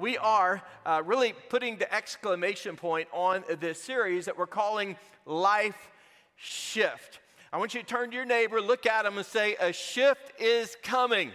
we 0.00 0.16
are 0.16 0.62
uh, 0.86 1.02
really 1.04 1.34
putting 1.50 1.76
the 1.76 1.94
exclamation 1.94 2.74
point 2.74 3.06
on 3.12 3.44
this 3.60 3.80
series 3.82 4.24
that 4.24 4.38
we're 4.38 4.46
calling 4.46 4.96
Life 5.26 5.90
Shift. 6.36 7.20
I 7.52 7.58
want 7.58 7.74
you 7.74 7.82
to 7.82 7.86
turn 7.86 8.10
to 8.10 8.16
your 8.16 8.24
neighbor, 8.24 8.62
look 8.62 8.86
at 8.86 9.04
him, 9.04 9.18
and 9.18 9.26
say, 9.26 9.56
A 9.60 9.72
shift 9.72 10.40
is 10.40 10.74
coming. 10.82 11.32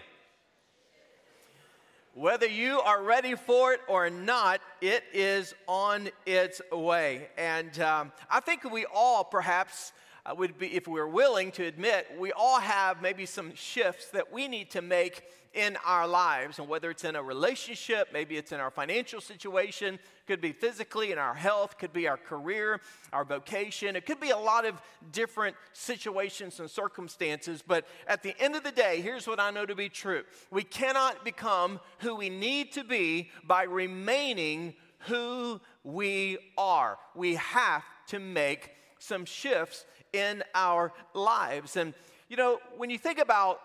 Whether 2.16 2.48
you 2.48 2.80
are 2.80 3.04
ready 3.04 3.36
for 3.36 3.74
it 3.74 3.82
or 3.88 4.10
not, 4.10 4.62
it 4.82 5.04
is 5.14 5.54
on 5.68 6.10
its 6.26 6.62
way. 6.72 7.28
And 7.38 7.78
um, 7.82 8.14
I 8.32 8.40
think 8.40 8.64
we 8.64 8.86
all 8.86 9.24
perhaps 9.24 9.92
uh, 10.26 10.34
would 10.34 10.58
be, 10.58 10.74
if 10.74 10.88
we 10.88 10.94
we're 10.94 11.08
willing 11.08 11.52
to 11.52 11.66
admit, 11.66 12.08
we 12.18 12.32
all 12.32 12.60
have 12.60 13.02
maybe 13.02 13.28
some 13.28 13.54
shifts 13.54 14.08
that 14.12 14.34
we 14.34 14.48
need 14.48 14.72
to 14.72 14.82
make 14.82 15.24
in 15.56 15.78
our 15.86 16.08
lives. 16.08 16.60
And 16.60 16.68
whether 16.68 16.92
it's 16.92 17.04
in 17.04 17.16
a 17.16 17.24
relationship, 17.24 18.10
maybe 18.14 18.38
it's 18.38 18.52
in 18.52 18.60
our 18.60 18.70
financial 18.70 19.22
situation, 19.22 19.98
could 20.28 20.42
be 20.42 20.52
physically 20.52 21.12
in 21.12 21.18
our 21.18 21.34
health, 21.34 21.78
could 21.78 21.94
be 21.94 22.08
our 22.08 22.18
career, 22.18 22.82
our 23.14 23.24
vocation. 23.24 23.96
It 23.96 24.06
could 24.06 24.20
be 24.20 24.32
a 24.32 24.38
lot 24.38 24.66
of 24.66 24.82
different 25.12 25.56
situations 25.74 26.60
and 26.60 26.70
circumstances. 26.70 27.64
But 27.66 27.88
at 28.08 28.22
the 28.22 28.36
end 28.40 28.56
of 28.56 28.64
the 28.64 28.72
day, 28.72 29.02
here's 29.02 29.28
what 29.28 29.40
I 29.40 29.50
know 29.50 29.66
to 29.66 29.76
be 29.76 29.90
true 29.90 30.24
we 30.52 30.64
cannot 30.64 31.24
become 31.24 31.80
who 32.00 32.16
we 32.16 32.30
need 32.30 32.74
to 32.74 32.84
be 32.84 33.32
by 33.46 33.64
remaining 33.64 34.76
who 35.00 35.62
we 35.84 36.38
are. 36.58 36.98
We 37.16 37.36
have 37.36 37.84
to 38.08 38.20
make 38.20 38.72
some 39.00 39.26
shifts 39.26 39.86
in 40.14 40.44
our 40.54 40.94
lives. 41.14 41.78
And, 41.78 41.94
you 42.30 42.38
know, 42.38 42.60
when 42.78 42.90
you 42.90 42.98
think 42.98 43.20
about 43.20 43.60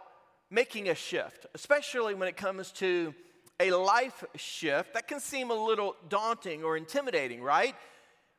making 0.51 0.89
a 0.89 0.95
shift, 0.95 1.47
especially 1.55 2.15
when 2.15 2.29
it 2.29 2.37
comes 2.37 2.73
to 2.73 3.15
a 3.61 3.71
life 3.71 4.25
shift, 4.37 4.95
that 4.95 5.07
can 5.07 5.21
seem 5.21 5.51
a 5.51 5.55
little 5.55 5.95
daunting 6.09 6.65
or 6.65 6.77
intimidating, 6.77 7.43
right? 7.43 7.75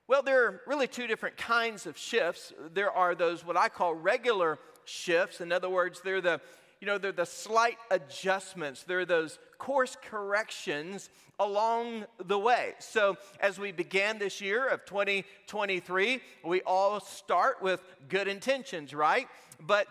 Well, 0.07 0.23
there 0.23 0.45
are 0.45 0.61
really 0.67 0.87
two 0.87 1.07
different 1.07 1.37
kinds 1.37 1.85
of 1.85 1.97
shifts. 1.97 2.51
There 2.73 2.91
are 2.91 3.15
those 3.15 3.45
what 3.45 3.55
I 3.55 3.69
call 3.69 3.93
regular 3.93 4.59
shifts. 4.83 5.39
In 5.41 5.51
other 5.51 5.69
words, 5.69 6.01
they're 6.03 6.21
the 6.21 6.41
you 6.81 6.87
know, 6.87 6.97
they're 6.97 7.11
the 7.11 7.27
slight 7.27 7.77
adjustments. 7.91 8.83
They're 8.83 9.05
those 9.05 9.37
course 9.59 9.95
corrections 10.01 11.11
along 11.39 12.05
the 12.25 12.39
way. 12.39 12.73
So, 12.79 13.17
as 13.39 13.59
we 13.59 13.71
began 13.71 14.17
this 14.17 14.41
year 14.41 14.67
of 14.67 14.83
2023, 14.85 16.21
we 16.43 16.61
all 16.63 16.99
start 16.99 17.61
with 17.61 17.83
good 18.09 18.27
intentions, 18.27 18.95
right? 18.95 19.27
But 19.59 19.85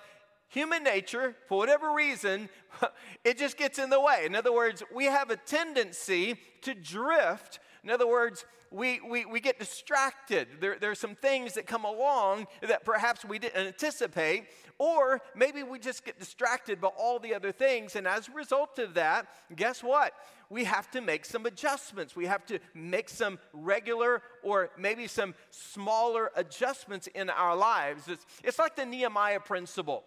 human 0.50 0.82
nature, 0.82 1.34
for 1.48 1.58
whatever 1.58 1.92
reason, 1.94 2.48
it 3.24 3.38
just 3.38 3.56
gets 3.56 3.78
in 3.78 3.88
the 3.88 4.00
way. 4.00 4.24
In 4.26 4.34
other 4.34 4.52
words, 4.52 4.82
we 4.94 5.06
have 5.06 5.30
a 5.30 5.36
tendency 5.36 6.36
to 6.62 6.74
drift. 6.74 7.60
In 7.82 7.90
other 7.90 8.06
words, 8.06 8.44
we, 8.72 9.00
we, 9.00 9.24
we 9.24 9.40
get 9.40 9.58
distracted. 9.58 10.46
There, 10.60 10.76
there 10.78 10.90
are 10.90 10.96
some 10.96 11.14
things 11.14 11.54
that 11.54 11.66
come 11.66 11.84
along 11.84 12.46
that 12.62 12.84
perhaps 12.84 13.24
we 13.24 13.38
didn't 13.38 13.66
anticipate, 13.66 14.44
or 14.78 15.20
maybe 15.34 15.62
we 15.62 15.78
just 15.78 16.04
get 16.04 16.18
distracted 16.18 16.80
by 16.80 16.88
all 16.88 17.18
the 17.18 17.34
other 17.34 17.52
things. 17.52 17.96
And 17.96 18.06
as 18.06 18.28
a 18.28 18.32
result 18.32 18.78
of 18.78 18.94
that, 18.94 19.26
guess 19.54 19.82
what? 19.82 20.12
We 20.48 20.64
have 20.64 20.90
to 20.92 21.00
make 21.00 21.24
some 21.24 21.46
adjustments. 21.46 22.16
We 22.16 22.26
have 22.26 22.44
to 22.46 22.58
make 22.74 23.08
some 23.08 23.38
regular 23.52 24.22
or 24.42 24.70
maybe 24.76 25.06
some 25.06 25.34
smaller 25.50 26.30
adjustments 26.34 27.08
in 27.08 27.30
our 27.30 27.56
lives. 27.56 28.08
It's, 28.08 28.26
it's 28.42 28.58
like 28.58 28.74
the 28.74 28.86
Nehemiah 28.86 29.40
principle 29.40 30.04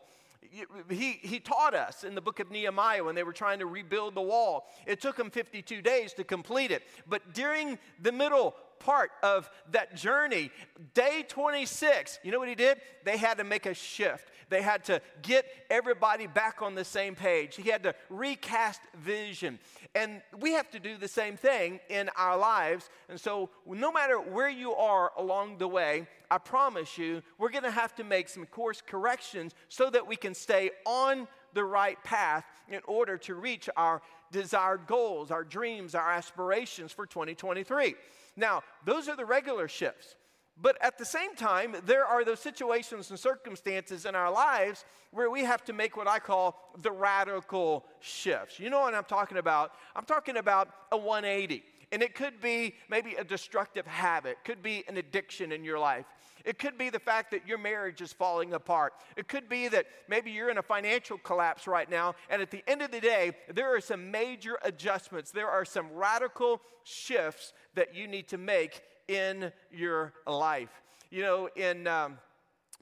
he, 0.90 1.20
he 1.22 1.40
taught 1.40 1.74
us 1.74 2.04
in 2.04 2.16
the 2.16 2.22
book 2.22 2.40
of 2.40 2.52
Nehemiah 2.52 3.04
when 3.04 3.16
they 3.16 3.24
were 3.24 3.34
trying 3.34 3.59
to 3.59 3.66
rebuild 3.66 4.16
the 4.16 4.22
wall. 4.22 4.68
It 4.86 5.02
took 5.02 5.16
them 5.16 5.30
52 5.30 5.81
days 5.81 6.14
to 6.14 6.24
complete 6.24 6.72
it. 6.72 6.84
But 7.08 7.34
during 7.34 7.78
the 8.02 8.12
middle 8.12 8.56
part 8.80 9.12
of 9.22 9.50
that 9.72 9.96
journey, 9.96 10.52
day 10.94 11.26
26, 11.28 12.20
you 12.24 12.31
know 12.31 12.40
what 12.40 12.50
he 12.50 12.56
did? 12.56 12.80
They 13.04 13.18
had 13.18 13.38
to 13.38 13.44
make 13.44 13.66
a 13.66 13.74
shift. 13.74 14.30
They 14.50 14.62
had 14.62 14.86
to 14.86 15.02
get 15.22 15.46
everybody 15.70 16.28
back 16.28 16.62
on 16.62 16.76
the 16.76 16.86
same 16.86 17.16
page. 17.16 17.56
He 17.56 17.70
had 17.70 17.84
to 17.84 17.96
recast 18.09 18.81
vision. 18.96 19.59
And 19.96 20.22
we 20.40 20.54
have 20.54 20.70
to 20.72 20.80
do 20.80 20.98
the 20.98 21.08
same 21.08 21.38
thing 21.38 21.80
in 21.90 22.09
our 22.18 22.38
lives. 22.38 22.90
And 23.09 23.20
so, 23.20 23.50
no 23.66 23.92
matter 23.92 24.20
where 24.20 24.50
you 24.50 24.74
are 24.74 25.12
along 25.18 25.58
the 25.58 25.68
way, 25.68 26.08
I 26.31 26.38
promise 26.40 26.98
you, 26.98 27.22
we're 27.38 27.52
going 27.52 27.64
to 27.64 27.72
have 27.72 27.96
to 27.96 28.04
make 28.04 28.30
some 28.30 28.46
course 28.46 28.81
corrections 28.81 29.54
so 29.70 29.90
that 29.90 30.08
we 30.08 30.16
can 30.16 30.34
stay 30.34 30.72
on 30.86 31.28
the 31.54 31.64
right 31.64 32.02
path 32.04 32.46
in 32.68 32.81
order 32.86 33.18
to 33.20 33.36
reach 33.36 33.70
our 33.78 34.02
desired 34.31 34.88
goals, 34.88 35.31
our 35.31 35.44
dreams, 35.44 35.96
our 35.96 36.12
aspirations 36.12 36.92
for 36.92 37.06
2023. 37.06 37.96
Now, 38.36 38.64
those 38.84 39.08
are 39.08 39.16
the 39.16 39.25
regular 39.25 39.68
shifts. 39.68 40.16
But 40.63 40.78
at 40.81 40.97
the 40.97 41.03
same 41.03 41.35
time, 41.35 41.75
there 41.85 42.06
are 42.06 42.24
those 42.24 42.40
situations 42.40 43.09
and 43.09 43.19
circumstances 43.19 44.06
in 44.06 44.16
our 44.16 44.31
lives 44.31 44.85
where 45.12 45.29
we 45.29 45.41
have 45.44 45.62
to 45.66 45.74
make 45.74 45.97
what 45.97 46.07
I 46.07 46.19
call 46.19 46.57
the 46.81 46.90
radical 46.90 47.84
shifts. 48.00 48.62
You 48.62 48.69
know 48.69 48.79
what 48.79 48.96
I'm 48.96 49.03
talking 49.03 49.38
about? 49.38 49.74
I'm 49.94 50.06
talking 50.06 50.38
about 50.38 50.69
a 50.94 50.97
180. 50.97 51.66
And 51.91 52.01
it 52.01 52.16
could 52.16 52.40
be 52.41 52.75
maybe 52.90 53.16
a 53.16 53.25
destructive 53.25 53.85
habit, 53.85 54.38
could 54.46 54.63
be 54.63 54.85
an 54.88 54.96
addiction 54.96 55.51
in 55.51 55.66
your 55.66 55.78
life. 55.78 56.06
It 56.46 56.57
could 56.57 56.78
be 56.78 56.90
the 56.90 57.00
fact 57.00 57.31
that 57.31 57.45
your 57.45 57.57
marriage 57.57 58.01
is 58.01 58.13
falling 58.13 58.53
apart. 58.53 58.94
It 59.18 59.28
could 59.28 59.50
be 59.50 59.68
that 59.68 59.85
maybe 60.07 60.31
you're 60.31 60.50
in 60.50 60.57
a 60.57 60.63
financial 60.63 61.18
collapse 61.18 61.68
right 61.68 61.90
now, 61.90 62.16
and 62.30 62.41
at 62.41 62.51
the 62.51 62.63
end 62.68 62.81
of 62.81 62.90
the 62.90 63.00
day, 63.00 63.34
there 63.53 63.75
are 63.75 63.81
some 63.81 64.12
major 64.12 64.57
adjustments. 64.63 65.30
There 65.30 65.50
are 65.50 65.66
some 65.66 65.91
radical 65.94 66.62
shifts 66.84 67.53
that 67.75 67.94
you 67.94 68.07
need 68.07 68.28
to 68.30 68.38
make 68.38 68.81
in 69.08 69.52
your 69.72 70.14
life. 70.25 70.69
You 71.09 71.22
know, 71.22 71.50
in. 71.56 71.88
Um, 71.88 72.18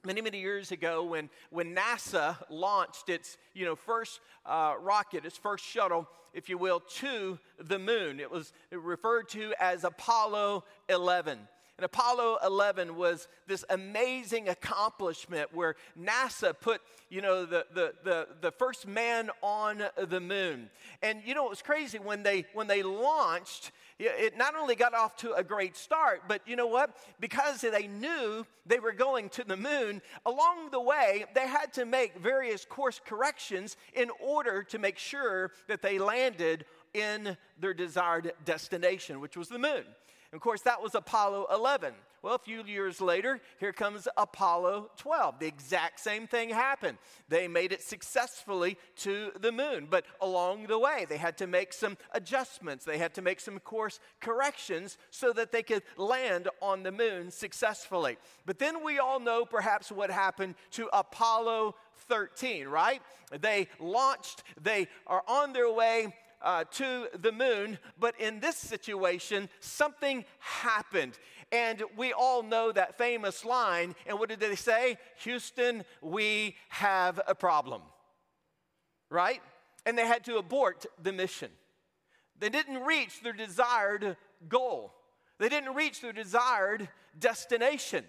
many 0.04 0.20
many 0.20 0.40
years 0.40 0.72
ago 0.72 1.04
when, 1.04 1.30
when 1.50 1.76
nasa 1.76 2.36
launched 2.50 3.08
its 3.08 3.36
you 3.54 3.64
know, 3.64 3.76
first 3.76 4.18
uh, 4.44 4.74
rocket 4.80 5.24
its 5.24 5.38
first 5.38 5.64
shuttle 5.64 6.08
if 6.34 6.48
you 6.48 6.58
will 6.58 6.80
to 6.80 7.38
the 7.60 7.78
moon 7.78 8.18
it 8.18 8.28
was 8.28 8.52
referred 8.72 9.28
to 9.28 9.54
as 9.60 9.84
apollo 9.84 10.64
11 10.88 11.38
and 11.78 11.86
Apollo 11.86 12.38
11 12.44 12.96
was 12.96 13.28
this 13.48 13.64
amazing 13.70 14.48
accomplishment 14.48 15.52
where 15.52 15.74
NASA 15.98 16.54
put, 16.58 16.80
you 17.08 17.22
know, 17.22 17.44
the, 17.44 17.66
the, 17.74 17.94
the, 18.04 18.28
the 18.40 18.50
first 18.52 18.86
man 18.86 19.30
on 19.42 19.82
the 19.96 20.20
moon. 20.20 20.70
And, 21.02 21.22
you 21.24 21.34
know, 21.34 21.46
it 21.46 21.50
was 21.50 21.62
crazy 21.62 21.98
when 21.98 22.22
they, 22.22 22.44
when 22.52 22.66
they 22.66 22.84
launched, 22.84 23.72
it 23.98 24.36
not 24.36 24.54
only 24.56 24.74
got 24.74 24.94
off 24.94 25.16
to 25.18 25.32
a 25.34 25.44
great 25.44 25.76
start, 25.76 26.22
but 26.28 26.42
you 26.46 26.56
know 26.56 26.66
what? 26.66 26.96
Because 27.20 27.60
they 27.60 27.86
knew 27.86 28.46
they 28.66 28.78
were 28.78 28.92
going 28.92 29.28
to 29.30 29.44
the 29.44 29.56
moon, 29.56 30.02
along 30.26 30.70
the 30.70 30.80
way, 30.80 31.24
they 31.34 31.46
had 31.46 31.72
to 31.74 31.84
make 31.84 32.16
various 32.16 32.64
course 32.64 33.00
corrections 33.04 33.76
in 33.94 34.10
order 34.20 34.62
to 34.64 34.78
make 34.78 34.98
sure 34.98 35.52
that 35.68 35.82
they 35.82 35.98
landed 35.98 36.64
in 36.94 37.36
their 37.58 37.74
desired 37.74 38.32
destination, 38.44 39.20
which 39.20 39.36
was 39.36 39.48
the 39.48 39.58
moon. 39.58 39.84
Of 40.32 40.40
course, 40.40 40.62
that 40.62 40.82
was 40.82 40.94
Apollo 40.94 41.46
11. 41.52 41.92
Well, 42.22 42.36
a 42.36 42.38
few 42.38 42.62
years 42.62 43.00
later, 43.00 43.40
here 43.58 43.72
comes 43.72 44.06
Apollo 44.16 44.92
12. 44.96 45.40
The 45.40 45.48
exact 45.48 45.98
same 45.98 46.28
thing 46.28 46.50
happened. 46.50 46.98
They 47.28 47.48
made 47.48 47.72
it 47.72 47.82
successfully 47.82 48.78
to 48.98 49.32
the 49.40 49.50
moon, 49.50 49.88
but 49.90 50.04
along 50.20 50.68
the 50.68 50.78
way, 50.78 51.04
they 51.08 51.16
had 51.16 51.36
to 51.38 51.48
make 51.48 51.72
some 51.72 51.96
adjustments. 52.12 52.84
They 52.84 52.98
had 52.98 53.14
to 53.14 53.22
make 53.22 53.40
some 53.40 53.58
course 53.58 53.98
corrections 54.20 54.98
so 55.10 55.32
that 55.32 55.50
they 55.50 55.64
could 55.64 55.82
land 55.96 56.48
on 56.60 56.84
the 56.84 56.92
moon 56.92 57.32
successfully. 57.32 58.18
But 58.46 58.60
then 58.60 58.84
we 58.84 59.00
all 59.00 59.18
know 59.18 59.44
perhaps 59.44 59.90
what 59.90 60.08
happened 60.08 60.54
to 60.72 60.88
Apollo 60.92 61.74
13, 62.08 62.68
right? 62.68 63.02
They 63.40 63.66
launched, 63.80 64.44
they 64.62 64.86
are 65.08 65.24
on 65.26 65.52
their 65.52 65.72
way 65.72 66.14
uh, 66.42 66.64
to 66.72 67.08
the 67.20 67.32
moon, 67.32 67.78
but 67.98 68.18
in 68.20 68.40
this 68.40 68.56
situation, 68.56 69.48
something 69.60 70.24
happened. 70.38 71.18
And 71.52 71.82
we 71.96 72.14
all 72.14 72.42
know 72.42 72.72
that 72.72 72.96
famous 72.96 73.44
line. 73.44 73.94
And 74.06 74.18
what 74.18 74.30
did 74.30 74.40
they 74.40 74.56
say? 74.56 74.96
Houston, 75.18 75.84
we 76.00 76.56
have 76.70 77.20
a 77.28 77.34
problem. 77.34 77.82
Right? 79.10 79.42
And 79.84 79.96
they 79.96 80.06
had 80.06 80.24
to 80.24 80.38
abort 80.38 80.86
the 81.00 81.12
mission. 81.12 81.50
They 82.38 82.48
didn't 82.48 82.82
reach 82.82 83.20
their 83.22 83.34
desired 83.34 84.16
goal. 84.48 84.94
They 85.38 85.50
didn't 85.50 85.74
reach 85.74 86.00
their 86.00 86.12
desired 86.12 86.88
destination. 87.18 88.04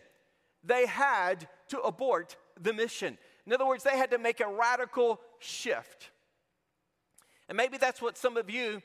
They 0.63 0.85
had 0.85 1.47
to 1.67 1.79
abort 1.81 2.37
the 2.59 2.71
mission. 2.71 3.17
In 3.45 3.51
other 3.51 3.65
words, 3.65 3.83
they 3.83 3.97
had 3.97 4.11
to 4.11 4.17
make 4.17 4.39
a 4.39 4.47
radical 4.47 5.19
shift. 5.39 6.11
And 7.49 7.57
maybe 7.57 7.77
that's 7.77 8.01
what 8.01 8.17
some 8.17 8.37
of 8.37 8.49
you 8.49 8.81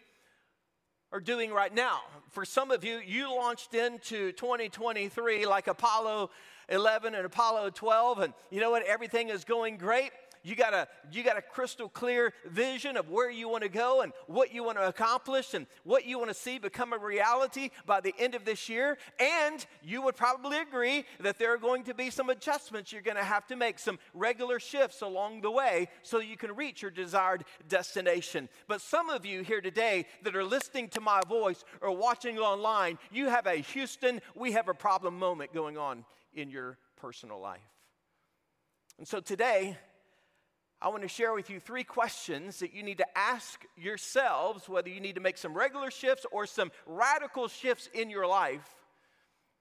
are 1.12 1.20
doing 1.20 1.52
right 1.52 1.74
now. 1.74 2.00
For 2.30 2.44
some 2.44 2.70
of 2.70 2.84
you, 2.84 2.98
you 2.98 3.34
launched 3.34 3.74
into 3.74 4.32
2023 4.32 5.46
like 5.46 5.66
Apollo 5.66 6.30
11 6.68 7.14
and 7.14 7.24
Apollo 7.24 7.70
12, 7.70 8.18
and 8.18 8.34
you 8.50 8.60
know 8.60 8.70
what? 8.70 8.84
Everything 8.84 9.30
is 9.30 9.44
going 9.44 9.78
great 9.78 10.10
you 10.42 10.54
got 10.54 10.74
a 10.74 10.88
you 11.10 11.22
got 11.22 11.36
a 11.36 11.42
crystal 11.42 11.88
clear 11.88 12.32
vision 12.46 12.96
of 12.96 13.10
where 13.10 13.30
you 13.30 13.48
want 13.48 13.62
to 13.62 13.68
go 13.68 14.02
and 14.02 14.12
what 14.26 14.52
you 14.52 14.64
want 14.64 14.78
to 14.78 14.86
accomplish 14.86 15.54
and 15.54 15.66
what 15.84 16.06
you 16.06 16.18
want 16.18 16.30
to 16.30 16.34
see 16.34 16.58
become 16.58 16.92
a 16.92 16.98
reality 16.98 17.70
by 17.86 18.00
the 18.00 18.14
end 18.18 18.34
of 18.34 18.44
this 18.44 18.68
year. 18.68 18.98
And 19.18 19.64
you 19.82 20.02
would 20.02 20.16
probably 20.16 20.58
agree 20.58 21.04
that 21.20 21.38
there 21.38 21.52
are 21.52 21.58
going 21.58 21.84
to 21.84 21.94
be 21.94 22.10
some 22.10 22.30
adjustments. 22.30 22.92
You're 22.92 23.02
going 23.02 23.16
to 23.16 23.24
have 23.24 23.46
to 23.48 23.56
make 23.56 23.78
some 23.78 23.98
regular 24.14 24.60
shifts 24.60 25.02
along 25.02 25.40
the 25.40 25.50
way 25.50 25.88
so 26.02 26.18
you 26.18 26.36
can 26.36 26.54
reach 26.54 26.82
your 26.82 26.90
desired 26.90 27.44
destination. 27.68 28.48
But 28.66 28.80
some 28.80 29.10
of 29.10 29.24
you 29.24 29.42
here 29.42 29.60
today 29.60 30.06
that 30.22 30.36
are 30.36 30.44
listening 30.44 30.88
to 30.90 31.00
my 31.00 31.20
voice 31.28 31.64
or 31.80 31.94
watching 31.96 32.38
online 32.38 32.98
you 33.10 33.28
have 33.28 33.46
a 33.46 33.56
Houston 33.56 34.20
we 34.34 34.52
have 34.52 34.68
a 34.68 34.74
problem 34.74 35.18
moment 35.18 35.52
going 35.52 35.76
on 35.76 36.04
in 36.34 36.50
your 36.50 36.78
personal 36.96 37.40
life. 37.40 37.60
And 38.98 39.06
so 39.06 39.20
today 39.20 39.76
I 40.80 40.88
want 40.88 41.02
to 41.02 41.08
share 41.08 41.34
with 41.34 41.50
you 41.50 41.58
three 41.58 41.82
questions 41.82 42.60
that 42.60 42.72
you 42.72 42.84
need 42.84 42.98
to 42.98 43.18
ask 43.18 43.64
yourselves 43.76 44.68
whether 44.68 44.88
you 44.88 45.00
need 45.00 45.16
to 45.16 45.20
make 45.20 45.36
some 45.36 45.52
regular 45.52 45.90
shifts 45.90 46.24
or 46.30 46.46
some 46.46 46.70
radical 46.86 47.48
shifts 47.48 47.88
in 47.92 48.10
your 48.10 48.28
life 48.28 48.76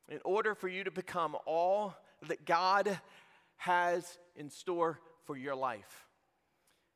in 0.09 0.19
order 0.23 0.53
for 0.53 0.67
you 0.67 0.83
to 0.83 0.91
become 0.91 1.35
all 1.47 1.95
that 2.27 2.45
God 2.45 2.99
has 3.55 4.19
in 4.35 4.51
store 4.51 4.99
for 5.25 5.35
your 5.35 5.55
life. 5.55 6.05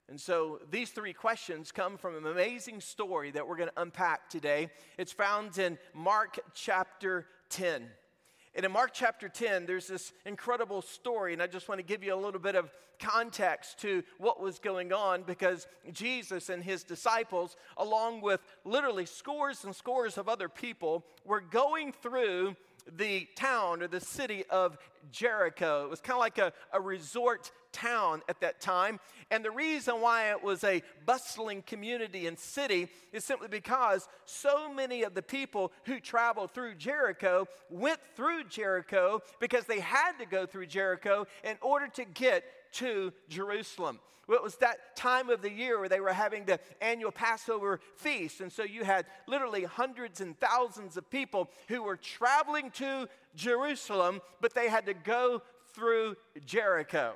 And 0.08 0.22
so 0.22 0.60
these 0.70 0.92
three 0.92 1.14
questions 1.14 1.72
come 1.72 1.98
from 1.98 2.16
an 2.16 2.28
amazing 2.28 2.82
story 2.82 3.32
that 3.32 3.48
we're 3.48 3.58
going 3.58 3.70
to 3.70 3.82
unpack 3.82 4.30
today. 4.30 4.70
It's 5.00 5.12
found 5.14 5.58
in 5.58 5.80
Mark 5.96 6.38
chapter 6.54 7.26
10. 7.50 7.88
And 8.54 8.66
in 8.66 8.72
Mark 8.72 8.92
chapter 8.94 9.30
10, 9.30 9.66
there's 9.66 9.88
this 9.88 10.12
incredible 10.26 10.82
story, 10.82 11.32
and 11.34 11.42
I 11.42 11.48
just 11.48 11.70
want 11.70 11.80
to 11.80 11.86
give 11.86 12.04
you 12.04 12.14
a 12.14 12.20
little 12.20 12.40
bit 12.40 12.56
of 12.56 12.70
context 13.00 13.80
to 13.80 14.04
what 14.18 14.42
was 14.42 14.60
going 14.60 14.94
on 14.94 15.24
because 15.24 15.68
Jesus 15.92 16.50
and 16.50 16.64
his 16.64 16.84
disciples, 16.84 17.56
along 17.78 18.22
with 18.22 18.42
literally 18.66 19.06
scores 19.06 19.64
and 19.64 19.76
scores 19.76 20.18
of 20.18 20.28
other 20.28 20.50
people, 20.50 21.06
were 21.26 21.42
going 21.42 21.94
through 21.94 22.56
the 22.98 23.28
town 23.36 23.82
or 23.82 23.88
the 23.88 24.00
city 24.00 24.44
of 24.50 24.78
Jericho. 25.12 25.86
It 25.86 25.90
was 25.90 26.02
kind 26.02 26.16
of 26.16 26.20
like 26.20 26.38
a, 26.38 26.54
a 26.74 26.82
resort 26.82 27.52
town 27.72 28.22
at 28.30 28.40
that 28.42 28.62
time. 28.62 29.00
And 29.30 29.44
the 29.44 29.52
reason 29.52 30.02
why 30.02 30.32
it 30.32 30.44
was 30.44 30.64
a 30.64 30.84
bustling 31.06 31.62
community 31.64 32.28
and 32.28 32.38
city 32.38 32.90
is 33.12 33.24
simply 33.24 33.48
because 33.48 34.08
so 34.26 34.74
many 34.74 35.04
of 35.04 35.14
the 35.14 35.22
people 35.22 35.72
who 35.86 36.00
traveled 36.00 36.52
through 36.52 36.76
Jericho 36.76 37.48
went 37.70 38.00
through 38.16 38.46
Jericho 38.46 39.22
because 39.40 39.66
they 39.66 39.80
had 39.80 40.14
to 40.20 40.26
go 40.26 40.46
through 40.46 40.68
Jericho 40.68 41.26
in 41.44 41.58
order 41.62 41.88
to 41.88 42.06
get 42.06 42.44
to 42.74 43.12
Jerusalem. 43.30 44.00
Well, 44.28 44.38
it 44.38 44.44
was 44.44 44.56
that 44.58 44.96
time 44.96 45.30
of 45.30 45.42
the 45.42 45.52
year 45.52 45.80
where 45.80 45.90
they 45.90 46.00
were 46.00 46.14
having 46.14 46.46
the 46.46 46.60
annual 46.80 47.12
Passover 47.12 47.80
feast. 47.98 48.40
And 48.40 48.52
so 48.52 48.64
you 48.64 48.84
had 48.84 49.06
literally 49.28 49.64
hundreds 49.64 50.22
and 50.22 50.40
thousands 50.40 50.96
of 50.96 51.10
people 51.10 51.50
who 51.68 51.84
were 51.84 51.98
traveling 51.98 52.72
to 52.72 53.10
Jerusalem, 53.36 54.22
but 54.40 54.54
they 54.54 54.70
had 54.70 54.86
to 54.86 54.94
go 54.94 55.42
through 55.74 56.16
Jericho. 56.46 57.16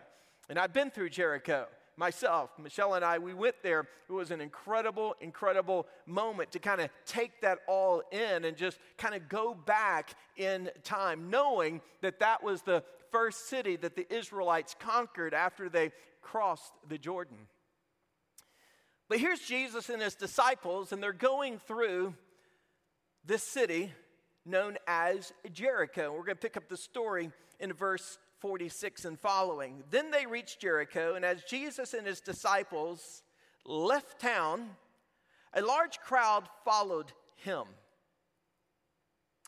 And 0.49 0.59
I've 0.59 0.73
been 0.73 0.91
through 0.91 1.09
Jericho 1.09 1.67
myself. 1.97 2.49
Michelle 2.61 2.93
and 2.93 3.05
I, 3.05 3.19
we 3.19 3.33
went 3.33 3.55
there. 3.63 3.87
It 4.09 4.11
was 4.11 4.31
an 4.31 4.41
incredible, 4.41 5.15
incredible 5.21 5.87
moment 6.05 6.51
to 6.51 6.59
kind 6.59 6.81
of 6.81 6.89
take 7.05 7.41
that 7.41 7.59
all 7.67 8.03
in 8.11 8.45
and 8.45 8.57
just 8.57 8.77
kind 8.97 9.15
of 9.15 9.29
go 9.29 9.53
back 9.53 10.15
in 10.37 10.69
time, 10.83 11.29
knowing 11.29 11.81
that 12.01 12.19
that 12.19 12.43
was 12.43 12.61
the 12.61 12.83
first 13.11 13.47
city 13.47 13.75
that 13.77 13.95
the 13.95 14.11
Israelites 14.13 14.75
conquered 14.77 15.33
after 15.33 15.69
they 15.69 15.91
crossed 16.21 16.73
the 16.89 16.97
Jordan. 16.97 17.37
But 19.07 19.19
here's 19.19 19.39
Jesus 19.39 19.89
and 19.89 20.01
his 20.01 20.15
disciples, 20.15 20.91
and 20.91 21.01
they're 21.01 21.13
going 21.13 21.59
through 21.59 22.15
this 23.23 23.43
city 23.43 23.91
known 24.45 24.77
as 24.87 25.31
Jericho. 25.51 26.11
We're 26.11 26.25
going 26.25 26.35
to 26.37 26.41
pick 26.41 26.57
up 26.57 26.69
the 26.69 26.77
story 26.77 27.31
in 27.59 27.73
verse 27.73 28.17
46 28.39 29.05
and 29.05 29.19
following. 29.19 29.83
Then 29.89 30.11
they 30.11 30.25
reached 30.25 30.61
Jericho, 30.61 31.15
and 31.15 31.25
as 31.25 31.43
Jesus 31.43 31.93
and 31.93 32.05
his 32.05 32.21
disciples 32.21 33.23
left 33.65 34.19
town, 34.19 34.71
a 35.53 35.61
large 35.61 35.99
crowd 35.99 36.47
followed 36.63 37.11
him. 37.37 37.63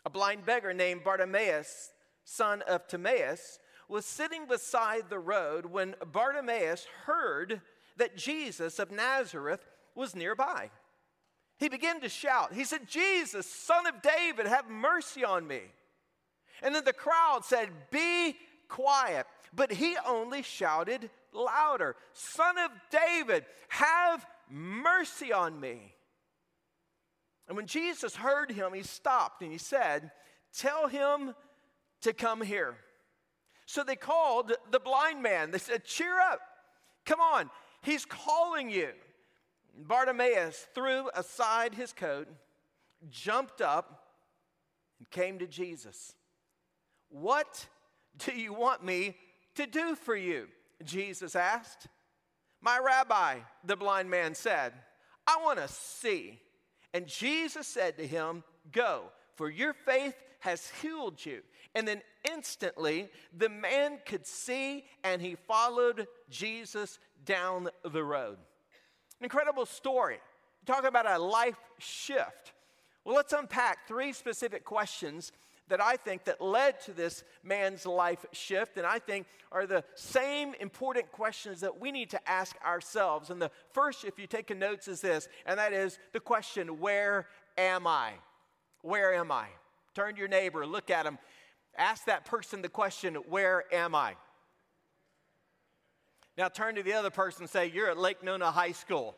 A 0.06 0.10
blind 0.10 0.46
beggar 0.46 0.74
named 0.74 1.04
Bartimaeus 1.04 1.92
son 2.28 2.62
of 2.64 2.86
Timaeus, 2.88 3.58
was 3.88 4.06
sitting 4.06 4.46
beside 4.48 5.10
the 5.10 5.18
road 5.18 5.66
when 5.66 5.96
Bartimaeus 6.12 6.86
heard 7.06 7.62
that 7.96 8.18
Jesus 8.18 8.80
of 8.80 8.92
Nazareth 8.92 9.66
was 9.96 10.14
nearby. 10.14 10.70
He 11.58 11.70
began 11.70 12.02
to 12.02 12.10
shout. 12.10 12.54
He 12.54 12.66
said, 12.66 12.88
Jesus, 12.88 13.50
son 13.50 13.88
of 13.88 14.02
David, 14.02 14.46
have 14.46 14.70
mercy 14.70 15.24
on 15.24 15.48
me. 15.48 15.62
And 16.62 16.76
then 16.76 16.84
the 16.84 16.94
crowd 16.94 17.46
said, 17.46 17.70
Be 17.92 18.36
quiet. 18.68 19.26
But 19.54 19.72
he 19.72 19.96
only 20.06 20.42
shouted 20.42 21.10
louder, 21.34 21.96
Son 22.14 22.58
of 22.58 22.72
David, 22.90 23.46
have 23.70 24.26
mercy 24.50 25.32
on 25.32 25.60
me. 25.60 25.94
And 27.48 27.56
when 27.56 27.68
Jesus 27.68 28.16
heard 28.16 28.52
him, 28.52 28.74
he 28.74 28.84
stopped 28.84 29.42
and 29.42 29.52
he 29.52 29.58
said, 29.58 30.12
Tell 30.54 30.88
him 30.88 31.34
to 32.02 32.14
come 32.14 32.42
here. 32.42 32.76
So 33.66 33.84
they 33.84 33.96
called 33.96 34.54
the 34.72 34.80
blind 34.80 35.22
man. 35.22 35.52
They 35.52 35.58
said, 35.58 35.86
Cheer 35.86 36.20
up. 36.20 36.40
Come 37.06 37.20
on. 37.20 37.50
He's 37.82 38.06
calling 38.06 38.70
you. 38.70 38.90
Bartimaeus 39.78 40.68
threw 40.74 41.10
aside 41.16 41.76
his 41.76 41.94
coat, 41.94 42.28
jumped 43.10 43.62
up, 43.62 44.08
and 45.00 45.10
came 45.10 45.40
to 45.40 45.48
Jesus. 45.48 46.16
What 47.10 47.68
do 48.26 48.32
you 48.32 48.54
want 48.54 48.84
me 48.84 49.16
to 49.56 49.66
do 49.66 49.96
for 49.96 50.16
you? 50.16 50.48
Jesus 50.84 51.36
asked. 51.36 51.88
My 52.62 52.80
rabbi, 52.80 53.40
the 53.64 53.76
blind 53.76 54.10
man 54.10 54.36
said, 54.36 54.74
I 55.26 55.38
want 55.44 55.60
to 55.60 55.68
see. 55.68 56.40
And 56.94 57.08
Jesus 57.08 57.68
said 57.68 57.98
to 57.98 58.08
him, 58.08 58.44
Go, 58.72 59.04
for 59.36 59.50
your 59.50 59.74
faith 59.74 60.16
has 60.40 60.72
healed 60.82 61.24
you. 61.26 61.42
And 61.76 61.88
then 61.88 62.02
instantly, 62.30 63.10
the 63.36 63.50
man 63.50 64.00
could 64.06 64.26
see 64.26 64.86
and 65.04 65.22
he 65.22 65.36
followed 65.36 66.08
Jesus 66.30 67.00
down 67.26 67.70
the 67.84 68.04
road. 68.04 68.38
Incredible 69.22 69.66
story. 69.66 70.18
Talk 70.66 70.86
about 70.86 71.10
a 71.10 71.18
life 71.18 71.60
shift. 71.80 72.54
Well, 73.06 73.16
let's 73.16 73.34
unpack 73.34 73.88
three 73.88 74.12
specific 74.12 74.66
questions 74.66 75.32
that 75.70 75.82
I 75.82 75.98
think 75.98 76.26
that 76.26 76.42
led 76.42 76.80
to 76.82 76.94
this 76.94 77.24
man's 77.44 77.86
life 77.86 78.26
shift 78.32 78.78
and 78.78 78.86
I 78.86 79.00
think 79.00 79.28
are 79.52 79.66
the 79.66 79.84
same 79.96 80.54
important 80.60 81.12
questions 81.12 81.62
that 81.62 81.80
we 81.80 81.92
need 81.92 82.10
to 82.12 82.30
ask 82.30 82.56
ourselves. 82.66 83.30
And 83.30 83.42
the 83.42 83.52
first 83.72 84.06
if 84.06 84.18
you 84.20 84.28
take 84.28 84.56
notes 84.56 84.88
is 84.88 85.02
this, 85.02 85.28
and 85.46 85.60
that 85.60 85.74
is 85.74 86.00
the 86.14 86.20
question, 86.20 86.80
where 86.80 87.28
am 87.58 87.88
I? 87.88 88.14
Where 88.82 89.14
am 89.14 89.32
I? 89.32 89.48
Turn 89.94 90.14
to 90.14 90.20
your 90.20 90.28
neighbor, 90.28 90.66
look 90.66 90.90
at 90.90 91.06
him, 91.06 91.18
ask 91.78 92.06
that 92.06 92.26
person 92.26 92.62
the 92.62 92.70
question, 92.70 93.16
Where 93.16 93.64
am 93.74 93.96
I? 93.96 94.16
Now 96.38 96.50
turn 96.50 96.76
to 96.76 96.84
the 96.84 96.94
other 96.94 97.10
person 97.10 97.44
and 97.44 97.50
say, 97.50 97.68
You're 97.74 97.90
at 97.90 97.98
Lake 97.98 98.24
Nona 98.24 98.52
High 98.52 98.74
School. 98.74 99.16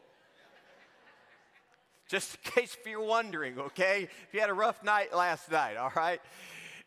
Just 2.09 2.35
in 2.35 2.51
case 2.51 2.75
if 2.79 2.85
you're 2.85 3.01
wondering, 3.01 3.57
okay? 3.57 4.03
If 4.27 4.33
you 4.33 4.41
had 4.41 4.49
a 4.49 4.53
rough 4.53 4.83
night 4.83 5.15
last 5.15 5.49
night, 5.49 5.77
all 5.77 5.93
right? 5.95 6.19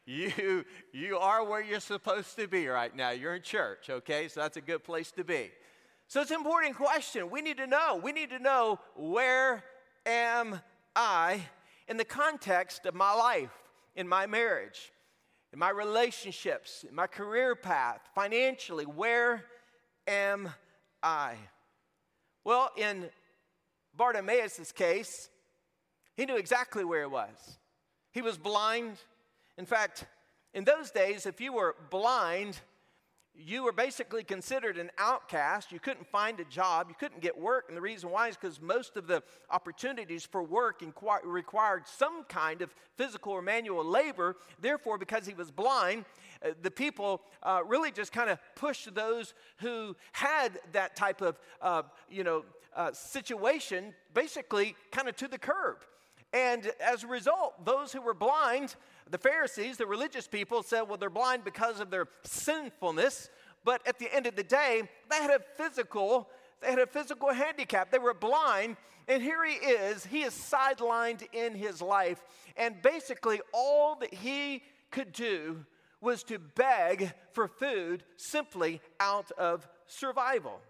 You, 0.04 0.64
you 0.92 1.16
are 1.16 1.44
where 1.44 1.62
you're 1.62 1.80
supposed 1.80 2.36
to 2.36 2.48
be 2.48 2.66
right 2.66 2.94
now. 2.94 3.10
You're 3.10 3.36
in 3.36 3.42
church, 3.42 3.88
okay? 3.88 4.28
So 4.28 4.40
that's 4.40 4.56
a 4.56 4.60
good 4.60 4.84
place 4.84 5.12
to 5.12 5.24
be. 5.24 5.50
So 6.08 6.20
it's 6.20 6.30
an 6.30 6.38
important 6.38 6.76
question. 6.76 7.30
We 7.30 7.40
need 7.40 7.56
to 7.56 7.66
know. 7.66 8.00
We 8.02 8.12
need 8.12 8.30
to 8.30 8.38
know 8.38 8.80
where 8.96 9.64
am 10.04 10.60
I 10.94 11.40
in 11.88 11.96
the 11.96 12.04
context 12.04 12.84
of 12.84 12.94
my 12.94 13.14
life? 13.14 13.50
in 13.94 14.08
my 14.08 14.26
marriage, 14.26 14.92
in 15.52 15.58
my 15.58 15.70
relationships, 15.70 16.84
in 16.88 16.94
my 16.94 17.06
career 17.06 17.54
path, 17.54 18.00
financially? 18.14 18.84
Where 18.84 19.44
am 20.06 20.50
I? 21.02 21.34
Well, 22.44 22.70
in 22.76 23.10
Bartimaeus' 23.96 24.72
case, 24.72 25.28
He 26.16 26.26
knew 26.26 26.36
exactly 26.36 26.84
where 26.84 27.00
he 27.00 27.06
was. 27.06 27.58
He 28.12 28.22
was 28.22 28.36
blind. 28.36 28.98
In 29.56 29.66
fact, 29.66 30.04
in 30.52 30.64
those 30.64 30.90
days, 30.90 31.24
if 31.24 31.40
you 31.40 31.52
were 31.52 31.74
blind, 31.90 32.60
you 33.34 33.64
were 33.64 33.72
basically 33.72 34.22
considered 34.22 34.76
an 34.76 34.90
outcast. 34.98 35.72
You 35.72 35.80
couldn't 35.80 36.06
find 36.06 36.38
a 36.38 36.44
job. 36.44 36.88
You 36.90 36.94
couldn't 36.98 37.22
get 37.22 37.38
work. 37.38 37.64
And 37.68 37.76
the 37.76 37.80
reason 37.80 38.10
why 38.10 38.28
is 38.28 38.36
because 38.36 38.60
most 38.60 38.98
of 38.98 39.06
the 39.06 39.22
opportunities 39.50 40.26
for 40.26 40.42
work 40.42 40.82
required 41.24 41.88
some 41.88 42.24
kind 42.24 42.60
of 42.60 42.74
physical 42.96 43.32
or 43.32 43.40
manual 43.40 43.84
labor. 43.84 44.36
Therefore, 44.60 44.98
because 44.98 45.26
he 45.26 45.32
was 45.32 45.50
blind, 45.50 46.04
uh, 46.44 46.50
the 46.60 46.70
people 46.70 47.22
uh, 47.42 47.62
really 47.66 47.90
just 47.90 48.12
kind 48.12 48.28
of 48.28 48.38
pushed 48.54 48.94
those 48.94 49.32
who 49.58 49.96
had 50.12 50.58
that 50.72 50.94
type 50.94 51.22
of, 51.22 51.38
uh, 51.62 51.82
you 52.10 52.24
know, 52.24 52.44
uh, 52.76 52.92
situation 52.92 53.94
basically 54.14 54.74
kind 54.90 55.08
of 55.08 55.16
to 55.16 55.28
the 55.28 55.38
curb. 55.38 55.78
And 56.32 56.70
as 56.80 57.04
a 57.04 57.06
result, 57.06 57.64
those 57.64 57.92
who 57.92 58.00
were 58.00 58.14
blind, 58.14 58.76
the 59.10 59.18
Pharisees, 59.18 59.76
the 59.76 59.86
religious 59.86 60.26
people, 60.26 60.62
said, 60.62 60.82
well, 60.82 60.96
they're 60.96 61.10
blind 61.10 61.44
because 61.44 61.78
of 61.80 61.90
their 61.90 62.06
sinfulness. 62.24 63.28
But 63.64 63.86
at 63.86 63.98
the 63.98 64.12
end 64.14 64.26
of 64.26 64.34
the 64.34 64.42
day, 64.42 64.82
they 65.10 65.16
had 65.16 65.30
a 65.30 65.40
physical, 65.56 66.30
they 66.60 66.70
had 66.70 66.78
a 66.78 66.86
physical 66.86 67.32
handicap. 67.32 67.90
They 67.90 67.98
were 67.98 68.14
blind, 68.14 68.76
and 69.08 69.22
here 69.22 69.44
he 69.44 69.54
is. 69.54 70.06
He 70.06 70.22
is 70.22 70.32
sidelined 70.32 71.22
in 71.32 71.54
his 71.54 71.82
life. 71.82 72.24
And 72.56 72.80
basically, 72.80 73.40
all 73.52 73.96
that 73.96 74.14
he 74.14 74.62
could 74.90 75.12
do 75.12 75.64
was 76.00 76.24
to 76.24 76.38
beg 76.38 77.12
for 77.32 77.46
food 77.46 78.04
simply 78.16 78.80
out 78.98 79.30
of 79.32 79.68
survival. 79.86 80.60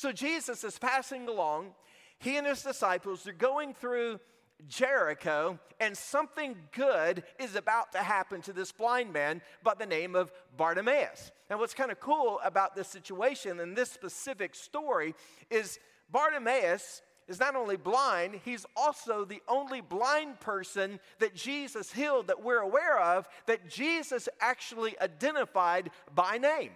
So 0.00 0.12
Jesus 0.12 0.64
is 0.64 0.78
passing 0.78 1.28
along. 1.28 1.74
He 2.20 2.38
and 2.38 2.46
his 2.46 2.62
disciples 2.62 3.26
are 3.26 3.34
going 3.34 3.74
through 3.74 4.18
Jericho, 4.66 5.58
and 5.78 5.94
something 5.94 6.56
good 6.72 7.22
is 7.38 7.54
about 7.54 7.92
to 7.92 7.98
happen 7.98 8.40
to 8.42 8.54
this 8.54 8.72
blind 8.72 9.12
man 9.12 9.42
by 9.62 9.74
the 9.78 9.84
name 9.84 10.16
of 10.16 10.32
Bartimaeus. 10.56 11.32
Now, 11.50 11.58
what's 11.58 11.74
kind 11.74 11.90
of 11.90 12.00
cool 12.00 12.40
about 12.42 12.74
this 12.74 12.88
situation 12.88 13.60
and 13.60 13.76
this 13.76 13.90
specific 13.90 14.54
story 14.54 15.14
is 15.50 15.78
Bartimaeus 16.10 17.02
is 17.28 17.38
not 17.38 17.54
only 17.54 17.76
blind, 17.76 18.40
he's 18.42 18.64
also 18.76 19.26
the 19.26 19.42
only 19.48 19.82
blind 19.82 20.40
person 20.40 20.98
that 21.18 21.34
Jesus 21.34 21.92
healed 21.92 22.28
that 22.28 22.42
we're 22.42 22.60
aware 22.60 22.98
of 22.98 23.28
that 23.44 23.68
Jesus 23.68 24.30
actually 24.40 24.98
identified 24.98 25.90
by 26.14 26.38
name. 26.38 26.70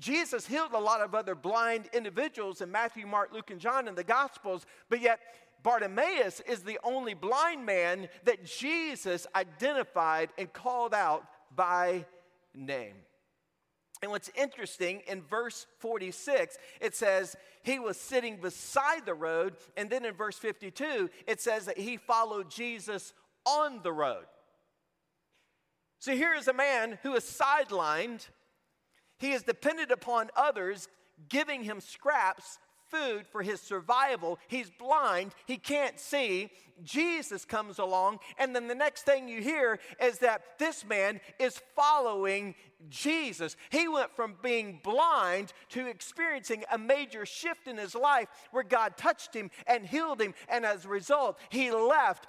Jesus 0.00 0.46
healed 0.46 0.72
a 0.72 0.78
lot 0.78 1.00
of 1.00 1.14
other 1.14 1.34
blind 1.34 1.88
individuals 1.92 2.60
in 2.60 2.72
Matthew, 2.72 3.06
Mark, 3.06 3.32
Luke, 3.32 3.50
and 3.50 3.60
John 3.60 3.86
in 3.86 3.94
the 3.94 4.02
Gospels, 4.02 4.66
but 4.88 5.00
yet 5.00 5.20
Bartimaeus 5.62 6.40
is 6.40 6.62
the 6.62 6.80
only 6.82 7.14
blind 7.14 7.64
man 7.64 8.08
that 8.24 8.44
Jesus 8.44 9.26
identified 9.36 10.30
and 10.38 10.52
called 10.52 10.94
out 10.94 11.24
by 11.54 12.06
name. 12.54 12.94
And 14.02 14.10
what's 14.10 14.30
interesting 14.34 15.02
in 15.06 15.22
verse 15.22 15.66
46, 15.78 16.56
it 16.80 16.96
says 16.96 17.36
he 17.62 17.78
was 17.78 17.98
sitting 17.98 18.38
beside 18.38 19.04
the 19.04 19.14
road. 19.14 19.56
And 19.76 19.90
then 19.90 20.06
in 20.06 20.14
verse 20.14 20.38
52, 20.38 21.10
it 21.26 21.40
says 21.40 21.66
that 21.66 21.76
he 21.76 21.98
followed 21.98 22.50
Jesus 22.50 23.12
on 23.44 23.80
the 23.82 23.92
road. 23.92 24.24
So 25.98 26.14
here 26.14 26.34
is 26.34 26.48
a 26.48 26.54
man 26.54 26.98
who 27.02 27.14
is 27.14 27.24
sidelined. 27.24 28.26
He 29.20 29.32
is 29.32 29.42
dependent 29.42 29.92
upon 29.92 30.30
others 30.34 30.88
giving 31.28 31.62
him 31.62 31.80
scraps 31.80 32.58
food 32.90 33.26
for 33.26 33.42
his 33.42 33.60
survival. 33.60 34.38
He's 34.48 34.70
blind, 34.70 35.32
he 35.46 35.56
can't 35.56 36.00
see. 36.00 36.50
Jesus 36.82 37.44
comes 37.44 37.78
along, 37.78 38.18
and 38.38 38.56
then 38.56 38.66
the 38.66 38.74
next 38.74 39.02
thing 39.02 39.28
you 39.28 39.42
hear 39.42 39.78
is 40.02 40.18
that 40.18 40.58
this 40.58 40.84
man 40.84 41.20
is 41.38 41.60
following 41.76 42.54
Jesus. 42.88 43.56
He 43.68 43.86
went 43.86 44.16
from 44.16 44.36
being 44.42 44.80
blind 44.82 45.52
to 45.70 45.86
experiencing 45.86 46.64
a 46.72 46.78
major 46.78 47.26
shift 47.26 47.68
in 47.68 47.76
his 47.76 47.94
life 47.94 48.28
where 48.50 48.64
God 48.64 48.96
touched 48.96 49.34
him 49.34 49.50
and 49.66 49.86
healed 49.86 50.20
him, 50.20 50.34
and 50.48 50.64
as 50.64 50.84
a 50.84 50.88
result, 50.88 51.38
he 51.50 51.70
left 51.70 52.26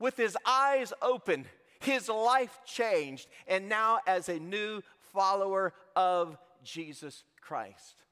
with 0.00 0.16
his 0.16 0.36
eyes 0.46 0.92
open. 1.02 1.44
His 1.80 2.08
life 2.08 2.60
changed, 2.64 3.28
and 3.46 3.68
now 3.68 4.00
as 4.06 4.30
a 4.30 4.38
new 4.38 4.80
follower 5.12 5.74
of 5.96 6.36
Jesus 6.62 7.24
Christ. 7.40 8.02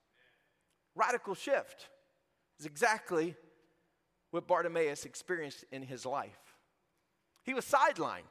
Radical 0.94 1.34
shift 1.34 1.88
is 2.58 2.66
exactly 2.66 3.34
what 4.30 4.46
Bartimaeus 4.46 5.04
experienced 5.04 5.64
in 5.72 5.82
his 5.82 6.04
life. 6.06 6.56
He 7.44 7.54
was 7.54 7.64
sidelined. 7.64 8.22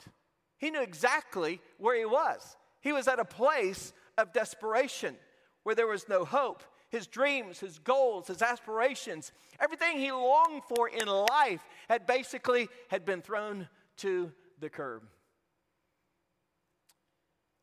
He 0.57 0.69
knew 0.69 0.81
exactly 0.81 1.59
where 1.77 1.97
he 1.97 2.05
was. 2.05 2.55
He 2.81 2.91
was 2.91 3.07
at 3.07 3.19
a 3.19 3.25
place 3.25 3.93
of 4.17 4.33
desperation 4.33 5.15
where 5.63 5.75
there 5.75 5.87
was 5.87 6.07
no 6.07 6.25
hope. 6.25 6.63
His 6.89 7.07
dreams, 7.07 7.59
his 7.59 7.79
goals, 7.79 8.27
his 8.27 8.41
aspirations, 8.41 9.31
everything 9.59 9.97
he 9.97 10.11
longed 10.11 10.63
for 10.75 10.89
in 10.89 11.07
life 11.07 11.61
had 11.87 12.05
basically 12.05 12.67
had 12.89 13.05
been 13.05 13.21
thrown 13.21 13.69
to 13.97 14.31
the 14.59 14.69
curb. 14.69 15.03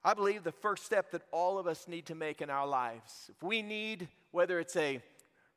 I 0.05 0.15
believe 0.15 0.45
the 0.45 0.53
first 0.53 0.85
step 0.85 1.11
that 1.11 1.23
all 1.33 1.59
of 1.59 1.67
us 1.67 1.89
need 1.89 2.07
to 2.07 2.15
make 2.15 2.41
in 2.41 2.51
our 2.51 2.67
lives, 2.67 3.31
if 3.31 3.43
we 3.43 3.63
need 3.63 4.09
whether 4.31 4.61
it's 4.61 4.77
a 4.77 5.03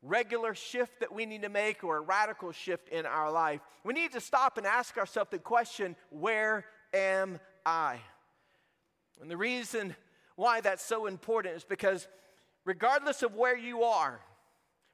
regular 0.01 0.55
shift 0.55 0.99
that 0.99 1.13
we 1.13 1.25
need 1.25 1.43
to 1.43 1.49
make 1.49 1.83
or 1.83 1.97
a 1.97 2.01
radical 2.01 2.51
shift 2.51 2.89
in 2.89 3.05
our 3.05 3.31
life, 3.31 3.61
we 3.83 3.93
need 3.93 4.11
to 4.13 4.19
stop 4.19 4.57
and 4.57 4.65
ask 4.65 4.97
ourselves 4.97 5.29
the 5.29 5.39
question 5.39 5.95
where 6.09 6.65
am 6.93 7.39
I? 7.65 7.99
And 9.21 9.29
the 9.29 9.37
reason 9.37 9.95
why 10.35 10.61
that's 10.61 10.83
so 10.83 11.05
important 11.05 11.55
is 11.55 11.63
because 11.63 12.07
regardless 12.65 13.21
of 13.21 13.35
where 13.35 13.57
you 13.57 13.83
are, 13.83 14.19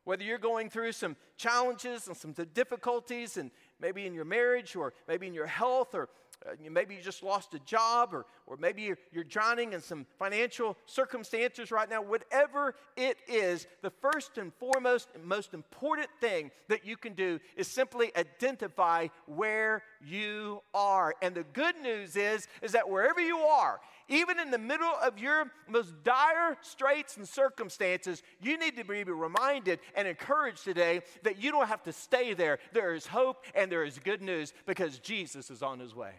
whether 0.04 0.24
you're 0.24 0.38
going 0.38 0.70
through 0.70 0.92
some 0.92 1.16
challenges 1.38 2.08
and 2.08 2.16
some 2.16 2.34
difficulties, 2.54 3.38
and 3.38 3.52
maybe 3.80 4.06
in 4.06 4.14
your 4.14 4.26
marriage 4.26 4.76
or 4.76 4.94
maybe 5.08 5.28
in 5.28 5.34
your 5.34 5.48
health 5.48 5.96
or 5.96 6.10
uh, 6.46 6.52
maybe 6.70 6.96
you 6.96 7.02
just 7.02 7.24
lost 7.24 7.54
a 7.54 7.60
job, 7.60 8.14
or, 8.14 8.26
or 8.48 8.56
maybe 8.58 8.82
you're, 8.82 8.98
you're 9.12 9.24
drowning 9.26 9.74
in 9.74 9.82
some 9.82 10.06
financial 10.18 10.78
circumstances 10.86 11.70
right 11.70 11.90
now. 11.90 12.02
Whatever 12.02 12.76
it 12.96 13.18
is, 13.28 13.68
the 13.82 13.90
first 13.90 14.38
and 14.38 14.54
foremost 14.54 15.10
and 15.14 15.24
most 15.26 15.54
important 15.54 16.08
thing 16.22 16.50
that 16.70 16.86
you 16.86 16.96
can 16.96 17.14
do 17.14 17.40
is 17.58 17.68
simply 17.68 18.12
identify 18.16 19.08
where 19.26 19.84
you 20.04 20.62
are. 20.74 21.14
And 21.22 21.36
the 21.36 21.44
good 21.44 21.76
news 21.82 22.16
is, 22.16 22.48
is 22.62 22.72
that 22.72 22.90
wherever 22.90 23.20
you 23.20 23.40
are, 23.40 23.82
even 24.08 24.40
in 24.40 24.52
the 24.52 24.58
middle 24.58 24.94
of 25.04 25.20
your 25.20 25.52
most 25.68 25.94
dire 26.04 26.56
straits 26.62 27.18
and 27.18 27.28
circumstances, 27.28 28.24
you 28.42 28.58
need 28.58 28.78
to 28.78 28.86
be 28.86 29.04
reminded 29.04 29.80
and 29.96 30.08
encouraged 30.08 30.64
today 30.64 31.02
that 31.24 31.38
you 31.42 31.52
don't 31.52 31.68
have 31.68 31.84
to 31.84 31.92
stay 31.92 32.34
there. 32.34 32.60
There 32.72 32.94
is 32.94 33.06
hope 33.06 33.44
and 33.54 33.70
there 33.70 33.84
is 33.84 34.00
good 34.00 34.22
news 34.22 34.54
because 34.66 35.00
Jesus 35.00 35.52
is 35.52 35.62
on 35.62 35.80
his 35.80 35.94
way. 35.94 36.14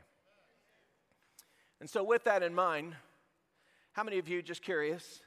And 1.81 1.89
so, 1.89 2.03
with 2.03 2.25
that 2.25 2.43
in 2.43 2.55
mind, 2.55 2.95
how 3.93 4.03
many 4.03 4.19
of 4.19 4.29
you, 4.29 4.43
just 4.43 4.63
curious, 4.63 5.21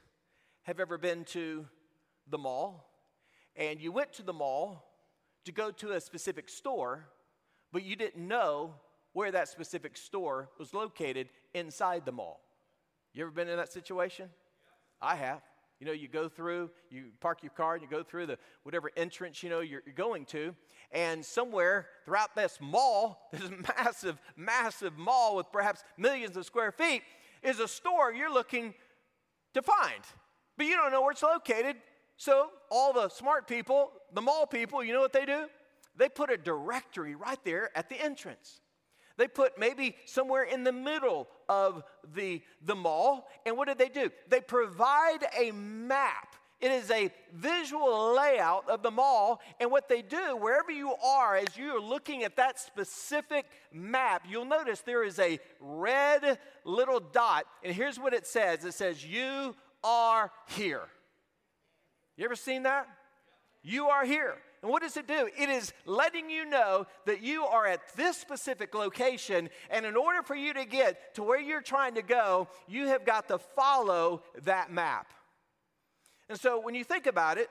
have 0.62 0.80
ever 0.80 0.98
been 0.98 1.24
to 1.24 1.66
the 2.28 2.38
mall 2.38 2.88
and 3.56 3.80
you 3.80 3.92
went 3.92 4.12
to 4.14 4.22
the 4.22 4.32
mall 4.32 4.84
to 5.44 5.52
go 5.52 5.70
to 5.70 5.92
a 5.92 6.00
specific 6.00 6.48
store, 6.48 7.06
but 7.72 7.84
you 7.84 7.96
didn't 7.96 8.26
know 8.26 8.74
where 9.12 9.30
that 9.30 9.48
specific 9.48 9.96
store 9.96 10.48
was 10.58 10.72
located 10.72 11.28
inside 11.54 12.04
the 12.04 12.12
mall? 12.12 12.40
You 13.12 13.22
ever 13.22 13.30
been 13.30 13.48
in 13.48 13.56
that 13.56 13.72
situation? 13.72 14.28
I 15.00 15.16
have. 15.16 15.42
You 15.82 15.86
know, 15.86 15.94
you 15.94 16.06
go 16.06 16.28
through, 16.28 16.70
you 16.90 17.06
park 17.18 17.42
your 17.42 17.50
car, 17.50 17.74
and 17.74 17.82
you 17.82 17.88
go 17.88 18.04
through 18.04 18.26
the 18.26 18.38
whatever 18.62 18.92
entrance 18.96 19.42
you 19.42 19.50
know 19.50 19.58
you're, 19.58 19.82
you're 19.84 19.96
going 19.96 20.26
to, 20.26 20.54
and 20.92 21.24
somewhere 21.24 21.88
throughout 22.04 22.36
this 22.36 22.58
mall, 22.60 23.28
this 23.32 23.50
massive, 23.76 24.20
massive 24.36 24.96
mall 24.96 25.34
with 25.34 25.50
perhaps 25.50 25.82
millions 25.98 26.36
of 26.36 26.46
square 26.46 26.70
feet, 26.70 27.02
is 27.42 27.58
a 27.58 27.66
store 27.66 28.12
you're 28.12 28.32
looking 28.32 28.74
to 29.54 29.60
find. 29.60 30.04
But 30.56 30.66
you 30.66 30.76
don't 30.76 30.92
know 30.92 31.02
where 31.02 31.10
it's 31.10 31.22
located. 31.24 31.74
So, 32.16 32.50
all 32.70 32.92
the 32.92 33.08
smart 33.08 33.48
people, 33.48 33.90
the 34.14 34.22
mall 34.22 34.46
people, 34.46 34.84
you 34.84 34.92
know 34.92 35.00
what 35.00 35.12
they 35.12 35.26
do? 35.26 35.46
They 35.96 36.08
put 36.08 36.30
a 36.30 36.36
directory 36.36 37.16
right 37.16 37.40
there 37.42 37.76
at 37.76 37.88
the 37.88 38.00
entrance. 38.00 38.60
They 39.22 39.28
put 39.28 39.56
maybe 39.56 39.94
somewhere 40.04 40.42
in 40.42 40.64
the 40.64 40.72
middle 40.72 41.28
of 41.48 41.84
the, 42.12 42.42
the 42.60 42.74
mall. 42.74 43.28
And 43.46 43.56
what 43.56 43.68
did 43.68 43.78
they 43.78 43.88
do? 43.88 44.10
They 44.28 44.40
provide 44.40 45.20
a 45.38 45.52
map 45.52 46.34
it 46.60 46.70
is 46.70 46.90
a 46.92 47.12
visual 47.32 48.14
layout 48.14 48.68
of 48.68 48.82
the 48.82 48.90
mall. 48.90 49.40
And 49.60 49.70
what 49.70 49.88
they 49.88 50.00
do, 50.02 50.36
wherever 50.36 50.70
you 50.70 50.94
are, 50.94 51.36
as 51.36 51.56
you're 51.56 51.80
looking 51.80 52.22
at 52.22 52.36
that 52.36 52.58
specific 52.58 53.46
map, 53.72 54.24
you'll 54.28 54.44
notice 54.44 54.80
there 54.80 55.02
is 55.04 55.18
a 55.18 55.40
red 55.60 56.38
little 56.64 57.00
dot. 57.00 57.46
And 57.64 57.74
here's 57.74 57.98
what 57.98 58.14
it 58.14 58.28
says 58.28 58.64
it 58.64 58.74
says, 58.74 59.04
You 59.04 59.56
are 59.82 60.30
here. 60.50 60.82
You 62.16 62.24
ever 62.24 62.36
seen 62.36 62.62
that? 62.62 62.88
You 63.64 63.88
are 63.88 64.04
here. 64.04 64.36
And 64.62 64.70
what 64.70 64.82
does 64.82 64.96
it 64.96 65.08
do? 65.08 65.28
It 65.36 65.48
is 65.48 65.72
letting 65.86 66.30
you 66.30 66.44
know 66.44 66.86
that 67.04 67.20
you 67.20 67.44
are 67.44 67.66
at 67.66 67.80
this 67.96 68.16
specific 68.16 68.74
location, 68.74 69.50
and 69.68 69.84
in 69.84 69.96
order 69.96 70.22
for 70.22 70.36
you 70.36 70.54
to 70.54 70.64
get 70.64 71.16
to 71.16 71.22
where 71.24 71.40
you're 71.40 71.60
trying 71.60 71.96
to 71.96 72.02
go, 72.02 72.48
you 72.68 72.86
have 72.86 73.04
got 73.04 73.26
to 73.28 73.38
follow 73.38 74.22
that 74.44 74.72
map. 74.72 75.12
And 76.28 76.38
so 76.38 76.60
when 76.60 76.76
you 76.76 76.84
think 76.84 77.06
about 77.06 77.38
it, 77.38 77.50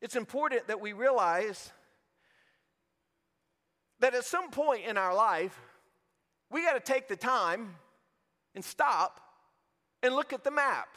it's 0.00 0.16
important 0.16 0.68
that 0.68 0.80
we 0.80 0.94
realize 0.94 1.70
that 4.00 4.14
at 4.14 4.24
some 4.24 4.50
point 4.50 4.86
in 4.86 4.96
our 4.96 5.14
life, 5.14 5.60
we 6.50 6.64
got 6.64 6.72
to 6.72 6.80
take 6.80 7.08
the 7.08 7.16
time 7.16 7.76
and 8.54 8.64
stop 8.64 9.20
and 10.02 10.14
look 10.14 10.32
at 10.32 10.44
the 10.44 10.50
map. 10.50 10.88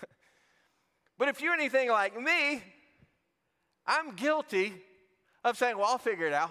but 1.18 1.28
if 1.28 1.42
you're 1.42 1.52
anything 1.52 1.90
like 1.90 2.18
me, 2.18 2.62
I'm 3.92 4.14
guilty 4.14 4.72
of 5.44 5.58
saying, 5.58 5.76
well, 5.76 5.86
I'll 5.86 5.98
figure 5.98 6.26
it 6.26 6.32
out. 6.32 6.50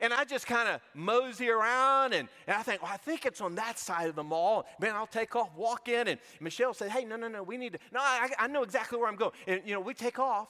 And 0.00 0.12
I 0.12 0.24
just 0.24 0.48
kind 0.48 0.68
of 0.68 0.80
mosey 0.94 1.48
around 1.48 2.12
and, 2.12 2.28
and 2.48 2.56
I 2.56 2.62
think, 2.64 2.82
well, 2.82 2.90
I 2.92 2.96
think 2.96 3.24
it's 3.24 3.40
on 3.40 3.54
that 3.54 3.78
side 3.78 4.08
of 4.08 4.16
the 4.16 4.24
mall. 4.24 4.66
Man, 4.80 4.96
I'll 4.96 5.06
take 5.06 5.36
off, 5.36 5.50
walk 5.56 5.88
in. 5.88 6.08
And 6.08 6.18
Michelle 6.40 6.74
said, 6.74 6.90
hey, 6.90 7.04
no, 7.04 7.14
no, 7.14 7.28
no, 7.28 7.44
we 7.44 7.56
need 7.56 7.74
to, 7.74 7.78
no, 7.92 8.00
I, 8.02 8.30
I 8.36 8.48
know 8.48 8.64
exactly 8.64 8.98
where 8.98 9.08
I'm 9.08 9.14
going. 9.14 9.30
And, 9.46 9.62
you 9.64 9.74
know, 9.74 9.80
we 9.80 9.94
take 9.94 10.18
off. 10.18 10.48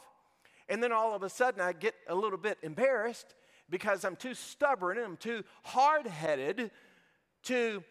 And 0.70 0.82
then 0.82 0.90
all 0.90 1.14
of 1.14 1.22
a 1.22 1.28
sudden 1.28 1.60
I 1.60 1.74
get 1.74 1.94
a 2.08 2.14
little 2.14 2.38
bit 2.38 2.56
embarrassed 2.62 3.34
because 3.68 4.06
I'm 4.06 4.16
too 4.16 4.32
stubborn 4.32 4.96
and 4.96 5.04
I'm 5.04 5.16
too 5.18 5.44
hard 5.64 6.06
headed 6.06 6.70
to 7.44 7.84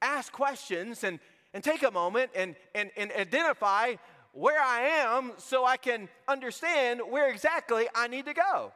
ask 0.00 0.32
questions 0.32 1.04
and, 1.04 1.20
and 1.52 1.62
take 1.62 1.82
a 1.82 1.90
moment 1.90 2.30
and, 2.34 2.56
and, 2.74 2.90
and 2.96 3.12
identify 3.12 3.96
where 4.32 4.60
I 4.60 4.80
am 4.80 5.32
so 5.36 5.64
I 5.64 5.76
can 5.76 6.08
understand 6.26 7.00
where 7.08 7.30
exactly 7.30 7.86
I 7.94 8.08
need 8.08 8.26
to 8.26 8.34
go. 8.34 8.72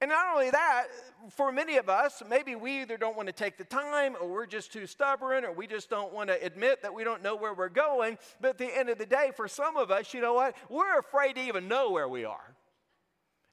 And 0.00 0.08
not 0.08 0.34
only 0.34 0.50
that, 0.50 0.86
for 1.30 1.52
many 1.52 1.76
of 1.76 1.88
us, 1.88 2.24
maybe 2.28 2.56
we 2.56 2.82
either 2.82 2.96
don't 2.96 3.16
want 3.16 3.28
to 3.28 3.32
take 3.32 3.56
the 3.56 3.64
time 3.64 4.16
or 4.20 4.28
we're 4.28 4.46
just 4.46 4.72
too 4.72 4.84
stubborn 4.84 5.44
or 5.44 5.52
we 5.52 5.68
just 5.68 5.88
don't 5.88 6.12
want 6.12 6.28
to 6.28 6.44
admit 6.44 6.82
that 6.82 6.92
we 6.92 7.04
don't 7.04 7.22
know 7.22 7.36
where 7.36 7.54
we're 7.54 7.68
going. 7.68 8.18
But 8.40 8.50
at 8.50 8.58
the 8.58 8.76
end 8.76 8.88
of 8.88 8.98
the 8.98 9.06
day, 9.06 9.30
for 9.36 9.46
some 9.46 9.76
of 9.76 9.92
us, 9.92 10.12
you 10.12 10.20
know 10.20 10.34
what? 10.34 10.56
We're 10.68 10.98
afraid 10.98 11.34
to 11.34 11.42
even 11.42 11.68
know 11.68 11.92
where 11.92 12.08
we 12.08 12.24
are. 12.24 12.56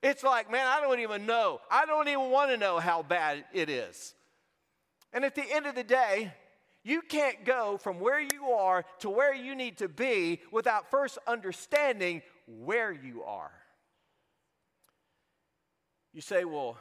It's 0.01 0.23
like, 0.23 0.51
man, 0.51 0.65
I 0.65 0.81
don't 0.81 1.01
even 1.01 1.27
know. 1.27 1.59
I 1.69 1.85
don't 1.85 2.07
even 2.07 2.31
want 2.31 2.49
to 2.49 2.57
know 2.57 2.79
how 2.79 3.03
bad 3.03 3.45
it 3.53 3.69
is. 3.69 4.15
And 5.13 5.23
at 5.23 5.35
the 5.35 5.43
end 5.43 5.67
of 5.67 5.75
the 5.75 5.83
day, 5.83 6.33
you 6.83 7.01
can't 7.01 7.45
go 7.45 7.77
from 7.77 7.99
where 7.99 8.21
you 8.21 8.51
are 8.51 8.85
to 8.99 9.09
where 9.09 9.33
you 9.33 9.55
need 9.55 9.77
to 9.79 9.89
be 9.89 10.41
without 10.51 10.89
first 10.89 11.17
understanding 11.27 12.21
where 12.47 12.91
you 12.91 13.23
are. 13.23 13.51
You 16.13 16.21
say, 16.21 16.45
well, 16.45 16.77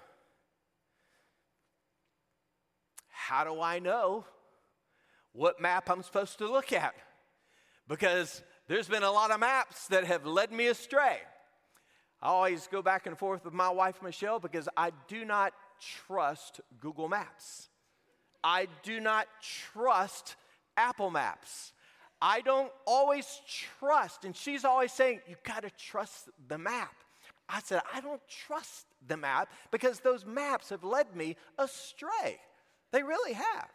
how 3.09 3.45
do 3.45 3.61
I 3.61 3.79
know 3.79 4.25
what 5.33 5.61
map 5.61 5.91
I'm 5.91 6.03
supposed 6.03 6.39
to 6.39 6.51
look 6.51 6.73
at? 6.73 6.95
Because 7.87 8.43
there's 8.69 8.89
been 8.89 9.03
a 9.03 9.11
lot 9.11 9.31
of 9.31 9.41
maps 9.41 9.89
that 9.89 10.05
have 10.05 10.25
led 10.25 10.53
me 10.53 10.69
astray. 10.69 11.19
I 12.21 12.29
always 12.29 12.67
go 12.67 12.83
back 12.83 13.07
and 13.07 13.17
forth 13.19 13.45
with 13.45 13.55
my 13.55 13.69
wife, 13.69 14.03
Michelle, 14.03 14.39
because 14.41 14.69
I 14.77 14.93
do 15.09 15.25
not 15.25 15.53
trust 16.07 16.61
Google 16.81 17.09
Maps. 17.09 17.69
I 18.43 18.69
do 18.83 19.01
not 19.01 19.27
trust 19.73 20.37
Apple 20.77 21.11
Maps. 21.11 21.73
I 22.21 22.41
don't 22.41 22.73
always 22.87 23.41
trust, 23.79 24.25
and 24.25 24.37
she's 24.37 24.65
always 24.65 24.93
saying, 24.93 25.21
You 25.29 25.37
got 25.45 25.63
to 25.63 25.71
trust 25.71 26.29
the 26.49 26.59
map. 26.59 26.95
I 27.49 27.61
said, 27.61 27.81
I 27.95 28.01
don't 28.01 28.21
trust 28.29 28.87
the 29.07 29.17
map 29.17 29.51
because 29.71 30.01
those 30.01 30.27
maps 30.27 30.69
have 30.71 30.85
led 30.85 31.15
me 31.17 31.37
astray. 31.59 32.39
They 32.93 33.03
really 33.03 33.33
have. 33.33 33.69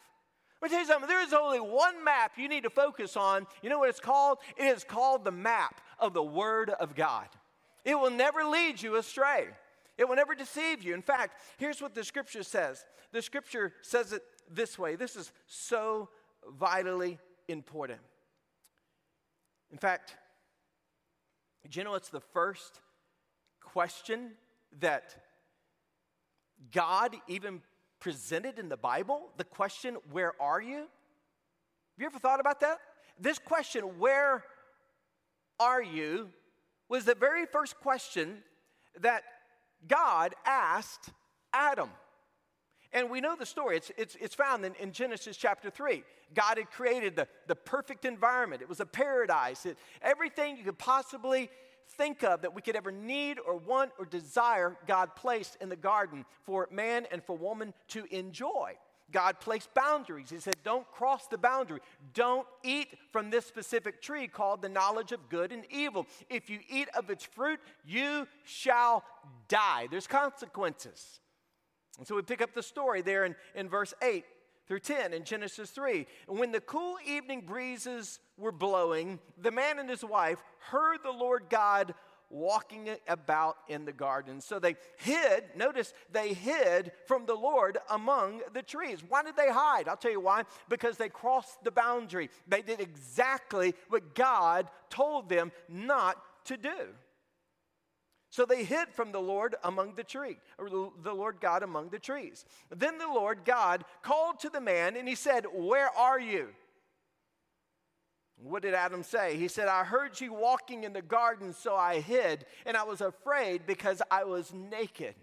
Let 0.62 0.72
me 0.72 0.76
tell 0.76 0.80
you 0.80 0.88
something, 0.88 1.10
there 1.10 1.24
is 1.24 1.34
only 1.34 1.60
one 1.60 2.04
map 2.04 2.34
you 2.38 2.48
need 2.48 2.64
to 2.64 2.70
focus 2.70 3.18
on. 3.18 3.48
You 3.62 3.70
know 3.70 3.80
what 3.80 3.90
it's 3.90 4.00
called? 4.00 4.38
It 4.56 4.66
is 4.66 4.84
called 4.84 5.26
the 5.26 5.32
map 5.32 5.82
of 6.00 6.14
the 6.14 6.24
Word 6.24 6.70
of 6.70 6.96
God. 6.96 7.28
It 7.84 7.96
will 7.96 8.12
never 8.12 8.46
lead 8.46 8.82
you 8.82 8.96
astray. 8.96 9.48
It 9.98 10.08
will 10.08 10.16
never 10.16 10.36
deceive 10.36 10.84
you. 10.84 10.94
In 10.94 11.02
fact, 11.02 11.42
here's 11.58 11.82
what 11.82 11.96
the 11.96 12.04
scripture 12.04 12.44
says 12.44 12.86
the 13.12 13.22
scripture 13.22 13.74
says 13.82 14.12
it 14.12 14.24
this 14.56 14.78
way. 14.78 14.96
This 14.96 15.16
is 15.16 15.32
so 15.48 16.10
vitally 16.58 17.20
important. 17.48 18.00
In 19.72 19.78
fact, 19.78 20.16
do 21.70 21.80
you 21.80 21.84
know 21.84 21.96
it's 21.96 22.10
the 22.10 22.20
first 22.20 22.80
question 23.62 24.32
that 24.80 25.16
God 26.72 27.16
even 27.28 27.62
presented 28.00 28.60
in 28.60 28.70
the 28.70 28.78
Bible? 28.78 29.30
The 29.38 29.44
question, 29.44 29.98
Where 30.12 30.34
are 30.42 30.62
you? 30.62 30.78
Have 30.78 32.00
you 32.00 32.06
ever 32.06 32.20
thought 32.20 32.40
about 32.40 32.60
that? 32.60 32.80
This 33.20 33.40
question, 33.40 34.00
Where 34.00 34.44
are 35.60 35.82
you? 35.82 36.30
was 36.90 37.06
the 37.06 37.16
very 37.16 37.48
first 37.48 37.80
question 37.80 38.44
that 39.00 39.24
God 39.88 40.36
asked 40.46 41.10
Adam. 41.52 41.90
And 42.94 43.10
we 43.10 43.22
know 43.22 43.36
the 43.36 43.46
story. 43.46 43.78
It's, 43.78 43.92
it's, 43.98 44.16
it's 44.22 44.36
found 44.36 44.64
in, 44.66 44.76
in 44.76 44.92
Genesis 44.92 45.36
chapter 45.36 45.70
3. 45.70 46.04
God 46.36 46.58
had 46.58 46.70
created 46.72 47.16
the, 47.16 47.28
the 47.48 47.56
perfect 47.56 48.06
environment, 48.06 48.62
it 48.62 48.70
was 48.70 48.80
a 48.80 48.86
paradise. 48.86 49.66
It, 49.66 49.78
everything 50.02 50.58
you 50.58 50.64
could 50.64 50.78
possibly 50.78 51.50
think 51.98 52.24
of 52.24 52.42
that 52.42 52.54
we 52.54 52.62
could 52.62 52.76
ever 52.76 52.92
need 52.92 53.40
or 53.46 53.58
want 53.58 53.92
or 54.00 54.06
desire, 54.06 54.76
God 54.88 55.16
placed 55.16 55.58
in 55.62 55.70
the 55.70 55.76
garden 55.76 56.26
for 56.44 56.68
man 56.72 57.06
and 57.12 57.24
for 57.24 57.36
woman 57.36 57.74
to 57.90 58.06
enjoy. 58.16 58.74
God 59.12 59.40
placed 59.40 59.74
boundaries. 59.74 60.30
He 60.30 60.40
said, 60.40 60.56
Don't 60.64 60.90
cross 60.92 61.28
the 61.28 61.38
boundary. 61.38 61.82
Don't 62.14 62.48
eat 62.64 62.88
from 63.12 63.30
this 63.30 63.46
specific 63.46 64.02
tree 64.02 64.28
called 64.28 64.62
the 64.62 64.70
knowledge 64.70 65.12
of 65.12 65.30
good 65.30 65.52
and 65.52 65.64
evil. 65.70 66.08
If 66.30 66.50
you 66.50 66.60
eat 66.68 66.90
of 66.98 67.10
its 67.10 67.24
fruit, 67.24 67.60
you 67.86 68.28
shall 68.44 69.04
die. 69.48 69.88
There's 69.92 70.08
consequences. 70.08 71.20
And 71.98 72.08
so 72.08 72.16
we 72.16 72.22
pick 72.22 72.42
up 72.42 72.54
the 72.54 72.64
story 72.64 73.02
there 73.02 73.26
in, 73.26 73.36
in 73.56 73.70
verse 73.70 73.94
8 74.02 74.26
through 74.68 74.80
10 74.80 75.14
in 75.14 75.24
Genesis 75.24 75.70
3. 75.72 76.08
And 76.28 76.40
when 76.40 76.52
the 76.52 76.62
cool 76.62 76.98
evening 77.06 77.42
breezes 77.42 78.20
were 78.38 78.52
blowing, 78.52 79.20
the 79.38 79.52
man 79.52 79.80
and 79.80 79.90
his 79.90 80.04
wife 80.04 80.44
heard 80.60 81.00
the 81.04 81.12
Lord 81.12 81.46
God 81.50 81.94
walking 82.30 82.90
about 83.08 83.58
in 83.68 83.86
the 83.86 83.94
garden. 83.94 84.42
So 84.42 84.58
they 84.58 84.76
hid, 84.98 85.44
notice 85.56 85.94
they 86.12 86.34
hid 86.34 86.92
from 87.06 87.26
the 87.26 87.36
Lord 87.36 87.78
among 87.92 88.42
the 88.54 88.64
trees. 88.64 89.04
Why 89.08 89.22
did 89.22 89.36
they 89.36 89.52
hide? 89.52 89.88
I'll 89.88 89.98
tell 89.98 90.12
you 90.12 90.20
why. 90.20 90.44
Because 90.68 90.98
they 90.98 91.10
crossed 91.10 91.64
the 91.64 91.72
boundary. 91.72 92.30
They 92.48 92.64
did 92.64 92.80
exactly 92.80 93.76
what 93.90 94.16
God 94.16 94.68
told 94.90 95.30
them 95.30 95.52
not 95.70 96.18
to 96.46 96.58
do. 96.58 96.96
So 98.34 98.48
they 98.48 98.64
hid 98.64 98.88
from 98.90 99.12
the 99.12 99.22
Lord 99.22 99.54
among 99.64 99.94
the 99.94 100.04
tree, 100.04 100.40
or 100.58 100.68
the 100.68 101.14
Lord 101.14 101.38
God 101.40 101.62
among 101.62 101.90
the 101.90 102.00
trees. 102.00 102.46
Then 102.76 102.98
the 102.98 103.06
Lord 103.06 103.46
God 103.46 103.86
called 104.02 104.40
to 104.40 104.50
the 104.50 104.60
man 104.60 104.96
and 104.96 105.08
he 105.08 105.14
said, 105.14 105.46
Where 105.54 105.96
are 105.96 106.20
you? 106.20 106.48
What 108.38 108.64
did 108.64 108.74
Adam 108.74 109.04
say? 109.04 109.38
He 109.38 109.48
said, 109.48 109.68
I 109.68 109.84
heard 109.84 110.20
you 110.20 110.34
walking 110.34 110.84
in 110.84 110.94
the 110.94 111.02
garden, 111.04 111.54
so 111.54 111.76
I 111.76 112.00
hid, 112.00 112.48
and 112.66 112.76
I 112.76 112.82
was 112.86 113.02
afraid 113.02 113.68
because 113.68 114.02
I 114.10 114.24
was 114.24 114.52
naked. 114.52 115.14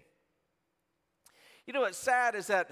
You 1.67 1.73
know 1.73 1.81
what's 1.81 1.97
sad 1.97 2.33
is 2.33 2.47
that 2.47 2.71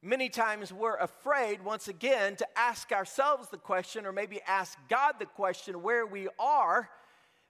many 0.00 0.30
times 0.30 0.72
we're 0.72 0.96
afraid, 0.96 1.62
once 1.62 1.88
again, 1.88 2.36
to 2.36 2.46
ask 2.58 2.90
ourselves 2.90 3.50
the 3.50 3.58
question, 3.58 4.06
or 4.06 4.12
maybe 4.12 4.40
ask 4.46 4.78
God 4.88 5.16
the 5.18 5.26
question 5.26 5.82
where 5.82 6.06
we 6.06 6.28
are, 6.38 6.88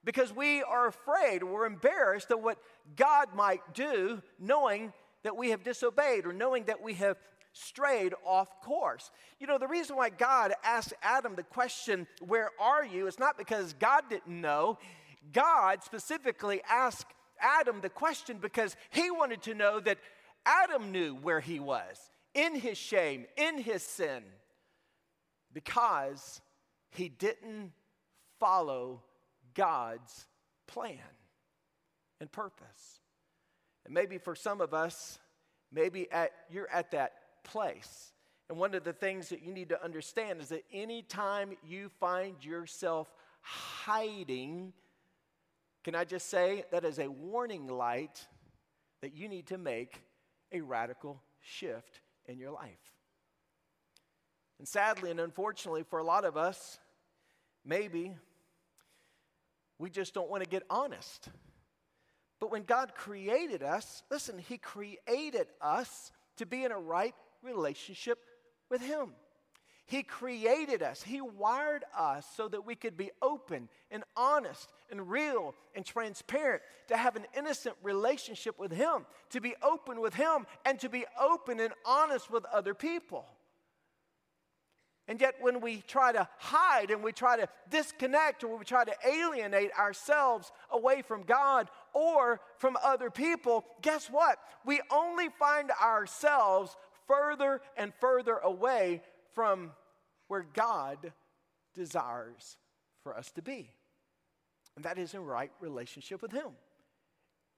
because 0.07 0.35
we 0.35 0.63
are 0.63 0.87
afraid, 0.87 1.43
we're 1.43 1.67
embarrassed 1.67 2.31
of 2.31 2.41
what 2.41 2.59
God 2.95 3.35
might 3.35 3.75
do, 3.75 4.23
knowing 4.39 4.93
that 5.25 5.37
we 5.37 5.51
have 5.51 5.65
disobeyed 5.65 6.25
or 6.25 6.33
knowing 6.33 6.65
that 6.65 6.81
we 6.81 6.95
have 6.95 7.17
strayed 7.53 8.15
off 8.25 8.61
course. 8.63 9.11
You 9.41 9.49
know, 9.49 9.59
the 9.59 9.67
reason 9.67 9.97
why 9.97 10.11
God 10.11 10.53
asked 10.63 10.95
Adam 11.03 11.35
the 11.35 11.43
question, 11.43 12.07
Where 12.25 12.51
are 12.61 12.85
you? 12.85 13.09
is 13.09 13.19
not 13.19 13.37
because 13.37 13.73
God 13.75 14.05
didn't 14.09 14.41
know. 14.41 14.79
God 15.33 15.83
specifically 15.83 16.63
asked 16.71 17.13
Adam 17.41 17.81
the 17.81 17.89
question 17.89 18.39
because 18.39 18.77
he 18.91 19.11
wanted 19.11 19.43
to 19.43 19.55
know 19.55 19.81
that 19.81 19.99
Adam 20.47 20.93
knew 20.93 21.17
where 21.17 21.41
he 21.41 21.59
was 21.59 22.11
in 22.33 22.55
his 22.55 22.79
shame, 22.79 23.27
in 23.37 23.59
his 23.59 23.83
sin, 23.83 24.23
because 25.53 26.41
he 26.91 27.09
didn't 27.09 27.73
follow 28.39 29.03
God's 29.57 30.27
plan 30.67 30.99
and 32.21 32.31
purpose. 32.31 33.01
And 33.85 33.95
maybe 33.95 34.19
for 34.19 34.35
some 34.35 34.61
of 34.61 34.75
us, 34.75 35.19
maybe 35.73 36.11
at, 36.13 36.33
you're 36.51 36.71
at 36.71 36.93
that 36.93 37.13
place. 37.43 38.13
And 38.49 38.59
one 38.59 38.75
of 38.75 38.85
the 38.85 38.93
things 38.93 39.31
that 39.31 39.43
you 39.43 39.53
need 39.53 39.71
to 39.71 39.83
understand 39.83 40.41
is 40.41 40.51
that 40.51 40.65
anytime 40.73 41.57
you 41.67 41.89
find 42.01 42.37
yourself 42.45 43.13
hiding, 43.41 44.73
can 45.83 45.95
I 45.95 46.05
just 46.05 46.29
say 46.29 46.65
that 46.71 46.85
is 46.85 46.99
a 46.99 47.09
warning 47.09 47.67
light 47.67 48.25
that 49.01 49.15
you 49.15 49.29
need 49.29 49.47
to 49.49 49.59
make 49.59 50.03
a 50.53 50.61
radical 50.61 51.21
shift 51.41 52.01
in 52.27 52.39
your 52.39 52.51
life? 52.51 52.73
And 54.59 54.67
sadly 54.67 55.11
and 55.11 55.21
unfortunately, 55.21 55.83
for 55.83 55.99
a 55.99 56.05
lot 56.05 56.25
of 56.25 56.37
us, 56.37 56.79
maybe 57.65 58.15
we 59.79 59.91
just 59.91 60.15
don't 60.15 60.31
want 60.31 60.43
to 60.43 60.49
get 60.49 60.63
honest. 60.71 61.29
But 62.41 62.51
when 62.51 62.63
God 62.63 62.95
created 62.95 63.63
us, 63.63 64.03
listen, 64.11 64.39
He 64.39 64.59
created 64.59 65.47
us 65.61 66.11
to 66.37 66.47
be 66.47 66.65
in 66.65 66.73
a 66.73 66.79
right 66.79 67.15
relationship 67.43 68.19
with 68.71 68.83
Him. 68.83 69.13
He 69.87 70.03
created 70.03 70.83
us, 70.83 71.03
He 71.03 71.21
wired 71.21 71.85
us 71.97 72.27
so 72.37 72.49
that 72.49 72.67
we 72.67 72.75
could 72.75 72.97
be 72.97 73.11
open 73.23 73.69
and 73.91 74.03
honest 74.17 74.73
and 74.91 75.09
real 75.09 75.55
and 75.75 75.85
transparent, 75.85 76.63
to 76.89 76.97
have 76.97 77.17
an 77.17 77.27
innocent 77.37 77.77
relationship 77.83 78.59
with 78.59 78.73
Him, 78.73 79.07
to 79.31 79.41
be 79.41 79.55
open 79.63 80.01
with 80.01 80.15
Him, 80.15 80.47
and 80.65 80.79
to 80.81 80.89
be 80.89 81.05
open 81.21 81.61
and 81.61 81.73
honest 81.85 82.31
with 82.31 82.45
other 82.47 82.75
people. 82.75 83.27
And 85.09 85.21
yet, 85.21 85.37
when 85.41 85.61
we 85.61 85.83
try 85.87 86.11
to 86.13 86.29
hide 86.39 86.91
and 86.91 87.03
we 87.03 87.13
try 87.13 87.37
to 87.37 87.49
disconnect 87.71 88.43
or 88.43 88.57
we 88.59 88.65
try 88.65 88.85
to 88.85 88.95
alienate 89.07 89.71
ourselves 89.79 90.51
away 90.71 91.03
from 91.03 91.23
God 91.23 91.69
or 91.93 92.41
from 92.59 92.77
other 92.83 93.09
people, 93.09 93.65
guess 93.83 94.09
what? 94.09 94.39
We 94.65 94.81
only 94.91 95.29
find 95.39 95.71
ourselves 95.71 96.77
further 97.07 97.61
and 97.77 97.93
further 98.01 98.37
away 98.39 99.01
from 99.35 99.71
where 100.27 100.45
God 100.55 101.13
desires 101.75 102.57
for 103.05 103.17
us 103.17 103.31
to 103.33 103.43
be. 103.43 103.71
And 104.75 104.85
that 104.85 104.99
is 104.99 105.15
in 105.15 105.25
right 105.25 105.53
relationship 105.61 106.21
with 106.21 106.33
Him 106.33 106.51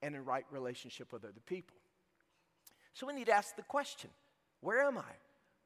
and 0.03 0.15
in 0.15 0.25
right 0.25 0.45
relationship 0.51 1.13
with 1.15 1.25
other 1.25 1.41
people. 1.47 1.77
So 2.93 3.07
we 3.07 3.15
need 3.15 3.27
to 3.27 3.33
ask 3.33 3.57
the 3.57 3.63
question 3.63 4.11
where 4.61 4.83
am 4.83 4.99
I? 4.99 5.13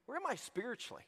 Where 0.06 0.16
am 0.16 0.26
I 0.28 0.36
spiritually? 0.36 1.02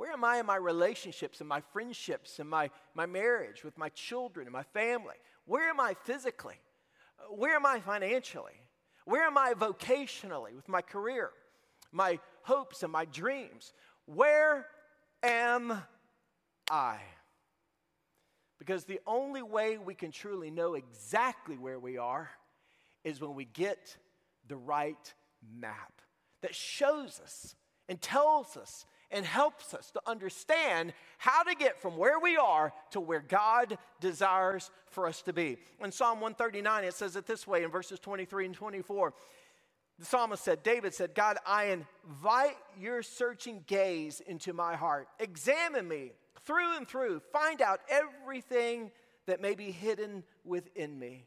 Where 0.00 0.12
am 0.12 0.24
I 0.24 0.38
in 0.38 0.46
my 0.46 0.56
relationships 0.56 1.40
and 1.40 1.48
my 1.48 1.60
friendships 1.60 2.38
and 2.38 2.48
my, 2.48 2.70
my 2.94 3.04
marriage 3.04 3.64
with 3.64 3.76
my 3.76 3.90
children 3.90 4.46
and 4.46 4.52
my 4.54 4.62
family? 4.62 5.16
Where 5.44 5.68
am 5.68 5.78
I 5.78 5.94
physically? 6.04 6.54
Where 7.28 7.54
am 7.54 7.66
I 7.66 7.80
financially? 7.80 8.54
Where 9.04 9.24
am 9.24 9.36
I 9.36 9.52
vocationally 9.52 10.56
with 10.56 10.70
my 10.70 10.80
career, 10.80 11.32
my 11.92 12.18
hopes 12.44 12.82
and 12.82 12.90
my 12.90 13.04
dreams? 13.04 13.74
Where 14.06 14.66
am 15.22 15.82
I? 16.70 16.96
Because 18.58 18.86
the 18.86 19.00
only 19.06 19.42
way 19.42 19.76
we 19.76 19.94
can 19.94 20.12
truly 20.12 20.50
know 20.50 20.76
exactly 20.76 21.58
where 21.58 21.78
we 21.78 21.98
are 21.98 22.30
is 23.04 23.20
when 23.20 23.34
we 23.34 23.44
get 23.44 23.98
the 24.48 24.56
right 24.56 25.12
map 25.54 26.00
that 26.40 26.54
shows 26.54 27.20
us 27.22 27.54
and 27.86 28.00
tells 28.00 28.56
us 28.56 28.86
and 29.10 29.24
helps 29.26 29.74
us 29.74 29.90
to 29.90 30.00
understand 30.06 30.92
how 31.18 31.42
to 31.42 31.54
get 31.54 31.80
from 31.80 31.96
where 31.96 32.18
we 32.18 32.36
are 32.36 32.72
to 32.90 33.00
where 33.00 33.20
God 33.20 33.76
desires 34.00 34.70
for 34.86 35.06
us 35.06 35.22
to 35.22 35.32
be. 35.32 35.58
In 35.82 35.92
Psalm 35.92 36.20
139, 36.20 36.84
it 36.84 36.94
says 36.94 37.16
it 37.16 37.26
this 37.26 37.46
way 37.46 37.64
in 37.64 37.70
verses 37.70 37.98
23 37.98 38.46
and 38.46 38.54
24. 38.54 39.12
The 39.98 40.06
psalmist 40.06 40.42
said, 40.42 40.62
David 40.62 40.94
said, 40.94 41.14
God, 41.14 41.36
I 41.46 41.76
invite 42.06 42.56
your 42.78 43.02
searching 43.02 43.64
gaze 43.66 44.20
into 44.20 44.52
my 44.52 44.74
heart. 44.74 45.08
Examine 45.18 45.86
me 45.86 46.12
through 46.44 46.76
and 46.76 46.88
through. 46.88 47.20
Find 47.32 47.60
out 47.60 47.80
everything 47.88 48.90
that 49.26 49.42
may 49.42 49.54
be 49.54 49.70
hidden 49.70 50.24
within 50.44 50.98
me 50.98 51.26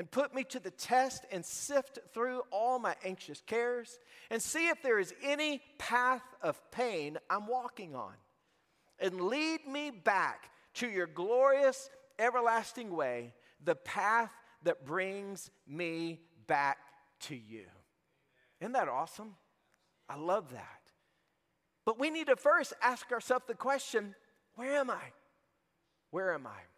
and 0.00 0.10
put 0.10 0.34
me 0.34 0.42
to 0.44 0.58
the 0.58 0.70
test 0.70 1.26
and 1.30 1.44
sift 1.44 1.98
through 2.14 2.40
all 2.50 2.78
my 2.78 2.96
anxious 3.04 3.42
cares 3.46 3.98
and 4.30 4.40
see 4.40 4.68
if 4.68 4.82
there 4.82 4.98
is 4.98 5.12
any 5.22 5.60
path 5.76 6.22
of 6.40 6.58
pain 6.70 7.18
I'm 7.28 7.46
walking 7.46 7.94
on. 7.94 8.14
And 8.98 9.20
lead 9.20 9.66
me 9.66 9.90
back 9.90 10.48
to 10.76 10.88
your 10.88 11.06
glorious, 11.06 11.90
everlasting 12.18 12.96
way, 12.96 13.34
the 13.62 13.74
path 13.74 14.30
that 14.62 14.86
brings 14.86 15.50
me 15.68 16.20
back 16.46 16.78
to 17.24 17.36
you. 17.36 17.66
Isn't 18.62 18.72
that 18.72 18.88
awesome? 18.88 19.34
I 20.08 20.16
love 20.16 20.50
that. 20.52 20.80
But 21.84 21.98
we 21.98 22.08
need 22.08 22.28
to 22.28 22.36
first 22.36 22.72
ask 22.80 23.12
ourselves 23.12 23.44
the 23.46 23.54
question 23.54 24.14
where 24.54 24.76
am 24.76 24.88
I? 24.88 25.12
Where 26.10 26.32
am 26.32 26.46
I? 26.46 26.69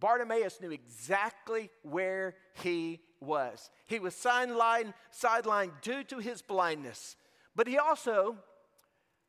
Bartimaeus 0.00 0.60
knew 0.60 0.70
exactly 0.70 1.70
where 1.82 2.34
he 2.62 3.00
was. 3.20 3.70
He 3.86 3.98
was 3.98 4.14
sidelined, 4.14 4.92
sidelined 5.12 5.80
due 5.82 6.04
to 6.04 6.18
his 6.18 6.42
blindness. 6.42 7.16
But 7.56 7.66
he 7.66 7.78
also, 7.78 8.36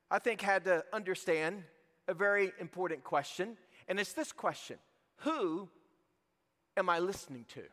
I 0.10 0.20
think, 0.20 0.42
had 0.42 0.66
to 0.66 0.84
understand 0.92 1.64
a 2.08 2.14
very 2.14 2.52
important 2.60 3.04
question, 3.04 3.58
and 3.88 4.00
it's 4.00 4.14
this 4.14 4.32
question 4.32 4.78
Who 5.18 5.70
am 6.78 6.90
I 6.90 7.00
listening 7.00 7.46
to? 7.54 7.64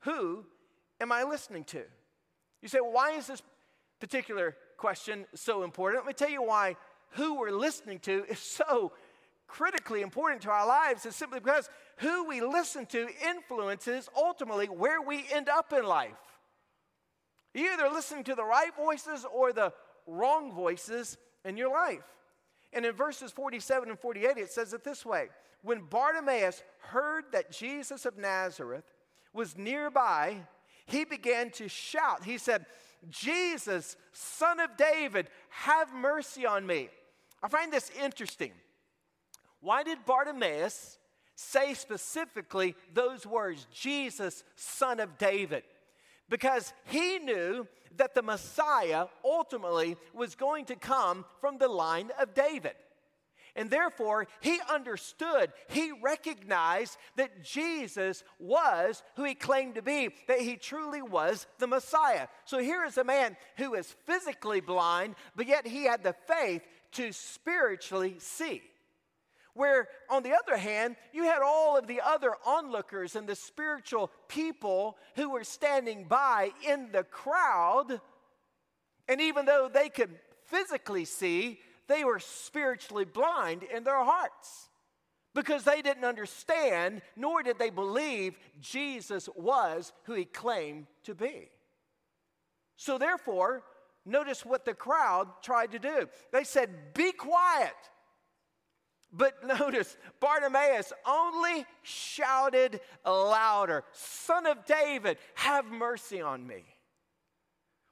Who 0.00 0.44
am 1.00 1.12
I 1.12 1.24
listening 1.24 1.64
to? 1.64 1.82
You 2.60 2.68
say, 2.68 2.80
well, 2.80 2.92
why 2.92 3.12
is 3.12 3.26
this 3.26 3.42
particular 4.00 4.56
question 4.76 5.26
so 5.34 5.62
important? 5.62 6.04
Let 6.04 6.08
me 6.08 6.14
tell 6.14 6.30
you 6.30 6.42
why 6.42 6.76
who 7.10 7.34
we're 7.34 7.50
listening 7.50 7.98
to 8.00 8.24
is 8.28 8.38
so 8.38 8.92
critically 9.52 10.00
important 10.00 10.40
to 10.40 10.50
our 10.50 10.66
lives 10.66 11.04
is 11.04 11.14
simply 11.14 11.38
because 11.38 11.68
who 11.98 12.26
we 12.26 12.40
listen 12.40 12.86
to 12.86 13.06
influences 13.28 14.08
ultimately 14.16 14.66
where 14.66 15.02
we 15.02 15.26
end 15.30 15.50
up 15.50 15.74
in 15.74 15.84
life. 15.84 16.16
You 17.52 17.70
either 17.70 17.90
listening 17.90 18.24
to 18.24 18.34
the 18.34 18.44
right 18.44 18.74
voices 18.74 19.26
or 19.30 19.52
the 19.52 19.74
wrong 20.06 20.54
voices 20.54 21.18
in 21.44 21.58
your 21.58 21.70
life. 21.70 22.02
And 22.72 22.86
in 22.86 22.94
verses 22.94 23.30
47 23.30 23.90
and 23.90 23.98
48, 23.98 24.38
it 24.38 24.50
says 24.50 24.72
it 24.72 24.84
this 24.84 25.04
way 25.04 25.28
When 25.60 25.82
Bartimaeus 25.82 26.62
heard 26.78 27.24
that 27.32 27.52
Jesus 27.52 28.06
of 28.06 28.16
Nazareth 28.16 28.84
was 29.34 29.58
nearby, 29.58 30.38
he 30.86 31.04
began 31.04 31.50
to 31.50 31.68
shout. 31.68 32.24
He 32.24 32.38
said, 32.38 32.64
Jesus, 33.10 33.98
son 34.12 34.60
of 34.60 34.78
David, 34.78 35.28
have 35.50 35.92
mercy 35.92 36.46
on 36.46 36.66
me. 36.66 36.88
I 37.42 37.48
find 37.48 37.70
this 37.70 37.90
interesting. 38.02 38.52
Why 39.62 39.84
did 39.84 40.04
Bartimaeus 40.04 40.98
say 41.36 41.72
specifically 41.74 42.74
those 42.92 43.24
words, 43.24 43.66
Jesus, 43.72 44.44
son 44.56 45.00
of 45.00 45.16
David? 45.16 45.62
Because 46.28 46.74
he 46.86 47.18
knew 47.18 47.66
that 47.96 48.14
the 48.14 48.22
Messiah 48.22 49.06
ultimately 49.24 49.96
was 50.12 50.34
going 50.34 50.64
to 50.66 50.76
come 50.76 51.24
from 51.40 51.58
the 51.58 51.68
line 51.68 52.10
of 52.20 52.34
David. 52.34 52.74
And 53.54 53.70
therefore, 53.70 54.26
he 54.40 54.58
understood, 54.70 55.52
he 55.68 55.92
recognized 56.02 56.96
that 57.16 57.44
Jesus 57.44 58.24
was 58.38 59.02
who 59.16 59.24
he 59.24 59.34
claimed 59.34 59.74
to 59.74 59.82
be, 59.82 60.08
that 60.26 60.40
he 60.40 60.56
truly 60.56 61.02
was 61.02 61.46
the 61.58 61.66
Messiah. 61.66 62.28
So 62.46 62.58
here 62.58 62.84
is 62.84 62.96
a 62.96 63.04
man 63.04 63.36
who 63.58 63.74
is 63.74 63.94
physically 64.06 64.60
blind, 64.60 65.16
but 65.36 65.46
yet 65.46 65.66
he 65.66 65.84
had 65.84 66.02
the 66.02 66.14
faith 66.26 66.62
to 66.92 67.12
spiritually 67.12 68.16
see. 68.18 68.62
Where, 69.54 69.88
on 70.08 70.22
the 70.22 70.32
other 70.32 70.56
hand, 70.56 70.96
you 71.12 71.24
had 71.24 71.42
all 71.42 71.76
of 71.76 71.86
the 71.86 72.00
other 72.00 72.34
onlookers 72.46 73.16
and 73.16 73.28
the 73.28 73.34
spiritual 73.34 74.10
people 74.28 74.96
who 75.14 75.30
were 75.30 75.44
standing 75.44 76.04
by 76.04 76.52
in 76.66 76.90
the 76.92 77.04
crowd. 77.04 78.00
And 79.08 79.20
even 79.20 79.44
though 79.44 79.68
they 79.72 79.90
could 79.90 80.18
physically 80.46 81.04
see, 81.04 81.60
they 81.86 82.04
were 82.04 82.20
spiritually 82.20 83.04
blind 83.04 83.62
in 83.62 83.84
their 83.84 84.02
hearts 84.02 84.70
because 85.34 85.64
they 85.64 85.82
didn't 85.82 86.04
understand, 86.04 87.02
nor 87.16 87.42
did 87.42 87.58
they 87.58 87.70
believe 87.70 88.38
Jesus 88.60 89.28
was 89.34 89.92
who 90.04 90.14
he 90.14 90.24
claimed 90.24 90.86
to 91.04 91.14
be. 91.14 91.48
So, 92.76 92.98
therefore, 92.98 93.62
notice 94.04 94.44
what 94.44 94.64
the 94.64 94.74
crowd 94.74 95.28
tried 95.42 95.72
to 95.72 95.78
do. 95.78 96.08
They 96.32 96.44
said, 96.44 96.94
Be 96.94 97.12
quiet. 97.12 97.74
But 99.12 99.46
notice, 99.60 99.96
Bartimaeus 100.20 100.92
only 101.06 101.66
shouted 101.82 102.80
louder, 103.04 103.84
Son 103.92 104.46
of 104.46 104.64
David, 104.64 105.18
have 105.34 105.66
mercy 105.66 106.20
on 106.20 106.46
me. 106.46 106.64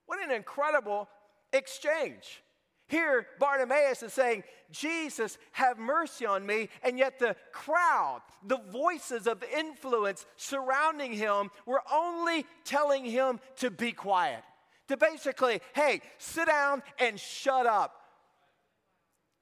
What 0.06 0.22
an 0.24 0.30
incredible 0.30 1.08
exchange. 1.52 2.42
Here, 2.88 3.24
Bartimaeus 3.38 4.02
is 4.02 4.12
saying, 4.12 4.42
Jesus, 4.72 5.38
have 5.52 5.78
mercy 5.78 6.26
on 6.26 6.44
me. 6.44 6.68
And 6.82 6.98
yet, 6.98 7.20
the 7.20 7.36
crowd, 7.52 8.22
the 8.44 8.58
voices 8.72 9.28
of 9.28 9.44
influence 9.44 10.26
surrounding 10.36 11.12
him, 11.12 11.50
were 11.66 11.82
only 11.92 12.46
telling 12.64 13.04
him 13.04 13.38
to 13.58 13.70
be 13.70 13.92
quiet. 13.92 14.42
To 14.88 14.96
basically, 14.96 15.60
hey, 15.72 16.00
sit 16.18 16.48
down 16.48 16.82
and 16.98 17.20
shut 17.20 17.64
up. 17.64 17.94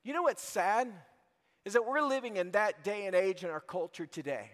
You 0.05 0.13
know 0.13 0.23
what's 0.23 0.43
sad? 0.43 0.93
Is 1.65 1.73
that 1.75 1.87
we're 1.87 2.01
living 2.01 2.37
in 2.37 2.51
that 2.53 2.85
day 2.85 3.07
and 3.07 3.15
age 3.15 3.45
in 3.45 3.51
our 3.51 3.61
culture 3.61 4.07
today 4.07 4.51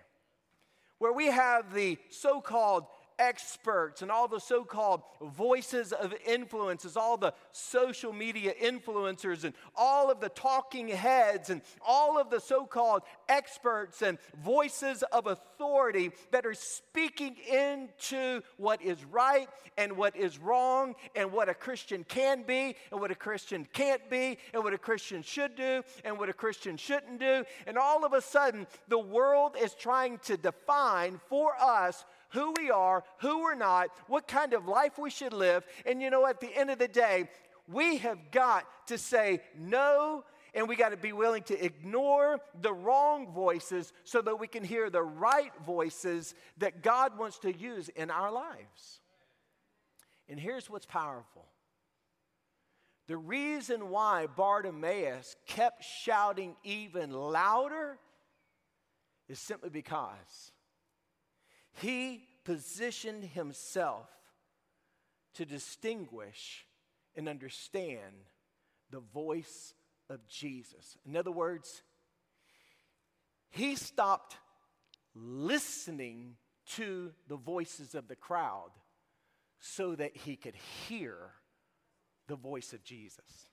where 0.98 1.12
we 1.12 1.26
have 1.26 1.74
the 1.74 1.98
so 2.10 2.40
called 2.40 2.84
experts 3.18 4.02
and 4.02 4.10
all 4.10 4.28
the 4.28 4.40
so 4.40 4.64
called 4.64 5.02
voices 5.20 5.92
of 5.92 6.14
influences, 6.26 6.96
all 6.96 7.16
the 7.16 7.32
social 7.52 8.12
media 8.12 8.52
influencers, 8.62 9.44
and 9.44 9.54
all 9.76 10.10
of 10.10 10.20
the 10.20 10.28
talking 10.30 10.88
heads, 10.88 11.50
and 11.50 11.62
all 11.84 12.18
of 12.18 12.30
the 12.30 12.40
so 12.40 12.66
called 12.66 13.02
experts 13.28 14.02
and 14.02 14.18
voices 14.42 15.02
of 15.12 15.26
authority 15.26 16.10
that 16.30 16.46
are 16.46 16.54
speaking 16.54 17.36
into 17.50 18.42
what 18.56 18.82
is 18.82 19.04
right 19.04 19.48
and 19.76 19.96
what 19.96 20.16
is 20.16 20.38
wrong, 20.38 20.94
and 21.16 21.32
what 21.32 21.48
a 21.48 21.54
Christian 21.54 22.04
can 22.04 22.42
be, 22.42 22.76
and 22.92 23.00
what 23.00 23.10
a 23.10 23.14
Christian 23.14 23.66
can't 23.72 24.08
be, 24.08 24.38
and 24.52 24.62
what 24.62 24.72
a 24.72 24.78
Christian 24.78 25.22
should 25.22 25.56
do, 25.56 25.82
and 26.04 26.16
what 26.16 26.28
a 26.28 26.32
Christian 26.32 26.76
shouldn't 26.76 27.18
do. 27.18 27.44
And 27.66 27.76
all 27.76 28.04
of 28.04 28.12
a 28.12 28.20
sudden, 28.20 28.66
the 28.88 28.98
world 28.98 29.56
is 29.60 29.74
trying 29.74 30.18
to 30.24 30.36
define 30.36 31.20
for 31.28 31.54
us 31.60 32.04
who 32.30 32.54
we 32.58 32.70
are, 32.70 33.04
who 33.18 33.40
we're 33.40 33.54
not, 33.54 33.88
what 34.06 34.28
kind 34.28 34.52
of 34.52 34.66
life 34.66 34.98
we 34.98 35.10
should 35.10 35.32
live. 35.32 35.64
And 35.86 36.02
you 36.02 36.10
know, 36.10 36.26
at 36.26 36.40
the 36.40 36.54
end 36.54 36.70
of 36.70 36.78
the 36.78 36.88
day, 36.88 37.28
we 37.68 37.98
have 37.98 38.30
got 38.30 38.66
to 38.88 38.98
say 38.98 39.40
no 39.58 40.24
and 40.54 40.68
we 40.68 40.76
got 40.76 40.90
to 40.90 40.96
be 40.96 41.12
willing 41.12 41.42
to 41.44 41.64
ignore 41.64 42.38
the 42.60 42.72
wrong 42.72 43.32
voices 43.32 43.92
so 44.04 44.22
that 44.22 44.38
we 44.38 44.46
can 44.46 44.62
hear 44.62 44.88
the 44.88 45.02
right 45.02 45.52
voices 45.66 46.34
that 46.58 46.82
God 46.82 47.18
wants 47.18 47.38
to 47.40 47.52
use 47.52 47.88
in 47.88 48.10
our 48.10 48.30
lives. 48.30 49.00
And 50.28 50.38
here's 50.38 50.70
what's 50.70 50.86
powerful 50.86 51.46
the 53.06 53.16
reason 53.18 53.90
why 53.90 54.26
Bartimaeus 54.26 55.36
kept 55.46 55.84
shouting 55.84 56.56
even 56.64 57.12
louder 57.12 57.98
is 59.28 59.38
simply 59.38 59.68
because 59.68 60.52
he 61.80 62.26
positioned 62.44 63.24
himself 63.24 64.08
to 65.34 65.44
distinguish 65.44 66.66
and 67.16 67.28
understand 67.28 68.12
the 68.90 69.00
voice 69.00 69.74
of 70.08 70.26
Jesus. 70.28 70.96
In 71.06 71.16
other 71.16 71.32
words, 71.32 71.82
he 73.50 73.76
stopped 73.76 74.36
listening 75.14 76.36
to 76.66 77.12
the 77.28 77.36
voices 77.36 77.94
of 77.94 78.08
the 78.08 78.16
crowd 78.16 78.70
so 79.60 79.94
that 79.94 80.16
he 80.16 80.36
could 80.36 80.54
hear 80.88 81.16
the 82.26 82.36
voice 82.36 82.72
of 82.72 82.82
Jesus. 82.84 83.48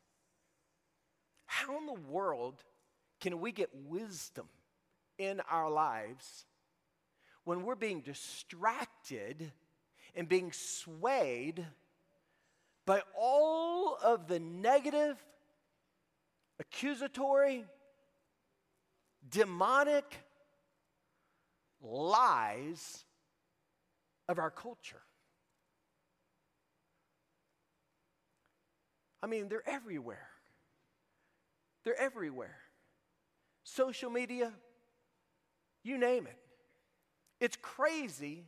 How 1.45 1.77
in 1.77 1.85
the 1.85 1.93
world 1.93 2.63
can 3.19 3.39
we 3.39 3.51
get 3.51 3.69
wisdom 3.73 4.47
in 5.17 5.41
our 5.49 5.69
lives 5.69 6.45
when 7.43 7.63
we're 7.63 7.75
being 7.75 8.01
distracted 8.01 9.51
and 10.15 10.27
being 10.27 10.51
swayed 10.51 11.65
by 12.85 13.01
all 13.17 13.97
of 14.03 14.27
the 14.27 14.39
negative, 14.39 15.17
accusatory, 16.59 17.65
demonic 19.29 20.17
lies 21.81 23.05
of 24.27 24.39
our 24.39 24.51
culture. 24.51 25.01
I 29.23 29.27
mean, 29.27 29.49
they're 29.49 29.67
everywhere. 29.67 30.27
They're 31.83 31.99
everywhere. 31.99 32.57
Social 33.63 34.09
media, 34.09 34.51
you 35.83 35.97
name 35.97 36.27
it. 36.27 36.37
It's 37.41 37.57
crazy. 37.61 38.45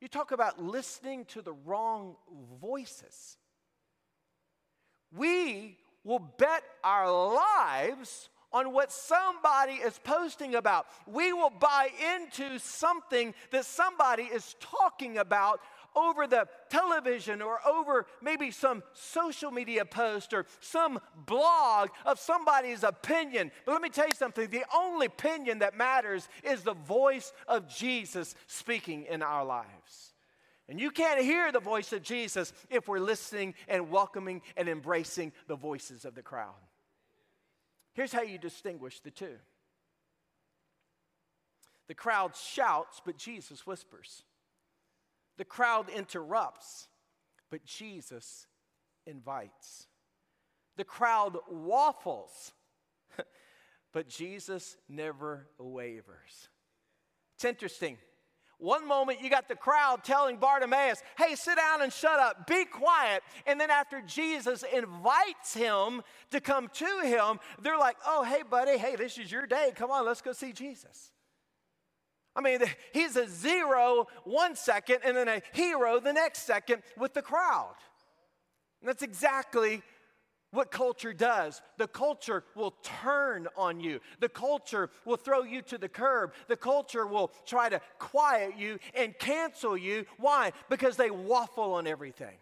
You 0.00 0.06
talk 0.06 0.30
about 0.30 0.62
listening 0.62 1.24
to 1.26 1.42
the 1.42 1.52
wrong 1.52 2.14
voices. 2.60 3.36
We 5.14 5.76
will 6.04 6.20
bet 6.20 6.62
our 6.84 7.10
lives 7.10 8.30
on 8.52 8.72
what 8.72 8.92
somebody 8.92 9.74
is 9.74 9.98
posting 10.04 10.54
about. 10.54 10.86
We 11.06 11.32
will 11.32 11.50
buy 11.50 11.90
into 12.16 12.58
something 12.60 13.34
that 13.50 13.66
somebody 13.66 14.22
is 14.22 14.54
talking 14.60 15.18
about 15.18 15.60
over 15.96 16.26
the 16.26 16.46
television 16.68 17.42
or 17.42 17.58
over 17.66 18.06
maybe 18.22 18.50
some 18.50 18.82
social 18.92 19.50
media 19.50 19.84
post 19.84 20.32
or 20.32 20.46
some 20.60 21.00
blog 21.26 21.90
of 22.04 22.18
somebody's 22.18 22.82
opinion. 22.84 23.50
But 23.64 23.72
let 23.72 23.82
me 23.82 23.88
tell 23.88 24.06
you 24.06 24.14
something 24.14 24.48
the 24.48 24.64
only 24.74 25.06
opinion 25.06 25.60
that 25.60 25.76
matters 25.76 26.28
is 26.44 26.62
the 26.62 26.74
voice 26.74 27.32
of 27.46 27.68
Jesus 27.68 28.34
speaking 28.46 29.04
in 29.04 29.22
our 29.22 29.44
lives. 29.44 30.12
And 30.68 30.78
you 30.78 30.90
can't 30.90 31.20
hear 31.20 31.50
the 31.50 31.60
voice 31.60 31.92
of 31.92 32.02
Jesus 32.02 32.52
if 32.68 32.88
we're 32.88 32.98
listening 32.98 33.54
and 33.68 33.90
welcoming 33.90 34.42
and 34.56 34.68
embracing 34.68 35.32
the 35.46 35.56
voices 35.56 36.04
of 36.04 36.14
the 36.14 36.22
crowd. 36.22 36.54
Here's 37.94 38.12
how 38.12 38.22
you 38.22 38.38
distinguish 38.38 39.00
the 39.00 39.10
two 39.10 39.38
the 41.88 41.94
crowd 41.94 42.36
shouts, 42.36 43.00
but 43.04 43.16
Jesus 43.16 43.66
whispers. 43.66 44.22
The 45.38 45.44
crowd 45.44 45.88
interrupts, 45.88 46.88
but 47.50 47.64
Jesus 47.64 48.46
invites. 49.06 49.86
The 50.76 50.84
crowd 50.84 51.38
waffles, 51.48 52.52
but 53.92 54.08
Jesus 54.08 54.76
never 54.88 55.46
wavers. 55.58 56.48
It's 57.36 57.44
interesting. 57.44 57.98
One 58.58 58.88
moment 58.88 59.22
you 59.22 59.30
got 59.30 59.48
the 59.48 59.54
crowd 59.54 60.02
telling 60.02 60.38
Bartimaeus, 60.38 61.00
hey, 61.16 61.36
sit 61.36 61.56
down 61.56 61.82
and 61.82 61.92
shut 61.92 62.18
up, 62.18 62.48
be 62.48 62.64
quiet. 62.64 63.22
And 63.46 63.60
then 63.60 63.70
after 63.70 64.02
Jesus 64.02 64.64
invites 64.74 65.54
him 65.54 66.02
to 66.32 66.40
come 66.40 66.68
to 66.74 67.00
him, 67.04 67.38
they're 67.62 67.78
like, 67.78 67.96
oh, 68.04 68.24
hey, 68.24 68.42
buddy, 68.42 68.76
hey, 68.76 68.96
this 68.96 69.16
is 69.16 69.30
your 69.30 69.46
day. 69.46 69.70
Come 69.76 69.92
on, 69.92 70.04
let's 70.04 70.22
go 70.22 70.32
see 70.32 70.52
Jesus. 70.52 71.12
I 72.38 72.40
mean, 72.40 72.60
he's 72.92 73.16
a 73.16 73.28
zero 73.28 74.06
one 74.22 74.54
second 74.54 75.00
and 75.04 75.16
then 75.16 75.26
a 75.26 75.42
hero 75.52 75.98
the 75.98 76.12
next 76.12 76.44
second 76.44 76.82
with 76.96 77.12
the 77.12 77.20
crowd. 77.20 77.74
And 78.80 78.88
that's 78.88 79.02
exactly 79.02 79.82
what 80.52 80.70
culture 80.70 81.12
does. 81.12 81.60
The 81.78 81.88
culture 81.88 82.44
will 82.54 82.76
turn 83.02 83.48
on 83.56 83.80
you. 83.80 83.98
The 84.20 84.28
culture 84.28 84.88
will 85.04 85.16
throw 85.16 85.42
you 85.42 85.62
to 85.62 85.78
the 85.78 85.88
curb. 85.88 86.32
The 86.46 86.56
culture 86.56 87.08
will 87.08 87.32
try 87.44 87.68
to 87.70 87.80
quiet 87.98 88.56
you 88.56 88.78
and 88.94 89.18
cancel 89.18 89.76
you. 89.76 90.06
Why? 90.16 90.52
Because 90.70 90.96
they 90.96 91.10
waffle 91.10 91.74
on 91.74 91.88
everything. 91.88 92.36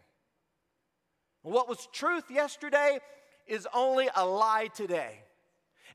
What 1.40 1.70
was 1.70 1.88
truth 1.90 2.30
yesterday 2.30 2.98
is 3.46 3.66
only 3.72 4.10
a 4.14 4.26
lie 4.26 4.68
today. 4.74 5.20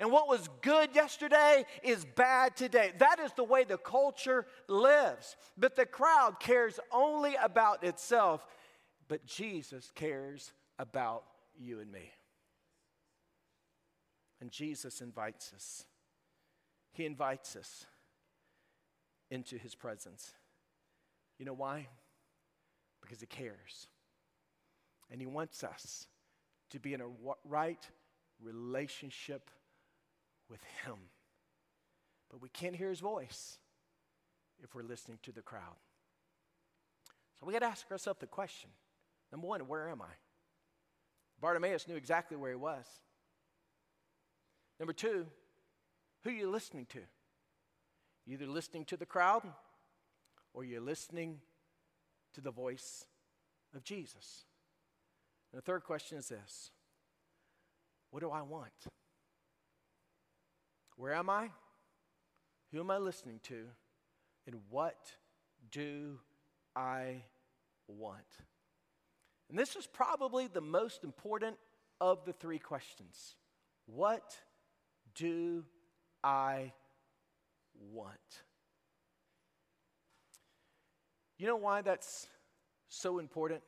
And 0.01 0.11
what 0.11 0.27
was 0.27 0.49
good 0.63 0.95
yesterday 0.95 1.63
is 1.83 2.05
bad 2.05 2.57
today. 2.57 2.91
That 2.97 3.19
is 3.19 3.33
the 3.33 3.43
way 3.43 3.65
the 3.65 3.77
culture 3.77 4.47
lives. 4.67 5.35
But 5.55 5.75
the 5.75 5.85
crowd 5.85 6.39
cares 6.39 6.79
only 6.91 7.35
about 7.35 7.83
itself, 7.83 8.43
but 9.07 9.27
Jesus 9.27 9.91
cares 9.93 10.53
about 10.79 11.25
you 11.55 11.79
and 11.81 11.91
me. 11.91 12.11
And 14.41 14.49
Jesus 14.49 15.01
invites 15.01 15.53
us. 15.55 15.85
He 16.93 17.05
invites 17.05 17.55
us 17.55 17.85
into 19.29 19.59
his 19.59 19.75
presence. 19.75 20.31
You 21.37 21.45
know 21.45 21.53
why? 21.53 21.89
Because 23.03 23.19
he 23.19 23.27
cares. 23.27 23.87
And 25.11 25.21
he 25.21 25.27
wants 25.27 25.63
us 25.63 26.07
to 26.71 26.79
be 26.79 26.95
in 26.95 27.01
a 27.01 27.09
right 27.45 27.87
relationship 28.41 29.51
with 30.51 30.61
Him. 30.85 30.97
But 32.29 32.41
we 32.41 32.49
can't 32.49 32.75
hear 32.75 32.89
His 32.89 32.99
voice 32.99 33.57
if 34.61 34.75
we're 34.75 34.83
listening 34.83 35.17
to 35.23 35.31
the 35.31 35.41
crowd. 35.41 35.79
So 37.39 37.47
we 37.47 37.53
got 37.53 37.59
to 37.59 37.65
ask 37.65 37.89
ourselves 37.89 38.19
the 38.19 38.27
question 38.27 38.69
number 39.31 39.47
one, 39.47 39.61
where 39.61 39.89
am 39.89 40.01
I? 40.01 40.13
Bartimaeus 41.39 41.87
knew 41.87 41.95
exactly 41.95 42.37
where 42.37 42.51
he 42.51 42.55
was. 42.55 42.85
Number 44.79 44.93
two, 44.93 45.25
who 46.23 46.29
are 46.29 46.33
you 46.33 46.49
listening 46.49 46.85
to? 46.87 46.99
You're 48.25 48.39
either 48.41 48.51
listening 48.51 48.85
to 48.85 48.97
the 48.97 49.05
crowd 49.05 49.43
or 50.53 50.63
you're 50.63 50.81
listening 50.81 51.39
to 52.33 52.41
the 52.41 52.51
voice 52.51 53.05
of 53.75 53.83
Jesus. 53.83 54.45
And 55.51 55.57
the 55.57 55.65
third 55.65 55.83
question 55.83 56.17
is 56.17 56.27
this 56.29 56.71
What 58.11 58.19
do 58.19 58.29
I 58.29 58.41
want? 58.41 58.71
Where 61.01 61.15
am 61.15 61.31
I? 61.31 61.49
Who 62.71 62.79
am 62.79 62.91
I 62.91 62.99
listening 62.99 63.39
to? 63.45 63.65
And 64.45 64.57
what 64.69 65.11
do 65.71 66.19
I 66.75 67.23
want? 67.87 68.19
And 69.49 69.57
this 69.57 69.75
is 69.75 69.87
probably 69.87 70.45
the 70.45 70.61
most 70.61 71.03
important 71.03 71.55
of 71.99 72.23
the 72.25 72.33
three 72.33 72.59
questions. 72.59 73.35
What 73.87 74.35
do 75.15 75.65
I 76.23 76.71
want? 77.91 78.19
You 81.39 81.47
know 81.47 81.55
why 81.55 81.81
that's 81.81 82.27
so 82.89 83.17
important? 83.17 83.63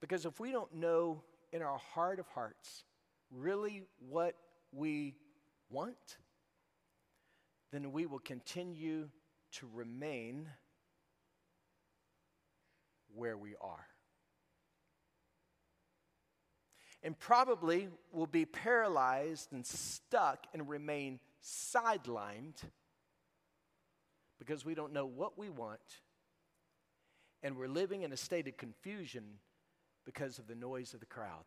Because 0.00 0.24
if 0.24 0.40
we 0.40 0.52
don't 0.52 0.74
know 0.74 1.22
in 1.52 1.60
our 1.60 1.76
heart 1.76 2.18
of 2.18 2.26
hearts 2.28 2.84
really 3.30 3.82
what 4.08 4.36
we 4.72 5.16
want, 5.70 6.18
then 7.72 7.92
we 7.92 8.06
will 8.06 8.18
continue 8.18 9.08
to 9.52 9.68
remain 9.72 10.48
where 13.14 13.36
we 13.36 13.54
are. 13.60 13.86
And 17.02 17.18
probably 17.18 17.88
will 18.12 18.26
be 18.26 18.46
paralyzed 18.46 19.52
and 19.52 19.66
stuck 19.66 20.46
and 20.54 20.68
remain 20.68 21.20
sidelined 21.42 22.62
because 24.38 24.64
we 24.64 24.74
don't 24.74 24.92
know 24.92 25.06
what 25.06 25.38
we 25.38 25.50
want 25.50 25.80
and 27.42 27.56
we're 27.56 27.68
living 27.68 28.02
in 28.02 28.12
a 28.12 28.16
state 28.16 28.48
of 28.48 28.56
confusion 28.56 29.24
because 30.06 30.38
of 30.38 30.46
the 30.46 30.54
noise 30.54 30.94
of 30.94 31.00
the 31.00 31.06
crowd 31.06 31.44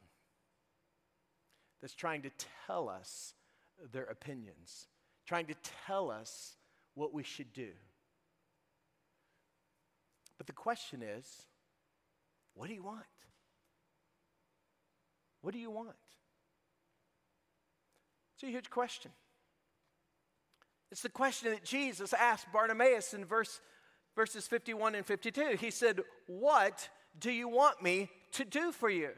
that's 1.81 1.95
trying 1.95 2.21
to 2.21 2.29
tell 2.67 2.87
us 2.87 3.33
their 3.91 4.05
opinions, 4.05 4.87
trying 5.25 5.47
to 5.47 5.55
tell 5.85 6.09
us 6.09 6.55
what 6.93 7.13
we 7.13 7.23
should 7.23 7.53
do. 7.53 7.69
But 10.37 10.47
the 10.47 10.53
question 10.53 11.01
is 11.01 11.43
what 12.53 12.67
do 12.67 12.73
you 12.73 12.83
want? 12.83 13.05
What 15.41 15.53
do 15.53 15.59
you 15.59 15.69
want? 15.69 15.95
It's 18.35 18.43
a 18.43 18.47
huge 18.47 18.69
question. 18.69 19.11
It's 20.91 21.01
the 21.01 21.09
question 21.09 21.51
that 21.51 21.63
Jesus 21.63 22.13
asked 22.13 22.51
Bartimaeus 22.51 23.13
in 23.13 23.25
verse, 23.25 23.59
verses 24.15 24.47
51 24.47 24.95
and 24.95 25.05
52. 25.05 25.57
He 25.59 25.71
said, 25.71 26.01
What 26.27 26.89
do 27.19 27.31
you 27.31 27.47
want 27.47 27.81
me 27.81 28.09
to 28.33 28.45
do 28.45 28.71
for 28.71 28.89
you? 28.89 29.09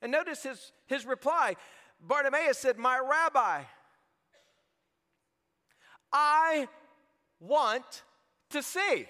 And 0.00 0.10
notice 0.10 0.42
his, 0.42 0.72
his 0.86 1.06
reply. 1.06 1.56
Bartimaeus 2.02 2.58
said, 2.58 2.78
My 2.78 2.98
rabbi, 2.98 3.62
I 6.12 6.68
want 7.40 8.02
to 8.50 8.62
see. 8.62 9.06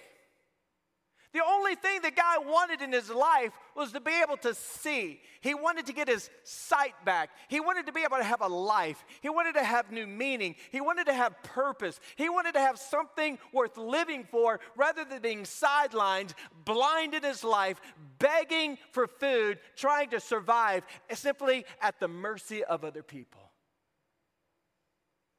The 1.33 1.43
only 1.43 1.77
thing 1.77 2.03
the 2.03 2.11
guy 2.11 2.37
wanted 2.39 2.83
in 2.83 2.93
his 2.93 3.09
life 3.09 3.53
was 3.75 3.93
to 3.93 4.01
be 4.01 4.13
able 4.23 4.37
to 4.39 4.55
see. 4.55 5.21
He 5.41 5.55
wanted 5.55 5.87
to 5.87 5.95
get 5.95 6.07
his 6.07 6.29
sight 6.45 6.93
back. 7.07 7.31
He 7.49 7.59
wanted 7.59 7.87
to 7.87 7.93
be 7.93 8.03
able 8.03 8.19
to 8.19 8.25
have 8.25 8.43
a 8.43 8.49
life. 8.49 9.03
He 9.23 9.31
wanted 9.31 9.55
to 9.55 9.65
have 9.65 9.91
new 9.91 10.07
meaning. 10.07 10.57
He 10.71 10.83
wanted 10.83 11.07
to 11.07 11.15
have 11.15 11.43
purpose. 11.43 11.99
He 12.17 12.29
wanted 12.29 12.53
to 12.53 12.61
have 12.61 12.79
something 12.79 13.39
worth 13.51 13.79
living 13.79 14.25
for 14.31 14.61
rather 14.77 15.07
than 15.07 15.23
being 15.23 15.45
sidelined, 15.45 16.35
blind 16.67 17.15
in 17.15 17.23
his 17.23 17.43
life, 17.43 17.81
begging 18.19 18.77
for 18.91 19.07
food, 19.07 19.59
trying 19.75 20.11
to 20.11 20.21
survive, 20.21 20.85
simply 21.15 21.65
at 21.81 21.99
the 21.99 22.09
mercy 22.09 22.63
of 22.63 22.85
other 22.85 23.03
people. 23.03 23.53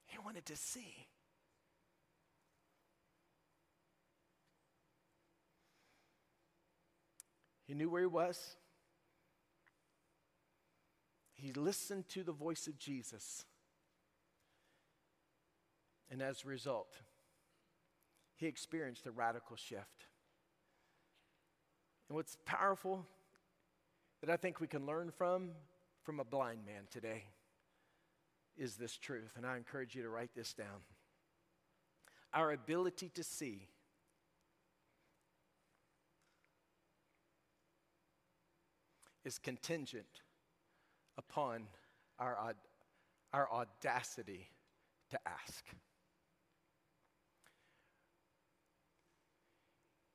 He 0.07 0.17
wanted 0.17 0.47
to 0.47 0.55
see. 0.55 1.02
He 7.73 7.79
knew 7.79 7.89
where 7.89 8.01
he 8.01 8.05
was. 8.07 8.55
He 11.33 11.53
listened 11.53 12.07
to 12.09 12.21
the 12.21 12.31
voice 12.31 12.67
of 12.67 12.77
Jesus. 12.77 13.45
And 16.11 16.21
as 16.21 16.43
a 16.43 16.49
result, 16.49 16.99
he 18.35 18.45
experienced 18.45 19.07
a 19.07 19.11
radical 19.11 19.55
shift. 19.55 20.05
And 22.09 22.15
what's 22.15 22.37
powerful 22.45 23.07
that 24.21 24.29
I 24.29 24.37
think 24.37 24.59
we 24.59 24.67
can 24.67 24.85
learn 24.85 25.09
from 25.09 25.49
from 26.03 26.19
a 26.19 26.23
blind 26.23 26.67
man 26.67 26.83
today 26.91 27.23
is 28.55 28.75
this 28.75 28.95
truth. 28.95 29.33
And 29.35 29.47
I 29.47 29.57
encourage 29.57 29.95
you 29.95 30.03
to 30.03 30.09
write 30.09 30.35
this 30.35 30.53
down. 30.53 30.83
Our 32.35 32.51
ability 32.51 33.09
to 33.15 33.23
see 33.23 33.67
is 39.25 39.37
contingent 39.37 40.21
upon 41.17 41.67
our, 42.19 42.55
our 43.33 43.51
audacity 43.51 44.49
to 45.11 45.19
ask. 45.27 45.65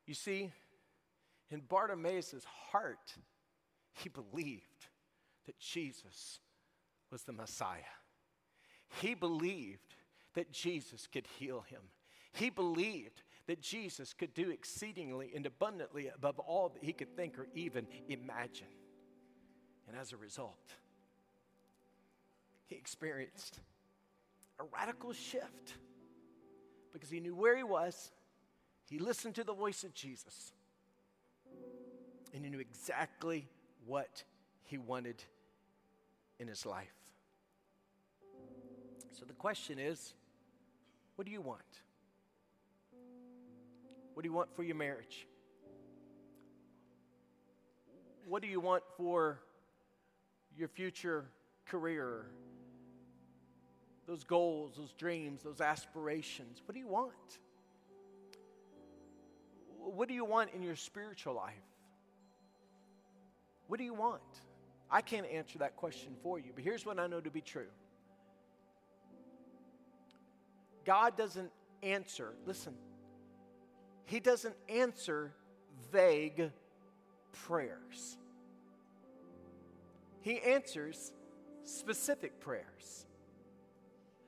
You 0.07 0.14
see, 0.14 0.51
in 1.51 1.61
Bartimaeus' 1.61 2.44
heart, 2.71 3.14
he 3.92 4.09
believed 4.09 4.87
that 5.47 5.59
Jesus 5.59 6.40
was 7.11 7.23
the 7.23 7.33
Messiah. 7.33 7.94
He 9.01 9.14
believed 9.14 9.94
that 10.35 10.53
Jesus 10.53 11.07
could 11.07 11.27
heal 11.38 11.64
him. 11.68 11.81
He 12.33 12.51
believed 12.51 13.23
that 13.47 13.61
Jesus 13.61 14.12
could 14.12 14.35
do 14.35 14.51
exceedingly 14.51 15.33
and 15.35 15.47
abundantly 15.47 16.09
above 16.09 16.38
all 16.38 16.68
that 16.71 16.85
he 16.85 16.92
could 16.92 17.16
think 17.16 17.38
or 17.38 17.49
even 17.55 17.87
imagine. 18.09 18.66
And 19.88 19.96
as 19.96 20.12
a 20.12 20.16
result, 20.16 20.74
he 22.66 22.77
experienced 22.77 23.61
a 24.61 24.64
radical 24.72 25.12
shift 25.12 25.74
because 26.92 27.11
he 27.11 27.20
knew 27.20 27.35
where 27.35 27.57
he 27.57 27.62
was. 27.62 28.11
He 28.90 28.98
listened 28.98 29.35
to 29.37 29.44
the 29.44 29.55
voice 29.55 29.85
of 29.85 29.94
Jesus. 29.94 30.53
And 32.35 32.44
he 32.44 32.51
knew 32.51 32.61
exactly 32.61 33.48
what 33.87 34.24
he 34.64 34.77
wanted 34.77 35.22
in 36.38 36.48
his 36.48 36.66
life. 36.66 36.94
So 39.12 39.24
the 39.24 39.33
question 39.33 39.79
is 39.79 40.14
what 41.16 41.24
do 41.24 41.33
you 41.33 41.40
want? 41.40 41.62
What 44.14 44.22
do 44.22 44.29
you 44.29 44.35
want 44.35 44.55
for 44.55 44.62
your 44.62 44.77
marriage? 44.77 45.27
What 48.27 48.42
do 48.42 48.48
you 48.48 48.61
want 48.61 48.83
for 48.96 49.40
your 50.59 50.68
future 50.68 51.25
career, 51.66 52.27
those 54.07 54.25
goals, 54.25 54.75
those 54.77 54.92
dreams, 54.92 55.42
those 55.42 55.61
aspirations? 55.61 56.62
What 56.64 56.75
do 56.75 56.81
you 56.81 56.88
want? 56.88 57.12
What 59.79 60.09
do 60.09 60.14
you 60.14 60.25
want 60.25 60.51
in 60.55 60.62
your 60.62 60.77
spiritual 60.77 61.35
life? 61.35 61.55
What 63.68 63.79
do 63.79 63.85
you 63.85 63.94
want? 63.94 64.23
I 64.90 65.03
can't 65.03 65.27
answer 65.27 65.59
that 65.59 65.77
question 65.77 66.14
for 66.23 66.38
you, 66.38 66.53
but 66.55 66.64
here's 66.64 66.87
what 66.87 66.99
I 66.99 67.07
know 67.07 67.21
to 67.21 67.31
be 67.31 67.40
true 67.40 67.68
God 70.85 71.16
doesn't 71.16 71.51
answer, 71.83 72.33
listen, 72.47 72.75
He 74.07 74.21
doesn't 74.21 74.57
answer 74.68 75.33
vague 75.92 76.51
prayers. 77.33 78.16
He 80.29 80.43
answers 80.43 81.11
specific 81.64 82.38
prayers. 82.38 83.07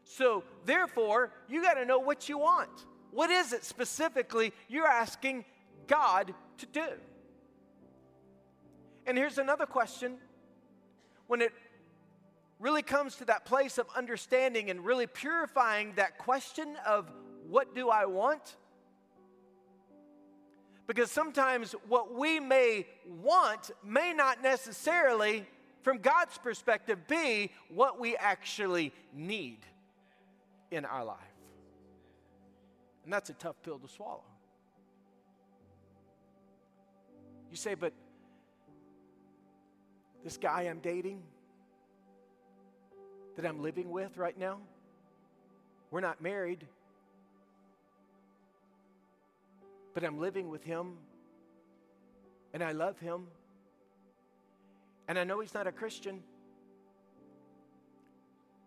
So, 0.05 0.45
therefore, 0.65 1.31
you 1.47 1.61
got 1.61 1.75
to 1.75 1.85
know 1.85 1.99
what 1.99 2.27
you 2.27 2.39
want. 2.39 2.71
What 3.11 3.29
is 3.29 3.53
it 3.53 3.65
specifically 3.65 4.55
you're 4.67 4.87
asking 4.87 5.45
God 5.87 6.33
to 6.57 6.67
do? 6.67 6.87
And 9.05 9.19
here's 9.19 9.37
another 9.37 9.67
question. 9.67 10.17
When 11.27 11.43
it 11.43 11.53
really 12.59 12.83
comes 12.83 13.17
to 13.17 13.27
that 13.27 13.45
place 13.45 13.77
of 13.77 13.87
understanding 13.95 14.71
and 14.71 14.83
really 14.83 15.07
purifying 15.07 15.93
that 15.97 16.17
question 16.17 16.79
of 16.87 17.13
what 17.47 17.75
do 17.75 17.91
I 17.91 18.07
want? 18.07 18.57
Because 20.87 21.11
sometimes 21.11 21.75
what 21.89 22.15
we 22.15 22.41
may 22.41 22.87
want 23.07 23.71
may 23.85 24.15
not 24.15 24.43
necessarily 24.43 25.47
from 25.83 25.99
God's 25.99 26.37
perspective, 26.39 27.07
be 27.09 27.51
what 27.69 27.99
we 27.99 28.17
actually 28.17 28.93
need 29.15 29.59
in 30.71 30.85
our 30.85 31.05
life. 31.05 31.17
And 33.05 33.13
that's 33.13 33.31
a 33.31 33.35
tough 33.35 33.57
pill 33.63 33.79
to 33.79 33.89
swallow. 33.89 34.23
You 37.51 37.57
say, 37.57 37.75
but 37.75 37.93
this 40.23 40.37
guy 40.37 40.63
I'm 40.63 40.81
dating, 40.81 41.23
that 43.37 43.47
I'm 43.47 43.63
living 43.63 43.91
with 43.91 44.17
right 44.17 44.39
now, 44.39 44.59
we're 45.91 46.01
not 46.01 46.21
married, 46.21 46.67
but 49.95 50.05
I'm 50.05 50.21
living 50.21 50.49
with 50.49 50.63
him 50.63 50.99
and 52.53 52.63
I 52.63 52.73
love 52.73 52.99
him 52.99 53.27
and 55.11 55.19
I 55.19 55.25
know 55.25 55.41
he's 55.41 55.55
not 55.55 55.67
a 55.67 55.73
Christian, 55.73 56.23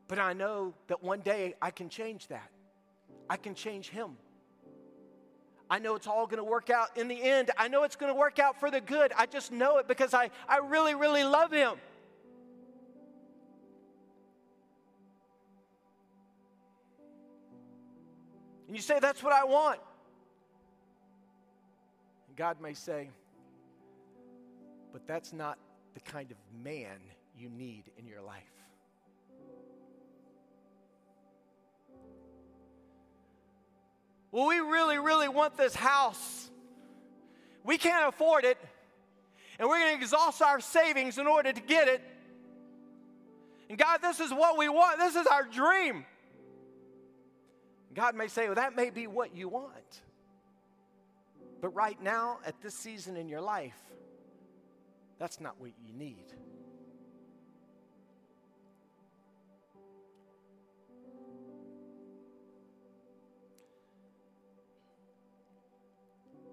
but 0.10 0.20
I 0.20 0.34
know 0.34 0.74
that 0.88 1.02
one 1.02 1.22
day 1.22 1.54
I 1.62 1.72
can 1.72 1.88
change 1.88 2.28
that. 2.28 2.50
I 3.30 3.38
can 3.38 3.56
change 3.56 3.88
him. 3.88 4.18
I 5.70 5.80
know 5.80 5.96
it's 5.96 6.06
all 6.06 6.28
going 6.28 6.40
to 6.40 6.44
work 6.44 6.70
out 6.70 6.98
in 6.98 7.08
the 7.08 7.16
end. 7.16 7.52
I 7.58 7.70
know 7.70 7.84
it's 7.84 7.96
going 7.96 8.14
to 8.14 8.20
work 8.20 8.40
out 8.40 8.60
for 8.60 8.70
the 8.70 8.82
good. 8.82 9.14
I 9.18 9.26
just 9.26 9.54
know 9.54 9.78
it 9.78 9.88
because 9.88 10.14
I, 10.14 10.32
I 10.46 10.58
really, 10.58 10.96
really 10.96 11.24
love 11.24 11.54
him. 11.54 11.76
And 18.68 18.76
you 18.76 18.82
say, 18.82 19.00
That's 19.00 19.24
what 19.24 19.32
I 19.32 19.46
want. 19.46 19.80
God 22.36 22.60
may 22.60 22.74
say, 22.74 23.08
But 24.92 25.08
that's 25.08 25.32
not 25.32 25.58
the 25.94 26.00
kind 26.00 26.32
of 26.32 26.38
man 26.64 26.98
you 27.38 27.50
need 27.50 27.84
in 27.98 28.08
your 28.08 28.22
life. 28.22 28.44
Well, 34.32 34.48
we 34.48 34.58
really, 34.60 34.98
really 34.98 35.30
want 35.30 35.58
this 35.58 35.76
house. 35.76 36.50
We 37.64 37.78
can't 37.78 38.10
afford 38.10 38.46
it, 38.46 38.58
and 39.60 39.70
we're 39.70 39.80
going 39.80 39.96
to 39.96 40.02
exhaust 40.02 40.42
our 40.42 40.60
savings 40.60 41.18
in 41.18 41.28
order 41.28 41.54
to 41.54 41.62
get 41.62 41.88
it. 41.88 42.02
And 43.70 43.78
God, 43.78 44.02
this 44.02 44.20
is 44.20 44.32
what 44.32 44.58
we 44.58 44.70
want. 44.70 45.00
This 45.00 45.16
is 45.16 45.28
our 45.28 45.44
dream. 45.44 46.06
God 47.94 48.16
may 48.16 48.28
say, 48.28 48.46
well, 48.46 48.56
that 48.56 48.76
may 48.76 48.90
be 48.90 49.06
what 49.06 49.36
you 49.36 49.48
want. 49.48 50.02
But 51.62 51.70
right 51.70 52.02
now, 52.02 52.40
at 52.46 52.60
this 52.62 52.74
season 52.74 53.16
in 53.16 53.30
your 53.30 53.42
life, 53.42 53.78
that's 55.20 55.40
not 55.40 55.60
what 55.60 55.72
you 55.86 55.94
need. 55.94 56.34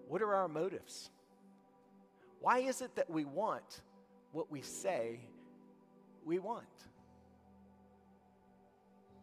What 0.09 0.23
are 0.23 0.35
our 0.35 0.49
motives? 0.49 1.11
Why 2.41 2.59
is 2.59 2.81
it 2.81 2.97
that 2.97 3.09
we 3.09 3.25
want 3.25 3.83
what 4.33 4.51
we 4.51 4.61
say 4.63 5.21
we 6.25 6.39
want? 6.39 6.65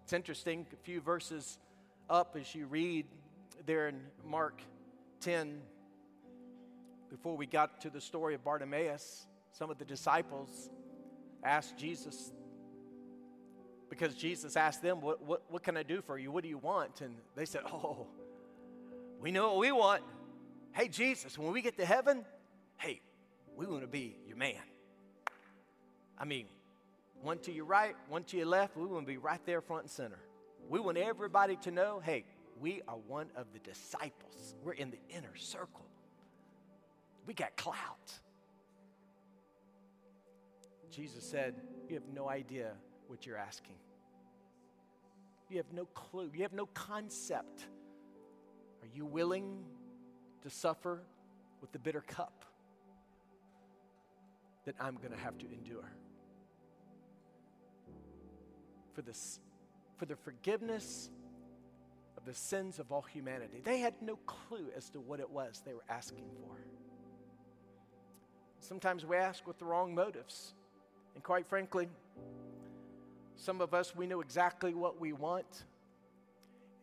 It's 0.04 0.14
interesting, 0.14 0.66
a 0.72 0.78
few 0.78 1.02
verses 1.02 1.60
up 2.10 2.38
as 2.40 2.56
you 2.56 2.68
read 2.68 3.06
there 3.66 3.90
in 3.90 4.00
Mark 4.26 4.62
10, 5.20 5.60
before 7.10 7.38
we 7.38 7.46
got 7.46 7.82
to 7.82 7.90
the 7.90 8.02
story 8.02 8.36
of 8.36 8.44
Bartimaeus, 8.44 9.26
some 9.52 9.70
of 9.70 9.78
the 9.78 9.86
disciples 9.86 10.70
asked 11.44 11.78
Jesus, 11.78 12.32
because 13.90 14.16
Jesus 14.16 14.56
asked 14.56 14.82
them, 14.82 15.02
What, 15.02 15.24
what, 15.24 15.44
what 15.50 15.64
can 15.64 15.78
I 15.78 15.84
do 15.84 16.02
for 16.02 16.18
you? 16.18 16.32
What 16.32 16.44
do 16.44 16.50
you 16.50 16.58
want? 16.58 17.02
And 17.02 17.16
they 17.36 17.46
said, 17.46 17.62
Oh, 17.66 18.08
we 19.20 19.32
know 19.32 19.48
what 19.48 19.58
we 19.58 19.72
want. 19.72 20.04
Hey, 20.74 20.88
Jesus, 20.88 21.38
when 21.38 21.52
we 21.52 21.62
get 21.62 21.78
to 21.78 21.86
heaven, 21.86 22.26
hey, 22.78 23.02
we 23.56 23.66
want 23.66 23.82
to 23.82 23.88
be 23.88 24.18
your 24.28 24.38
man. 24.38 24.56
I 26.20 26.26
mean, 26.26 26.46
one 27.22 27.40
to 27.40 27.52
your 27.52 27.66
right, 27.66 27.96
one 28.10 28.24
to 28.26 28.38
your 28.38 28.46
left, 28.46 28.78
we 28.78 28.86
want 28.86 29.06
to 29.06 29.12
be 29.12 29.18
right 29.18 29.44
there 29.46 29.62
front 29.62 29.84
and 29.84 29.92
center. 29.92 30.20
We 30.70 30.80
want 30.80 30.98
everybody 30.98 31.56
to 31.64 31.72
know 31.72 32.02
hey, 32.04 32.26
we 32.60 32.82
are 32.88 32.98
one 33.08 33.28
of 33.36 33.48
the 33.54 33.60
disciples. 33.60 34.56
We're 34.64 34.74
in 34.74 34.92
the 34.92 35.00
inner 35.10 35.36
circle. 35.36 35.86
We 37.28 37.36
got 37.36 37.56
clout. 37.56 38.14
Jesus 40.90 41.24
said, 41.24 41.54
You 41.88 41.96
have 41.96 42.08
no 42.12 42.28
idea 42.28 42.72
what 43.08 43.28
you're 43.28 43.38
asking. 43.38 43.76
You 45.50 45.58
have 45.58 45.72
no 45.72 45.86
clue. 45.86 46.32
You 46.34 46.42
have 46.42 46.54
no 46.54 46.66
concept. 46.68 47.66
Are 48.82 48.90
you 48.96 49.06
willing 49.06 49.64
to 50.42 50.50
suffer 50.50 51.04
with 51.62 51.72
the 51.72 51.80
bitter 51.80 52.02
cup 52.02 52.46
that 54.68 54.76
I'm 54.82 54.96
going 54.96 55.12
to 55.12 55.18
have 55.18 55.38
to 55.38 55.46
endure. 55.52 55.90
For, 58.94 59.02
this, 59.02 59.40
for 59.96 60.06
the 60.06 60.16
forgiveness 60.16 61.10
of 62.18 62.26
the 62.26 62.34
sins 62.34 62.78
of 62.78 62.92
all 62.92 63.02
humanity. 63.02 63.62
They 63.64 63.80
had 63.80 63.94
no 64.02 64.18
clue 64.26 64.68
as 64.76 64.90
to 64.90 65.00
what 65.00 65.20
it 65.20 65.30
was 65.30 65.62
they 65.66 65.74
were 65.74 65.86
asking 65.90 66.26
for. 66.36 66.58
Sometimes 68.60 69.06
we 69.06 69.16
ask 69.16 69.46
with 69.48 69.60
the 69.60 69.66
wrong 69.66 69.96
motives. 69.96 70.54
And 71.16 71.24
quite 71.24 71.48
frankly, 71.48 71.88
some 73.36 73.62
of 73.62 73.74
us, 73.74 73.96
we 73.96 74.08
know 74.08 74.22
exactly 74.22 74.74
what 74.74 75.00
we 75.00 75.14
want. 75.14 75.64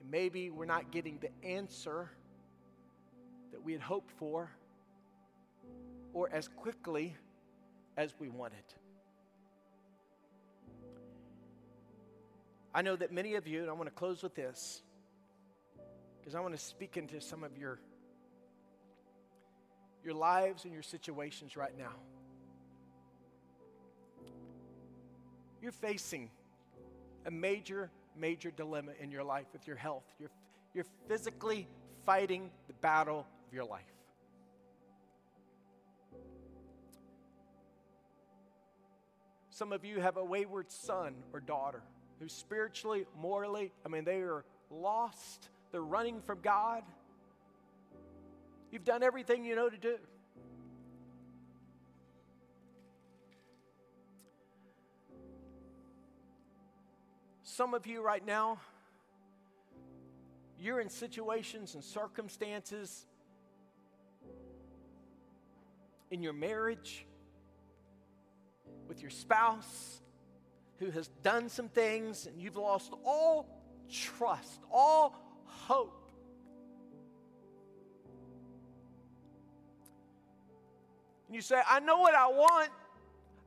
And 0.01 0.11
maybe 0.11 0.51
we're 0.51 0.65
not 0.65 0.91
getting 0.91 1.19
the 1.19 1.47
answer 1.47 2.11
that 3.53 3.63
we 3.63 3.73
had 3.73 3.83
hoped 3.83 4.11
for 4.19 4.51
or 6.13 6.31
as 6.33 6.49
quickly 6.49 7.17
as 7.97 8.15
we 8.19 8.29
wanted. 8.29 8.65
I 12.75 12.83
know 12.83 12.97
that 12.97 13.13
many 13.13 13.35
of 13.35 13.47
you, 13.47 13.61
and 13.61 13.71
I 13.71 13.73
want 13.73 13.87
to 13.87 13.95
close 13.95 14.23
with 14.23 14.35
this 14.35 14.83
because 16.19 16.35
I 16.35 16.41
want 16.41 16.57
to 16.57 16.61
speak 16.61 16.97
into 16.97 17.21
some 17.21 17.45
of 17.45 17.57
your 17.57 17.79
your 20.05 20.15
lives 20.15 20.65
and 20.65 20.73
your 20.73 20.83
situations 20.83 21.57
right 21.57 21.77
now. 21.79 21.95
You're 25.63 25.73
facing 25.73 26.31
a 27.27 27.31
major, 27.31 27.91
major 28.17 28.51
dilemma 28.51 28.93
in 29.01 29.11
your 29.11 29.25
life 29.25 29.47
with 29.53 29.67
your 29.67 29.77
health. 29.77 30.05
You're, 30.19 30.31
you're 30.75 30.87
physically 31.09 31.67
fighting 32.05 32.51
the 32.67 32.75
battle 32.75 33.27
of 33.47 33.55
your 33.55 33.65
life. 33.65 33.83
Some 39.51 39.73
of 39.73 39.85
you 39.85 40.01
have 40.01 40.17
a 40.17 40.25
wayward 40.25 40.71
son 40.71 41.15
or 41.33 41.41
daughter 41.41 41.81
who 42.19 42.29
spiritually, 42.29 43.07
morally, 43.17 43.73
I 43.87 43.89
mean, 43.89 44.05
they 44.05 44.21
are 44.21 44.45
lost. 44.69 45.49
They're 45.71 45.81
running 45.81 46.21
from 46.23 46.41
God. 46.43 46.83
You've 48.75 48.85
done 48.85 49.05
everything 49.05 49.45
you 49.45 49.55
know 49.55 49.71
to 49.71 49.79
do. 49.79 49.99
Some 57.45 57.73
of 57.73 57.87
you 57.87 58.03
right 58.03 58.27
now, 58.27 58.59
you're 60.59 60.81
in 60.81 60.89
situations 60.89 61.77
and 61.77 61.85
circumstances 61.85 63.07
in 66.11 66.21
your 66.21 66.33
marriage, 66.33 67.07
with 68.89 69.01
your 69.01 69.11
spouse 69.11 70.01
who 70.81 70.91
has 70.91 71.07
done 71.23 71.49
some 71.49 71.69
things 71.69 72.27
and 72.27 72.43
you've 72.43 72.57
lost 72.57 72.93
all 73.05 73.47
trust, 73.89 74.63
all 74.69 75.15
hope. 75.45 76.04
And 81.35 81.43
you 81.43 81.43
say, 81.43 81.61
I 81.69 81.81
know 81.81 81.99
what 81.99 82.15
I 82.15 82.29
want. 82.29 82.71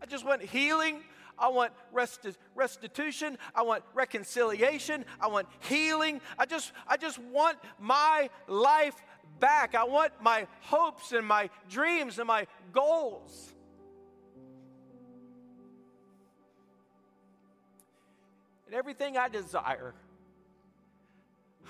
I 0.01 0.05
just 0.07 0.25
want 0.25 0.41
healing. 0.41 1.03
I 1.39 1.47
want 1.47 1.71
resti- 1.95 2.35
restitution. 2.53 3.38
I 3.55 3.61
want 3.61 3.81
reconciliation. 3.93 5.05
I 5.21 5.27
want 5.27 5.47
healing. 5.61 6.19
I 6.38 6.45
just, 6.45 6.73
I 6.85 6.97
just 6.97 7.17
want 7.17 7.57
my 7.79 8.29
life 8.49 9.01
back. 9.39 9.73
I 9.73 9.85
want 9.85 10.11
my 10.21 10.47
hopes 10.63 11.13
and 11.13 11.25
my 11.25 11.49
dreams 11.69 12.19
and 12.19 12.27
my 12.27 12.45
goals. 12.73 13.53
And 18.65 18.75
everything 18.75 19.15
I 19.15 19.29
desire, 19.29 19.93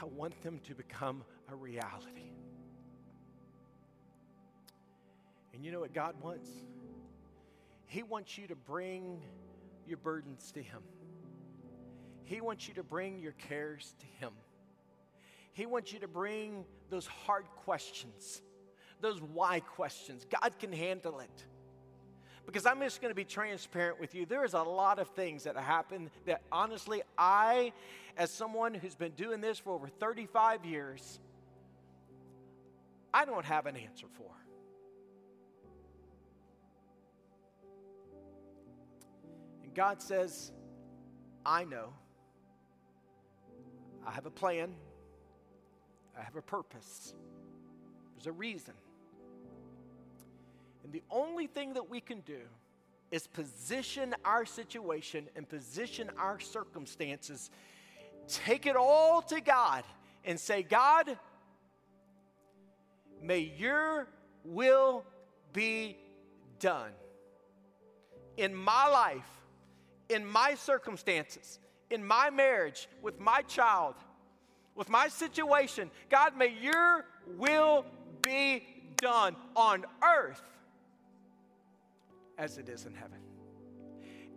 I 0.02 0.06
want 0.06 0.42
them 0.42 0.62
to 0.64 0.74
become 0.74 1.24
a 1.52 1.56
reality. 1.56 2.32
And 5.58 5.66
you 5.66 5.72
know 5.72 5.80
what 5.80 5.92
God 5.92 6.14
wants? 6.22 6.52
He 7.88 8.04
wants 8.04 8.38
you 8.38 8.46
to 8.46 8.56
bring 8.56 9.20
your 9.88 9.98
burdens 9.98 10.52
to 10.52 10.62
Him. 10.62 10.82
He 12.26 12.42
wants 12.42 12.68
you 12.68 12.76
to 12.76 12.84
bring 12.84 13.18
your 13.18 13.32
cares 13.32 13.96
to 14.00 14.06
Him. 14.24 14.34
He 15.54 15.66
wants 15.66 15.92
you 15.92 15.98
to 16.02 16.08
bring 16.08 16.64
those 16.92 17.08
hard 17.08 17.46
questions, 17.64 18.44
those 19.02 19.20
why 19.20 19.62
questions. 19.62 20.28
God 20.30 20.60
can 20.60 20.72
handle 20.72 21.22
it. 21.22 21.46
Because 22.46 22.68
I'm 22.68 22.80
just 22.82 23.02
going 23.02 23.10
to 23.10 23.16
be 23.16 23.26
transparent 23.26 24.00
with 24.00 24.14
you. 24.14 24.28
There 24.28 24.46
is 24.46 24.54
a 24.54 24.62
lot 24.62 25.00
of 25.00 25.08
things 25.10 25.46
that 25.46 25.58
happen 25.58 26.12
that 26.28 26.44
honestly, 26.52 27.02
I, 27.18 27.74
as 28.16 28.30
someone 28.30 28.76
who's 28.76 28.94
been 28.94 29.14
doing 29.14 29.42
this 29.42 29.58
for 29.58 29.74
over 29.74 29.88
35 29.88 30.66
years, 30.66 31.20
I 33.12 33.26
don't 33.26 33.46
have 33.46 33.66
an 33.66 33.76
answer 33.76 34.06
for. 34.20 34.47
God 39.78 40.02
says, 40.02 40.52
I 41.46 41.64
know. 41.64 41.94
I 44.08 44.10
have 44.10 44.26
a 44.26 44.32
plan. 44.32 44.74
I 46.20 46.24
have 46.24 46.36
a 46.36 46.42
purpose. 46.42 47.14
There's 48.16 48.26
a 48.26 48.32
reason. 48.32 48.74
And 50.84 50.92
the 50.92 51.04
only 51.12 51.46
thing 51.46 51.74
that 51.74 51.92
we 51.92 52.02
can 52.02 52.22
do 52.22 52.40
is 53.12 53.28
position 53.28 54.16
our 54.26 54.48
situation 54.48 55.28
and 55.36 55.48
position 55.48 56.10
our 56.18 56.40
circumstances, 56.40 57.52
take 58.28 58.66
it 58.66 58.76
all 58.76 59.22
to 59.22 59.40
God 59.40 59.84
and 60.26 60.40
say, 60.40 60.64
God, 60.64 61.20
may 63.22 63.54
your 63.60 64.08
will 64.44 65.06
be 65.54 65.98
done 66.60 66.94
in 68.38 68.56
my 68.56 68.88
life, 68.88 69.37
in 70.10 70.26
my 70.26 70.56
circumstances, 70.56 71.60
in 71.90 72.06
my 72.06 72.30
marriage, 72.30 72.88
with 73.02 73.20
my 73.20 73.42
child, 73.44 73.96
with 74.76 74.90
my 74.90 75.08
situation. 75.08 75.90
God, 76.10 76.38
may 76.38 76.54
your 76.62 77.06
will 77.38 77.86
be 78.22 78.64
done 78.98 79.36
on 79.56 79.86
earth 80.04 80.42
as 82.38 82.58
it 82.58 82.70
is 82.70 82.86
in 82.86 82.94
heaven. 82.94 83.18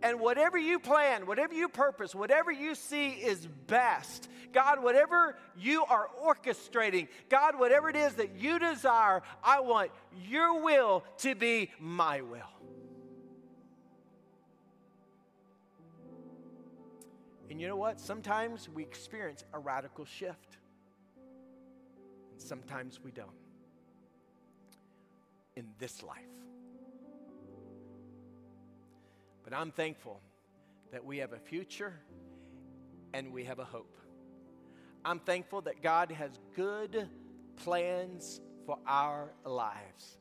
And 0.03 0.19
whatever 0.19 0.57
you 0.57 0.79
plan, 0.79 1.27
whatever 1.27 1.53
you 1.53 1.69
purpose, 1.69 2.15
whatever 2.15 2.51
you 2.51 2.73
see 2.73 3.09
is 3.09 3.47
best, 3.67 4.29
God, 4.51 4.81
whatever 4.81 5.37
you 5.55 5.85
are 5.85 6.07
orchestrating, 6.25 7.07
God, 7.29 7.59
whatever 7.59 7.87
it 7.89 7.95
is 7.95 8.15
that 8.15 8.35
you 8.39 8.57
desire, 8.57 9.21
I 9.43 9.59
want 9.59 9.91
your 10.27 10.63
will 10.63 11.03
to 11.19 11.35
be 11.35 11.69
my 11.79 12.21
will. 12.21 12.39
And 17.51 17.59
you 17.59 17.67
know 17.67 17.75
what? 17.75 17.99
Sometimes 17.99 18.69
we 18.69 18.81
experience 18.81 19.43
a 19.51 19.59
radical 19.59 20.05
shift, 20.05 20.57
and 22.31 22.41
sometimes 22.41 23.01
we 23.03 23.11
don't. 23.11 23.27
In 25.57 25.67
this 25.77 26.01
life. 26.01 26.17
But 29.43 29.53
I'm 29.53 29.71
thankful 29.71 30.21
that 30.93 31.03
we 31.03 31.17
have 31.17 31.33
a 31.33 31.39
future 31.39 31.93
and 33.13 33.33
we 33.33 33.43
have 33.43 33.59
a 33.59 33.65
hope. 33.65 33.97
I'm 35.03 35.19
thankful 35.19 35.59
that 35.63 35.83
God 35.83 36.09
has 36.13 36.31
good 36.55 37.09
plans 37.57 38.39
for 38.65 38.77
our 38.87 39.33
lives. 39.43 40.19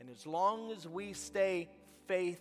And 0.00 0.08
as 0.08 0.26
long 0.26 0.72
as 0.72 0.88
we 0.88 1.12
stay 1.12 1.68
faith 2.06 2.40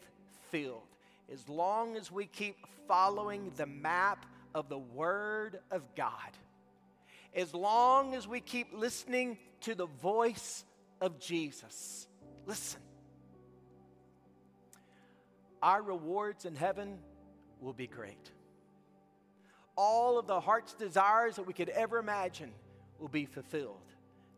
filled, 0.50 0.97
as 1.32 1.48
long 1.50 1.96
as 1.96 2.12
we 2.12 2.26
keep 2.26 2.56
following 2.88 3.52
the 3.58 3.66
map 3.66 4.26
of 4.56 4.70
the 4.70 4.78
Word 4.78 5.60
of 5.72 5.84
God, 5.96 6.12
as 7.36 7.54
long 7.54 8.16
as 8.16 8.28
we 8.28 8.40
keep 8.40 8.68
listening 8.74 9.38
to 9.62 9.76
the 9.76 9.86
voice 9.86 10.64
of 11.02 11.20
Jesus, 11.20 12.08
listen, 12.46 12.80
our 15.62 15.82
rewards 15.82 16.46
in 16.46 16.56
heaven 16.56 16.98
will 17.60 17.74
be 17.74 17.88
great. 17.88 18.32
All 19.76 20.18
of 20.18 20.28
the 20.28 20.40
heart's 20.40 20.74
desires 20.74 21.36
that 21.36 21.46
we 21.46 21.54
could 21.54 21.70
ever 21.70 21.98
imagine 22.00 22.52
will 23.00 23.08
be 23.08 23.26
fulfilled. 23.26 23.78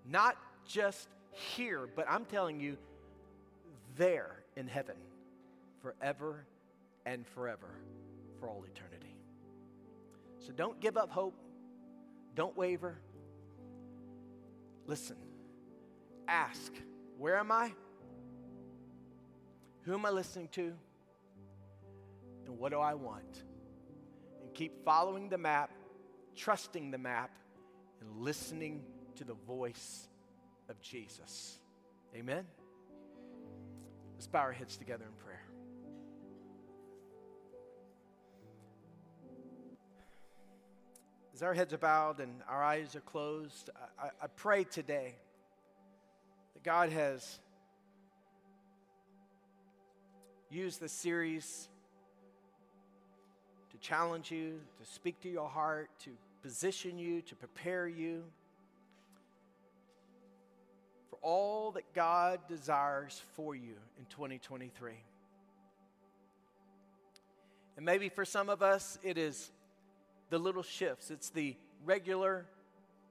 Not 0.05 0.35
just 0.67 1.07
here, 1.31 1.87
but 1.95 2.05
I'm 2.09 2.25
telling 2.25 2.59
you, 2.59 2.77
there 3.97 4.43
in 4.55 4.67
heaven, 4.67 4.95
forever 5.81 6.45
and 7.05 7.25
forever, 7.27 7.69
for 8.39 8.49
all 8.49 8.63
eternity. 8.63 9.15
So 10.39 10.51
don't 10.51 10.79
give 10.79 10.97
up 10.97 11.11
hope. 11.11 11.35
Don't 12.35 12.55
waver. 12.55 12.99
Listen, 14.85 15.17
ask, 16.27 16.71
where 17.17 17.37
am 17.37 17.51
I? 17.51 17.73
Who 19.83 19.93
am 19.93 20.05
I 20.05 20.09
listening 20.09 20.47
to? 20.53 20.73
And 22.45 22.57
what 22.57 22.71
do 22.71 22.79
I 22.79 22.93
want? 22.93 23.43
And 24.41 24.53
keep 24.53 24.83
following 24.83 25.29
the 25.29 25.37
map, 25.37 25.71
trusting 26.35 26.91
the 26.91 26.97
map, 26.97 27.31
and 28.01 28.21
listening 28.21 28.83
to 29.15 29.23
the 29.23 29.33
voice 29.33 30.07
of 30.69 30.79
Jesus. 30.81 31.59
Amen? 32.15 32.45
Let's 34.15 34.27
bow 34.27 34.39
our 34.39 34.51
heads 34.51 34.77
together 34.77 35.05
in 35.05 35.13
prayer. 35.23 35.45
As 41.39 41.43
our 41.43 41.53
heads 41.53 41.73
are 41.73 41.77
bowed 41.77 42.19
and 42.19 42.41
our 42.49 42.61
eyes 42.61 42.97
are 42.97 42.99
closed, 42.99 43.69
I, 43.97 44.07
I 44.21 44.27
pray 44.27 44.65
today 44.65 45.15
that 46.53 46.63
God 46.63 46.89
has 46.89 47.39
used 50.49 50.81
this 50.81 50.91
series 50.91 51.69
to 53.71 53.77
challenge 53.77 54.31
you, 54.31 54.59
to 54.81 54.85
speak 54.85 55.21
to 55.21 55.29
your 55.29 55.47
heart, 55.47 55.89
to 55.99 56.09
position 56.43 56.99
you, 56.99 57.21
to 57.21 57.37
prepare 57.37 57.87
you 57.87 58.25
for 61.09 61.19
all 61.21 61.71
that 61.71 61.93
God 61.93 62.41
desires 62.49 63.23
for 63.37 63.55
you 63.55 63.75
in 63.97 64.03
2023. 64.09 64.91
And 67.77 67.85
maybe 67.85 68.09
for 68.09 68.25
some 68.25 68.49
of 68.49 68.61
us, 68.61 68.99
it 69.03 69.17
is 69.17 69.53
the 70.29 70.37
little 70.37 70.63
shifts, 70.63 71.11
it's 71.11 71.29
the 71.29 71.55
regular, 71.85 72.45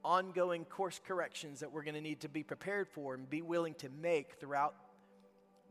ongoing 0.04 0.64
course 0.64 1.00
corrections 1.06 1.60
that 1.60 1.72
we're 1.72 1.82
going 1.82 1.94
to 1.94 2.00
need 2.00 2.20
to 2.20 2.28
be 2.28 2.42
prepared 2.42 2.88
for 2.88 3.14
and 3.14 3.28
be 3.28 3.42
willing 3.42 3.74
to 3.74 3.88
make 4.00 4.34
throughout 4.40 4.74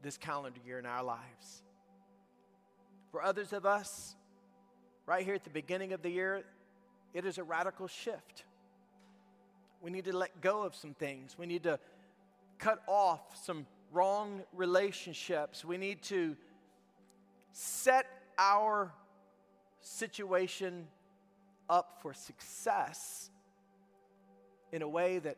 this 0.02 0.18
calendar 0.18 0.60
year 0.66 0.80
in 0.80 0.86
our 0.86 1.04
lives. 1.04 1.64
For 3.12 3.24
others 3.24 3.54
of 3.54 3.66
us, 3.66 4.16
right 5.06 5.24
here 5.24 5.34
at 5.34 5.44
the 5.44 5.50
beginning 5.50 5.94
of 5.94 6.02
the 6.02 6.10
year, 6.10 6.44
it 7.14 7.26
is 7.26 7.38
a 7.38 7.44
radical 7.44 7.88
shift. 7.88 8.44
We 9.82 9.92
need 9.92 10.06
to 10.06 10.16
let 10.16 10.42
go 10.42 10.64
of 10.64 10.76
some 10.76 10.94
things. 10.94 11.38
We 11.38 11.46
need 11.46 11.64
to 11.64 11.80
cut 12.58 12.82
off 12.88 13.22
some 13.44 13.66
wrong 13.92 14.44
relationships. 14.54 15.64
We 15.64 15.78
need 15.78 16.02
to 16.04 16.36
set 17.54 18.06
our 18.38 18.92
situation 19.80 20.88
up 21.70 22.00
for 22.02 22.14
success 22.14 23.30
in 24.72 24.82
a 24.82 24.88
way 24.88 25.20
that 25.20 25.38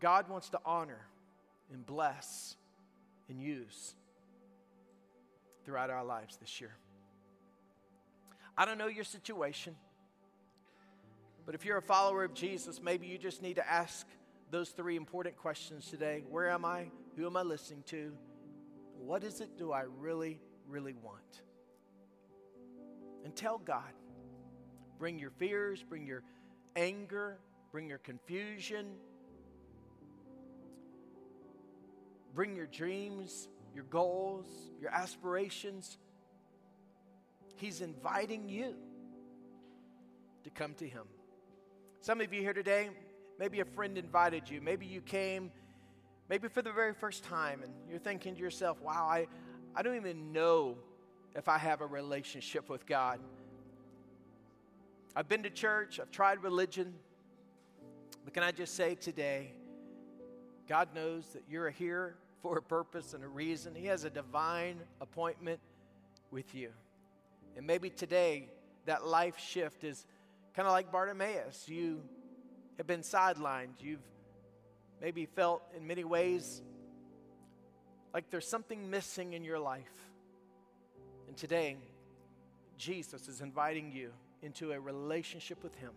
God 0.00 0.28
wants 0.28 0.50
to 0.50 0.60
honor 0.64 1.00
and 1.72 1.86
bless 1.86 2.56
and 3.28 3.40
use 3.40 3.94
throughout 5.64 5.90
our 5.90 6.04
lives 6.04 6.36
this 6.38 6.60
year. 6.60 6.74
I 8.56 8.64
don't 8.64 8.78
know 8.78 8.88
your 8.88 9.04
situation, 9.04 9.76
but 11.46 11.54
if 11.54 11.64
you're 11.64 11.78
a 11.78 11.82
follower 11.82 12.24
of 12.24 12.34
Jesus, 12.34 12.82
maybe 12.82 13.06
you 13.06 13.16
just 13.16 13.42
need 13.42 13.56
to 13.56 13.70
ask 13.70 14.06
those 14.50 14.70
three 14.70 14.96
important 14.96 15.36
questions 15.36 15.88
today 15.88 16.24
Where 16.28 16.50
am 16.50 16.64
I? 16.64 16.90
Who 17.16 17.26
am 17.26 17.36
I 17.36 17.42
listening 17.42 17.84
to? 17.86 18.12
What 18.98 19.24
is 19.24 19.40
it 19.40 19.56
do 19.56 19.72
I 19.72 19.84
really, 19.98 20.40
really 20.68 20.94
want? 21.02 21.42
And 23.24 23.34
tell 23.34 23.58
God. 23.58 23.92
Bring 24.98 25.18
your 25.18 25.30
fears, 25.30 25.82
bring 25.82 26.06
your 26.06 26.22
anger, 26.76 27.38
bring 27.72 27.88
your 27.88 27.98
confusion, 27.98 28.86
bring 32.34 32.54
your 32.54 32.66
dreams, 32.66 33.48
your 33.74 33.84
goals, 33.84 34.46
your 34.80 34.90
aspirations. 34.90 35.98
He's 37.56 37.80
inviting 37.80 38.48
you 38.48 38.74
to 40.44 40.50
come 40.50 40.74
to 40.74 40.88
Him. 40.88 41.04
Some 42.00 42.20
of 42.20 42.32
you 42.32 42.40
here 42.40 42.52
today, 42.52 42.90
maybe 43.38 43.60
a 43.60 43.64
friend 43.64 43.96
invited 43.96 44.48
you. 44.48 44.60
Maybe 44.60 44.86
you 44.86 45.00
came, 45.00 45.50
maybe 46.28 46.48
for 46.48 46.62
the 46.62 46.72
very 46.72 46.94
first 46.94 47.24
time, 47.24 47.62
and 47.62 47.72
you're 47.88 47.98
thinking 47.98 48.34
to 48.34 48.40
yourself, 48.40 48.80
wow, 48.80 49.06
I, 49.08 49.26
I 49.74 49.82
don't 49.82 49.96
even 49.96 50.32
know 50.32 50.76
if 51.34 51.48
I 51.48 51.58
have 51.58 51.80
a 51.80 51.86
relationship 51.86 52.68
with 52.68 52.86
God. 52.86 53.20
I've 55.14 55.28
been 55.28 55.42
to 55.42 55.50
church, 55.50 56.00
I've 56.00 56.10
tried 56.10 56.42
religion, 56.42 56.94
but 58.24 58.34
can 58.34 58.42
I 58.42 58.52
just 58.52 58.74
say 58.74 58.94
today, 58.94 59.52
God 60.68 60.94
knows 60.94 61.26
that 61.34 61.42
you're 61.48 61.70
here 61.70 62.16
for 62.40 62.58
a 62.58 62.62
purpose 62.62 63.14
and 63.14 63.22
a 63.22 63.28
reason. 63.28 63.74
He 63.74 63.86
has 63.86 64.04
a 64.04 64.10
divine 64.10 64.80
appointment 65.00 65.60
with 66.30 66.54
you. 66.54 66.70
And 67.56 67.66
maybe 67.66 67.90
today 67.90 68.48
that 68.86 69.04
life 69.04 69.38
shift 69.38 69.84
is 69.84 70.06
kind 70.54 70.66
of 70.66 70.72
like 70.72 70.90
Bartimaeus. 70.90 71.68
You 71.68 72.00
have 72.78 72.86
been 72.86 73.02
sidelined. 73.02 73.80
You've 73.80 74.00
maybe 75.00 75.26
felt 75.26 75.62
in 75.76 75.86
many 75.86 76.04
ways 76.04 76.62
like 78.14 78.30
there's 78.30 78.46
something 78.46 78.90
missing 78.90 79.32
in 79.32 79.44
your 79.44 79.58
life. 79.58 80.11
And 81.32 81.38
today, 81.38 81.78
Jesus 82.76 83.26
is 83.26 83.40
inviting 83.40 83.90
you 83.90 84.10
into 84.42 84.72
a 84.72 84.78
relationship 84.78 85.62
with 85.62 85.74
Him. 85.76 85.92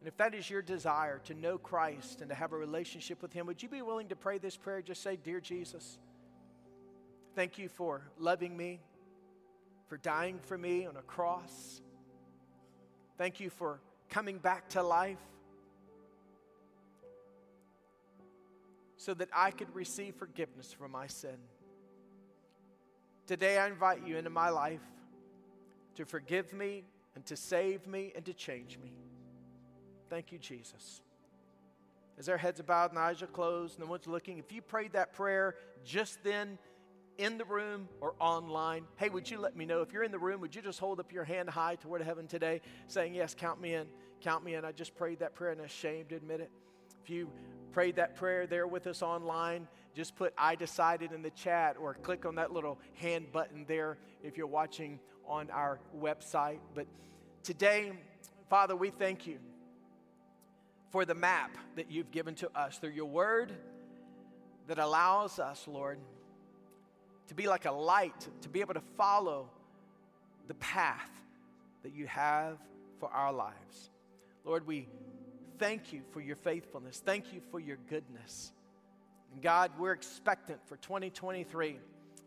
And 0.00 0.08
if 0.08 0.16
that 0.16 0.34
is 0.34 0.48
your 0.48 0.62
desire 0.62 1.18
to 1.24 1.34
know 1.34 1.58
Christ 1.58 2.22
and 2.22 2.30
to 2.30 2.34
have 2.34 2.54
a 2.54 2.56
relationship 2.56 3.20
with 3.20 3.34
Him, 3.34 3.44
would 3.44 3.62
you 3.62 3.68
be 3.68 3.82
willing 3.82 4.08
to 4.08 4.16
pray 4.16 4.38
this 4.38 4.56
prayer? 4.56 4.80
Just 4.80 5.02
say, 5.02 5.16
Dear 5.16 5.38
Jesus, 5.38 5.98
thank 7.34 7.58
you 7.58 7.68
for 7.68 8.00
loving 8.18 8.56
me, 8.56 8.80
for 9.86 9.98
dying 9.98 10.38
for 10.44 10.56
me 10.56 10.86
on 10.86 10.96
a 10.96 11.02
cross. 11.02 11.82
Thank 13.18 13.38
you 13.38 13.50
for 13.50 13.82
coming 14.08 14.38
back 14.38 14.70
to 14.70 14.82
life 14.82 15.18
so 18.96 19.12
that 19.12 19.28
I 19.30 19.50
could 19.50 19.74
receive 19.74 20.14
forgiveness 20.14 20.72
for 20.72 20.88
my 20.88 21.06
sin. 21.06 21.36
Today, 23.26 23.58
I 23.58 23.66
invite 23.66 24.06
you 24.06 24.16
into 24.16 24.30
my 24.30 24.50
life 24.50 24.80
to 25.96 26.04
forgive 26.04 26.52
me 26.52 26.84
and 27.16 27.24
to 27.26 27.36
save 27.36 27.86
me 27.86 28.12
and 28.14 28.24
to 28.24 28.32
change 28.32 28.78
me. 28.78 28.92
Thank 30.08 30.30
you, 30.30 30.38
Jesus. 30.38 31.00
As 32.18 32.28
our 32.28 32.36
heads 32.36 32.60
are 32.60 32.62
bowed 32.62 32.90
and 32.90 32.98
eyes 33.00 33.22
are 33.22 33.26
closed, 33.26 33.80
no 33.80 33.86
one's 33.86 34.06
looking, 34.06 34.38
if 34.38 34.52
you 34.52 34.62
prayed 34.62 34.92
that 34.92 35.12
prayer 35.12 35.56
just 35.84 36.22
then 36.22 36.56
in 37.18 37.36
the 37.36 37.44
room 37.44 37.88
or 38.00 38.14
online, 38.20 38.84
hey, 38.96 39.08
would 39.08 39.28
you 39.28 39.38
let 39.38 39.56
me 39.56 39.64
know? 39.64 39.82
If 39.82 39.92
you're 39.92 40.04
in 40.04 40.12
the 40.12 40.18
room, 40.18 40.40
would 40.40 40.54
you 40.54 40.62
just 40.62 40.78
hold 40.78 41.00
up 41.00 41.12
your 41.12 41.24
hand 41.24 41.50
high 41.50 41.74
toward 41.74 42.02
heaven 42.02 42.28
today, 42.28 42.60
saying, 42.86 43.14
Yes, 43.14 43.34
count 43.36 43.60
me 43.60 43.74
in, 43.74 43.86
count 44.20 44.44
me 44.44 44.54
in. 44.54 44.64
I 44.64 44.70
just 44.70 44.94
prayed 44.94 45.18
that 45.18 45.34
prayer 45.34 45.50
and 45.50 45.60
I'm 45.60 45.66
ashamed 45.66 46.10
to 46.10 46.14
admit 46.16 46.40
it. 46.40 46.50
If 47.02 47.10
you 47.10 47.28
prayed 47.72 47.96
that 47.96 48.14
prayer 48.14 48.46
there 48.46 48.66
with 48.66 48.86
us 48.86 49.02
online, 49.02 49.66
just 49.96 50.14
put 50.14 50.34
I 50.36 50.54
decided 50.56 51.12
in 51.12 51.22
the 51.22 51.30
chat 51.30 51.76
or 51.80 51.94
click 51.94 52.26
on 52.26 52.34
that 52.34 52.52
little 52.52 52.78
hand 52.96 53.32
button 53.32 53.64
there 53.66 53.96
if 54.22 54.36
you're 54.36 54.46
watching 54.46 55.00
on 55.26 55.50
our 55.50 55.80
website. 55.98 56.58
But 56.74 56.86
today, 57.42 57.92
Father, 58.50 58.76
we 58.76 58.90
thank 58.90 59.26
you 59.26 59.38
for 60.90 61.06
the 61.06 61.14
map 61.14 61.56
that 61.76 61.90
you've 61.90 62.10
given 62.10 62.34
to 62.36 62.50
us 62.54 62.76
through 62.78 62.90
your 62.90 63.06
word 63.06 63.52
that 64.68 64.78
allows 64.78 65.38
us, 65.38 65.66
Lord, 65.66 65.98
to 67.28 67.34
be 67.34 67.48
like 67.48 67.64
a 67.64 67.72
light, 67.72 68.28
to 68.42 68.48
be 68.50 68.60
able 68.60 68.74
to 68.74 68.82
follow 68.98 69.48
the 70.46 70.54
path 70.54 71.10
that 71.82 71.94
you 71.94 72.06
have 72.06 72.58
for 73.00 73.08
our 73.08 73.32
lives. 73.32 73.90
Lord, 74.44 74.66
we 74.66 74.88
thank 75.58 75.92
you 75.92 76.02
for 76.12 76.20
your 76.20 76.36
faithfulness. 76.36 77.02
Thank 77.04 77.32
you 77.32 77.40
for 77.50 77.58
your 77.58 77.78
goodness. 77.88 78.52
God, 79.42 79.70
we're 79.78 79.92
expectant 79.92 80.60
for 80.66 80.76
2023. 80.76 81.78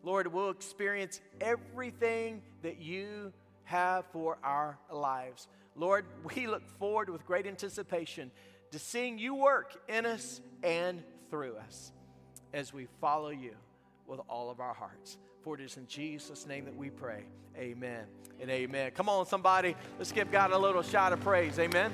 Lord, 0.04 0.28
we'll 0.28 0.50
experience 0.50 1.22
everything 1.42 2.42
that 2.62 2.82
you 2.82 3.34
have 3.64 4.06
for 4.12 4.38
our 4.44 4.78
lives. 4.92 5.48
Lord, 5.76 6.06
we 6.36 6.48
look 6.48 6.68
forward 6.78 7.10
with 7.10 7.26
great 7.26 7.48
anticipation 7.48 8.32
to 8.72 8.80
seeing 8.80 9.18
you 9.18 9.36
work 9.36 9.76
in 9.88 10.06
us 10.06 10.42
and 10.64 11.04
through 11.30 11.56
us 11.58 11.92
as 12.54 12.74
we 12.74 12.88
follow 13.00 13.30
you 13.30 13.56
with 14.08 14.20
all 14.28 14.50
of 14.50 14.60
our 14.60 14.74
hearts. 14.74 15.18
For 15.42 15.56
it 15.56 15.62
is 15.62 15.78
in 15.78 15.88
Jesus' 15.88 16.46
name 16.48 16.66
that 16.66 16.76
we 16.76 16.90
pray. 16.90 17.24
Amen 17.58 18.06
and 18.42 18.50
amen. 18.50 18.92
Come 18.92 19.10
on, 19.10 19.26
somebody. 19.26 19.76
Let's 19.98 20.12
give 20.12 20.32
God 20.32 20.52
a 20.52 20.58
little 20.58 20.82
shout 20.82 21.14
of 21.14 21.20
praise. 21.22 21.60
Amen. 21.60 21.92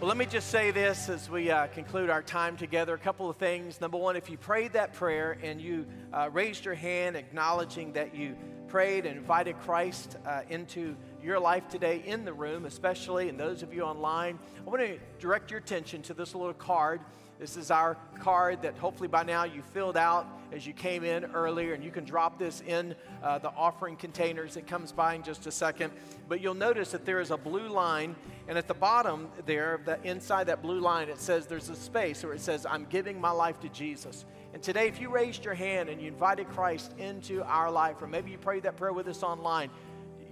Well, 0.00 0.06
let 0.06 0.16
me 0.16 0.26
just 0.26 0.50
say 0.50 0.70
this 0.70 1.08
as 1.08 1.28
we 1.28 1.50
uh, 1.50 1.66
conclude 1.66 2.08
our 2.08 2.22
time 2.22 2.56
together. 2.56 2.94
A 2.94 2.98
couple 2.98 3.28
of 3.28 3.36
things. 3.36 3.80
Number 3.80 3.96
one, 3.96 4.14
if 4.14 4.30
you 4.30 4.38
prayed 4.38 4.74
that 4.74 4.92
prayer 4.92 5.36
and 5.42 5.60
you 5.60 5.86
uh, 6.12 6.30
raised 6.32 6.64
your 6.64 6.76
hand 6.76 7.16
acknowledging 7.16 7.94
that 7.94 8.14
you 8.14 8.36
prayed 8.68 9.06
and 9.06 9.16
invited 9.16 9.58
Christ 9.58 10.16
uh, 10.24 10.42
into 10.50 10.94
your 11.20 11.40
life 11.40 11.66
today 11.68 12.00
in 12.06 12.24
the 12.24 12.32
room, 12.32 12.64
especially, 12.64 13.28
and 13.28 13.40
those 13.40 13.64
of 13.64 13.74
you 13.74 13.82
online, 13.82 14.38
I 14.64 14.70
want 14.70 14.82
to 14.82 15.00
direct 15.18 15.50
your 15.50 15.58
attention 15.58 16.02
to 16.02 16.14
this 16.14 16.32
little 16.32 16.54
card 16.54 17.00
this 17.38 17.56
is 17.56 17.70
our 17.70 17.96
card 18.18 18.62
that 18.62 18.76
hopefully 18.78 19.08
by 19.08 19.22
now 19.22 19.44
you 19.44 19.62
filled 19.62 19.96
out 19.96 20.26
as 20.50 20.66
you 20.66 20.72
came 20.72 21.04
in 21.04 21.24
earlier, 21.26 21.74
and 21.74 21.84
you 21.84 21.90
can 21.90 22.04
drop 22.04 22.38
this 22.38 22.62
in 22.66 22.96
uh, 23.22 23.38
the 23.38 23.50
offering 23.50 23.96
containers. 23.96 24.56
It 24.56 24.66
comes 24.66 24.92
by 24.92 25.14
in 25.14 25.22
just 25.22 25.46
a 25.46 25.52
second. 25.52 25.92
But 26.28 26.40
you'll 26.40 26.54
notice 26.54 26.90
that 26.92 27.04
there 27.04 27.20
is 27.20 27.30
a 27.30 27.36
blue 27.36 27.68
line, 27.68 28.16
and 28.48 28.58
at 28.58 28.66
the 28.66 28.74
bottom 28.74 29.28
there, 29.46 29.80
the, 29.84 30.02
inside 30.02 30.48
that 30.48 30.62
blue 30.62 30.80
line, 30.80 31.08
it 31.08 31.20
says 31.20 31.46
there's 31.46 31.68
a 31.68 31.76
space 31.76 32.24
where 32.24 32.32
it 32.32 32.40
says, 32.40 32.66
I'm 32.66 32.86
giving 32.86 33.20
my 33.20 33.30
life 33.30 33.60
to 33.60 33.68
Jesus. 33.68 34.24
And 34.54 34.62
today, 34.62 34.88
if 34.88 35.00
you 35.00 35.10
raised 35.10 35.44
your 35.44 35.54
hand 35.54 35.90
and 35.90 36.00
you 36.00 36.08
invited 36.08 36.48
Christ 36.48 36.92
into 36.98 37.42
our 37.44 37.70
life, 37.70 38.00
or 38.00 38.06
maybe 38.06 38.30
you 38.30 38.38
prayed 38.38 38.64
that 38.64 38.76
prayer 38.76 38.92
with 38.92 39.06
us 39.06 39.22
online, 39.22 39.70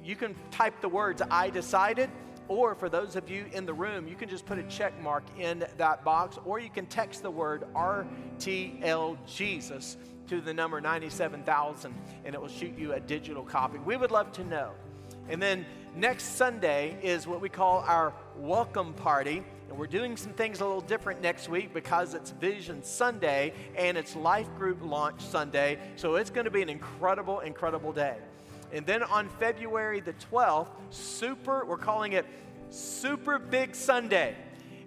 you 0.03 0.17
can 0.17 0.35
type 0.51 0.81
the 0.81 0.89
words, 0.89 1.23
I 1.31 1.51
decided 1.51 2.11
or 2.49 2.75
for 2.75 2.89
those 2.89 3.17
of 3.17 3.29
you 3.29 3.47
in 3.53 3.67
the 3.67 3.75
room, 3.75 4.07
you 4.07 4.15
can 4.15 4.29
just 4.29 4.47
put 4.47 4.59
a 4.59 4.63
check 4.65 5.01
mark 5.03 5.25
in 5.39 5.65
that 5.79 6.05
box, 6.05 6.39
or 6.45 6.59
you 6.59 6.71
can 6.71 6.87
text 6.87 7.23
the 7.23 7.31
word 7.31 7.65
RTL 7.75 9.17
Jesus 9.27 9.97
to 10.29 10.41
the 10.41 10.53
number 10.53 10.81
97,000 10.81 11.95
and 12.25 12.35
it 12.35 12.41
will 12.41 12.49
shoot 12.49 12.77
you 12.77 12.95
a 12.95 13.01
digital 13.01 13.43
copy. 13.43 13.79
We 13.79 13.97
would 13.97 14.11
love 14.11 14.33
to 14.33 14.45
know. 14.45 14.73
And 15.29 15.43
then 15.43 15.65
next 15.95 16.37
Sunday 16.37 16.99
is 17.03 17.27
what 17.27 17.41
we 17.41 17.49
call 17.49 17.85
our 17.87 18.13
welcome 18.37 18.93
party. 18.95 19.43
And 19.69 19.79
we're 19.79 19.87
doing 19.87 20.17
some 20.17 20.33
things 20.33 20.61
a 20.61 20.65
little 20.65 20.81
different 20.81 21.21
next 21.21 21.49
week 21.49 21.75
because 21.75 22.15
it's 22.15 22.31
Vision 22.31 22.83
Sunday 22.83 23.53
and 23.77 23.97
it's 23.97 24.15
Life 24.15 24.49
Group 24.57 24.79
Launch 24.83 25.21
Sunday. 25.21 25.79
So 25.97 26.17
it's 26.17 26.31
going 26.31 26.45
to 26.45 26.51
be 26.51 26.63
an 26.63 26.69
incredible, 26.69 27.41
incredible 27.41 27.93
day. 27.93 28.17
And 28.73 28.87
then 28.87 29.03
on 29.03 29.29
February 29.29 30.01
the 30.01 30.15
12th, 30.31 30.69
super, 30.91 31.65
we're 31.65 31.77
calling 31.77 32.13
it 32.13 32.27
Super 32.71 33.39
Big 33.39 33.75
Sunday. 33.75 34.37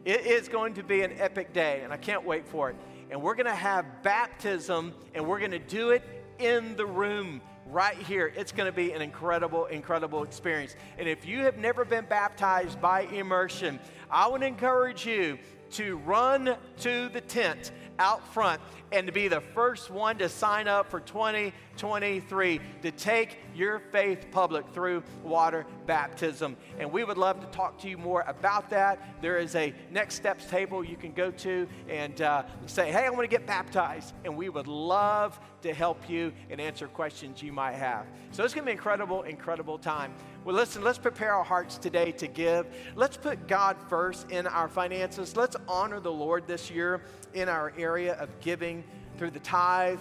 It 0.05 0.25
is 0.25 0.47
going 0.47 0.73
to 0.75 0.83
be 0.83 1.01
an 1.01 1.13
epic 1.17 1.53
day, 1.53 1.81
and 1.83 1.91
I 1.91 1.97
can't 1.97 2.25
wait 2.25 2.47
for 2.47 2.69
it. 2.69 2.75
And 3.09 3.21
we're 3.21 3.35
going 3.35 3.45
to 3.47 3.55
have 3.55 4.03
baptism, 4.03 4.93
and 5.13 5.27
we're 5.27 5.39
going 5.39 5.51
to 5.51 5.59
do 5.59 5.91
it 5.91 6.03
in 6.39 6.75
the 6.75 6.85
room 6.85 7.41
right 7.67 7.97
here. 7.97 8.33
It's 8.35 8.51
going 8.51 8.69
to 8.69 8.75
be 8.75 8.91
an 8.91 9.01
incredible, 9.01 9.65
incredible 9.67 10.23
experience. 10.23 10.75
And 10.97 11.07
if 11.07 11.25
you 11.25 11.39
have 11.39 11.57
never 11.57 11.85
been 11.85 12.05
baptized 12.05 12.81
by 12.81 13.01
immersion, 13.01 13.79
I 14.09 14.27
would 14.27 14.43
encourage 14.43 15.05
you 15.05 15.37
to 15.71 15.97
run 15.97 16.55
to 16.79 17.09
the 17.09 17.21
tent 17.21 17.71
out 17.99 18.25
front 18.33 18.61
and 18.91 19.05
to 19.05 19.13
be 19.13 19.27
the 19.27 19.41
first 19.41 19.91
one 19.91 20.17
to 20.17 20.27
sign 20.27 20.67
up 20.67 20.89
for 20.89 20.99
2023 20.99 22.59
to 22.81 22.91
take 22.91 23.37
your 23.53 23.79
faith 23.91 24.25
public 24.31 24.67
through 24.73 25.03
water 25.23 25.65
baptism. 25.85 26.57
And 26.79 26.91
we 26.91 27.03
would 27.03 27.17
love 27.17 27.39
to 27.41 27.47
talk 27.47 27.77
to 27.79 27.89
you 27.89 27.97
more 27.97 28.23
about 28.27 28.69
that. 28.71 29.21
There 29.21 29.37
is 29.37 29.55
a 29.55 29.73
next 29.91 30.15
steps 30.15 30.45
table 30.45 30.83
you 30.83 30.97
can 30.97 31.11
go 31.11 31.29
to 31.31 31.67
and 31.87 32.21
uh, 32.21 32.43
say, 32.65 32.91
hey, 32.91 33.05
I 33.05 33.09
want 33.09 33.21
to 33.21 33.27
get 33.27 33.45
baptized. 33.45 34.13
And 34.23 34.35
we 34.35 34.49
would 34.49 34.67
love 34.67 35.39
to 35.61 35.73
help 35.73 36.09
you 36.09 36.33
and 36.49 36.59
answer 36.59 36.87
questions 36.87 37.43
you 37.43 37.51
might 37.51 37.73
have. 37.73 38.05
So 38.31 38.43
it's 38.43 38.53
going 38.53 38.63
to 38.63 38.67
be 38.67 38.71
an 38.71 38.77
incredible, 38.77 39.23
incredible 39.23 39.77
time. 39.77 40.13
Well, 40.45 40.55
listen, 40.55 40.83
let's 40.83 40.97
prepare 40.97 41.33
our 41.33 41.43
hearts 41.43 41.77
today 41.77 42.13
to 42.13 42.27
give. 42.27 42.65
Let's 42.95 43.17
put 43.17 43.45
God 43.47 43.75
first 43.89 44.31
in 44.31 44.47
our 44.47 44.69
finances. 44.69 45.35
Let's 45.35 45.57
honor 45.67 45.99
the 45.99 46.11
Lord 46.11 46.47
this 46.47 46.71
year 46.71 47.01
in 47.33 47.49
our 47.49 47.73
area 47.77 48.13
of 48.13 48.29
giving 48.39 48.85
through 49.17 49.31
the 49.31 49.41
tithe, 49.41 49.99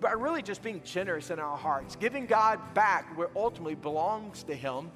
but 0.00 0.20
really 0.20 0.40
just 0.40 0.62
being 0.62 0.80
generous 0.84 1.30
in 1.30 1.40
our 1.40 1.56
hearts, 1.56 1.96
giving 1.96 2.26
God 2.26 2.60
back 2.74 3.16
where 3.18 3.28
ultimately 3.34 3.74
belongs 3.74 4.44
to 4.44 4.54
Him. 4.54 4.88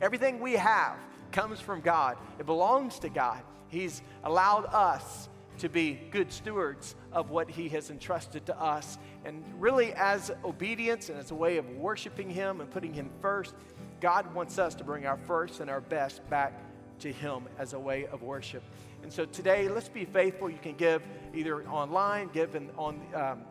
Everything 0.00 0.40
we 0.40 0.54
have 0.54 0.96
comes 1.30 1.60
from 1.60 1.80
God, 1.80 2.18
it 2.40 2.46
belongs 2.46 2.98
to 2.98 3.08
God. 3.08 3.42
He's 3.68 4.02
allowed 4.24 4.66
us 4.66 5.28
to 5.58 5.68
be 5.68 6.00
good 6.10 6.32
stewards 6.32 6.96
of 7.12 7.30
what 7.30 7.48
He 7.48 7.68
has 7.68 7.90
entrusted 7.90 8.44
to 8.46 8.60
us. 8.60 8.98
And 9.24 9.44
really, 9.58 9.92
as 9.92 10.32
obedience 10.44 11.10
and 11.10 11.18
as 11.18 11.30
a 11.30 11.34
way 11.36 11.58
of 11.58 11.70
worshiping 11.76 12.28
Him 12.28 12.60
and 12.60 12.68
putting 12.68 12.92
Him 12.92 13.08
first, 13.20 13.54
God 14.02 14.34
wants 14.34 14.58
us 14.58 14.74
to 14.74 14.84
bring 14.84 15.06
our 15.06 15.16
first 15.16 15.60
and 15.60 15.70
our 15.70 15.80
best 15.80 16.28
back 16.28 16.60
to 16.98 17.12
Him 17.12 17.44
as 17.56 17.72
a 17.72 17.78
way 17.78 18.06
of 18.06 18.20
worship. 18.22 18.64
And 19.04 19.12
so 19.12 19.24
today, 19.24 19.68
let's 19.68 19.88
be 19.88 20.04
faithful. 20.04 20.50
You 20.50 20.58
can 20.58 20.74
give 20.74 21.02
either 21.32 21.64
online, 21.68 22.28
give 22.32 22.56
in, 22.56 22.68
on 22.76 23.00
um, 23.14 23.42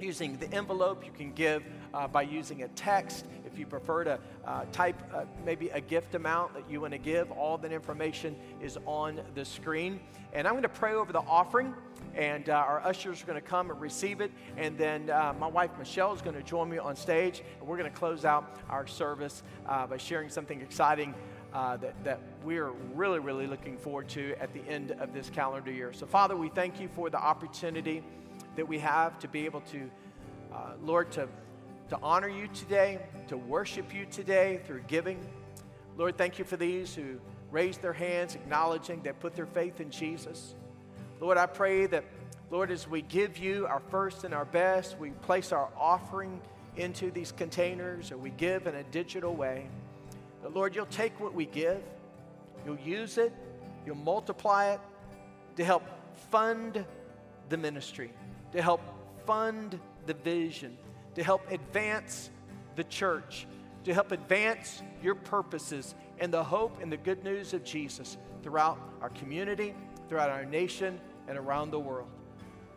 using 0.00 0.36
the 0.38 0.50
envelope. 0.54 1.04
You 1.04 1.10
can 1.10 1.32
give 1.32 1.64
uh, 1.92 2.06
by 2.06 2.22
using 2.22 2.62
a 2.62 2.68
text. 2.68 3.26
If 3.44 3.58
you 3.58 3.66
prefer 3.66 4.04
to 4.04 4.20
uh, 4.46 4.64
type 4.70 5.02
uh, 5.12 5.24
maybe 5.44 5.70
a 5.70 5.80
gift 5.80 6.14
amount 6.14 6.54
that 6.54 6.70
you 6.70 6.80
want 6.80 6.92
to 6.92 6.98
give, 6.98 7.32
all 7.32 7.58
that 7.58 7.72
information 7.72 8.36
is 8.62 8.78
on 8.86 9.20
the 9.34 9.44
screen. 9.44 9.98
And 10.32 10.46
I'm 10.46 10.54
going 10.54 10.62
to 10.62 10.68
pray 10.68 10.94
over 10.94 11.12
the 11.12 11.18
offering, 11.18 11.74
and 12.14 12.48
uh, 12.48 12.54
our 12.54 12.80
ushers 12.80 13.22
are 13.22 13.26
going 13.26 13.40
to 13.40 13.46
come 13.46 13.70
and 13.70 13.80
receive 13.80 14.20
it. 14.20 14.30
And 14.56 14.76
then 14.76 15.10
uh, 15.10 15.34
my 15.38 15.46
wife 15.46 15.70
Michelle 15.78 16.12
is 16.12 16.22
going 16.22 16.36
to 16.36 16.42
join 16.42 16.68
me 16.68 16.78
on 16.78 16.96
stage, 16.96 17.42
and 17.58 17.68
we're 17.68 17.78
going 17.78 17.90
to 17.90 17.96
close 17.96 18.24
out 18.24 18.56
our 18.68 18.86
service 18.86 19.42
uh, 19.66 19.86
by 19.86 19.96
sharing 19.96 20.28
something 20.28 20.60
exciting 20.60 21.14
uh, 21.52 21.76
that, 21.78 22.02
that 22.04 22.20
we're 22.44 22.70
really, 22.94 23.18
really 23.18 23.46
looking 23.46 23.76
forward 23.76 24.08
to 24.08 24.34
at 24.40 24.52
the 24.52 24.62
end 24.68 24.92
of 24.92 25.12
this 25.12 25.30
calendar 25.30 25.72
year. 25.72 25.92
So, 25.92 26.06
Father, 26.06 26.36
we 26.36 26.48
thank 26.48 26.80
you 26.80 26.88
for 26.88 27.10
the 27.10 27.18
opportunity 27.18 28.02
that 28.56 28.66
we 28.66 28.78
have 28.78 29.18
to 29.20 29.28
be 29.28 29.44
able 29.44 29.60
to, 29.62 29.90
uh, 30.52 30.72
Lord, 30.82 31.10
to, 31.12 31.28
to 31.88 31.98
honor 32.02 32.28
you 32.28 32.48
today, 32.48 33.00
to 33.28 33.36
worship 33.36 33.94
you 33.94 34.06
today 34.06 34.60
through 34.64 34.82
giving. 34.86 35.26
Lord, 35.96 36.16
thank 36.16 36.38
you 36.38 36.44
for 36.44 36.56
these 36.56 36.94
who 36.94 37.20
raised 37.50 37.82
their 37.82 37.92
hands, 37.92 38.34
acknowledging 38.34 39.02
they 39.02 39.12
put 39.12 39.34
their 39.34 39.46
faith 39.46 39.80
in 39.80 39.90
Jesus. 39.90 40.54
Lord, 41.20 41.36
I 41.36 41.44
pray 41.44 41.84
that, 41.84 42.04
Lord, 42.50 42.70
as 42.70 42.88
we 42.88 43.02
give 43.02 43.36
you 43.36 43.66
our 43.66 43.82
first 43.90 44.24
and 44.24 44.32
our 44.32 44.46
best, 44.46 44.98
we 44.98 45.10
place 45.10 45.52
our 45.52 45.68
offering 45.78 46.40
into 46.76 47.10
these 47.10 47.30
containers 47.30 48.10
or 48.10 48.16
we 48.16 48.30
give 48.30 48.66
in 48.66 48.74
a 48.74 48.82
digital 48.84 49.34
way. 49.34 49.66
But 50.42 50.54
Lord, 50.54 50.74
you'll 50.74 50.86
take 50.86 51.20
what 51.20 51.34
we 51.34 51.44
give, 51.44 51.82
you'll 52.64 52.78
use 52.78 53.18
it, 53.18 53.34
you'll 53.84 53.96
multiply 53.96 54.72
it 54.72 54.80
to 55.56 55.64
help 55.64 55.82
fund 56.30 56.86
the 57.50 57.56
ministry, 57.58 58.12
to 58.52 58.62
help 58.62 58.80
fund 59.26 59.78
the 60.06 60.14
vision, 60.14 60.78
to 61.16 61.22
help 61.22 61.50
advance 61.50 62.30
the 62.76 62.84
church, 62.84 63.46
to 63.84 63.92
help 63.92 64.12
advance 64.12 64.82
your 65.02 65.16
purposes 65.16 65.94
and 66.18 66.32
the 66.32 66.42
hope 66.42 66.80
and 66.80 66.90
the 66.90 66.96
good 66.96 67.22
news 67.24 67.52
of 67.52 67.62
Jesus 67.62 68.16
throughout 68.42 68.78
our 69.02 69.10
community, 69.10 69.74
throughout 70.08 70.30
our 70.30 70.46
nation, 70.46 70.98
and 71.30 71.38
around 71.38 71.70
the 71.70 71.78
world. 71.78 72.08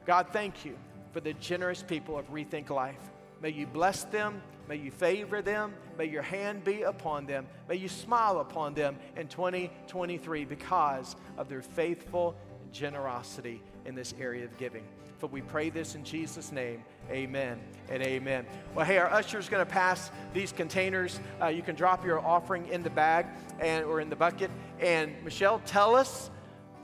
God, 0.06 0.28
thank 0.32 0.64
you 0.64 0.78
for 1.12 1.20
the 1.20 1.34
generous 1.34 1.84
people 1.84 2.18
of 2.18 2.32
Rethink 2.32 2.70
Life. 2.70 3.12
May 3.42 3.50
you 3.50 3.68
bless 3.68 4.04
them. 4.06 4.42
May 4.70 4.78
you 4.78 4.92
favor 4.92 5.42
them. 5.42 5.74
May 5.98 6.06
your 6.06 6.22
hand 6.22 6.64
be 6.64 6.84
upon 6.84 7.26
them. 7.26 7.48
May 7.68 7.76
you 7.76 7.90
smile 7.90 8.40
upon 8.40 8.76
them 8.76 8.96
in 9.18 9.28
2023 9.28 10.46
because 10.46 11.16
of 11.38 11.50
their 11.50 11.62
faithful 11.62 12.36
generosity 12.72 13.62
in 13.86 13.96
this 13.96 14.14
area 14.20 14.46
of 14.46 14.56
giving. 14.58 14.84
For 15.18 15.28
we 15.28 15.42
pray 15.42 15.70
this 15.70 15.96
in 15.96 16.04
Jesus' 16.04 16.52
name. 16.52 16.84
Amen 17.10 17.60
and 17.90 18.04
amen. 18.04 18.46
Well, 18.76 18.86
hey, 18.86 18.98
our 18.98 19.12
usher 19.12 19.40
is 19.40 19.50
going 19.50 19.66
to 19.66 19.72
pass 19.72 20.12
these 20.34 20.52
containers. 20.52 21.20
Uh, 21.42 21.48
you 21.48 21.62
can 21.64 21.76
drop 21.76 22.06
your 22.06 22.20
offering 22.20 22.68
in 22.70 22.84
the 22.84 22.90
bag 22.90 23.26
and 23.60 23.84
or 23.86 24.00
in 24.00 24.10
the 24.10 24.16
bucket. 24.16 24.52
And 24.80 25.12
Michelle, 25.24 25.60
tell 25.66 25.96
us 25.96 26.30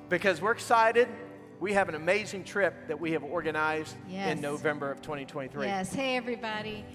because 0.10 0.42
we're 0.42 0.52
excited. 0.52 1.08
We 1.60 1.74
have 1.74 1.90
an 1.90 1.96
amazing 1.96 2.46
trip 2.46 2.88
that 2.88 2.98
we 3.00 3.12
have 3.12 3.24
organized 3.24 3.96
Yes. 4.10 4.32
in 4.32 4.42
November 4.42 4.90
of 4.92 5.02
2023. 5.02 5.66
Yes. 5.66 5.94
Hey, 5.94 6.16
everybody. 6.16 6.86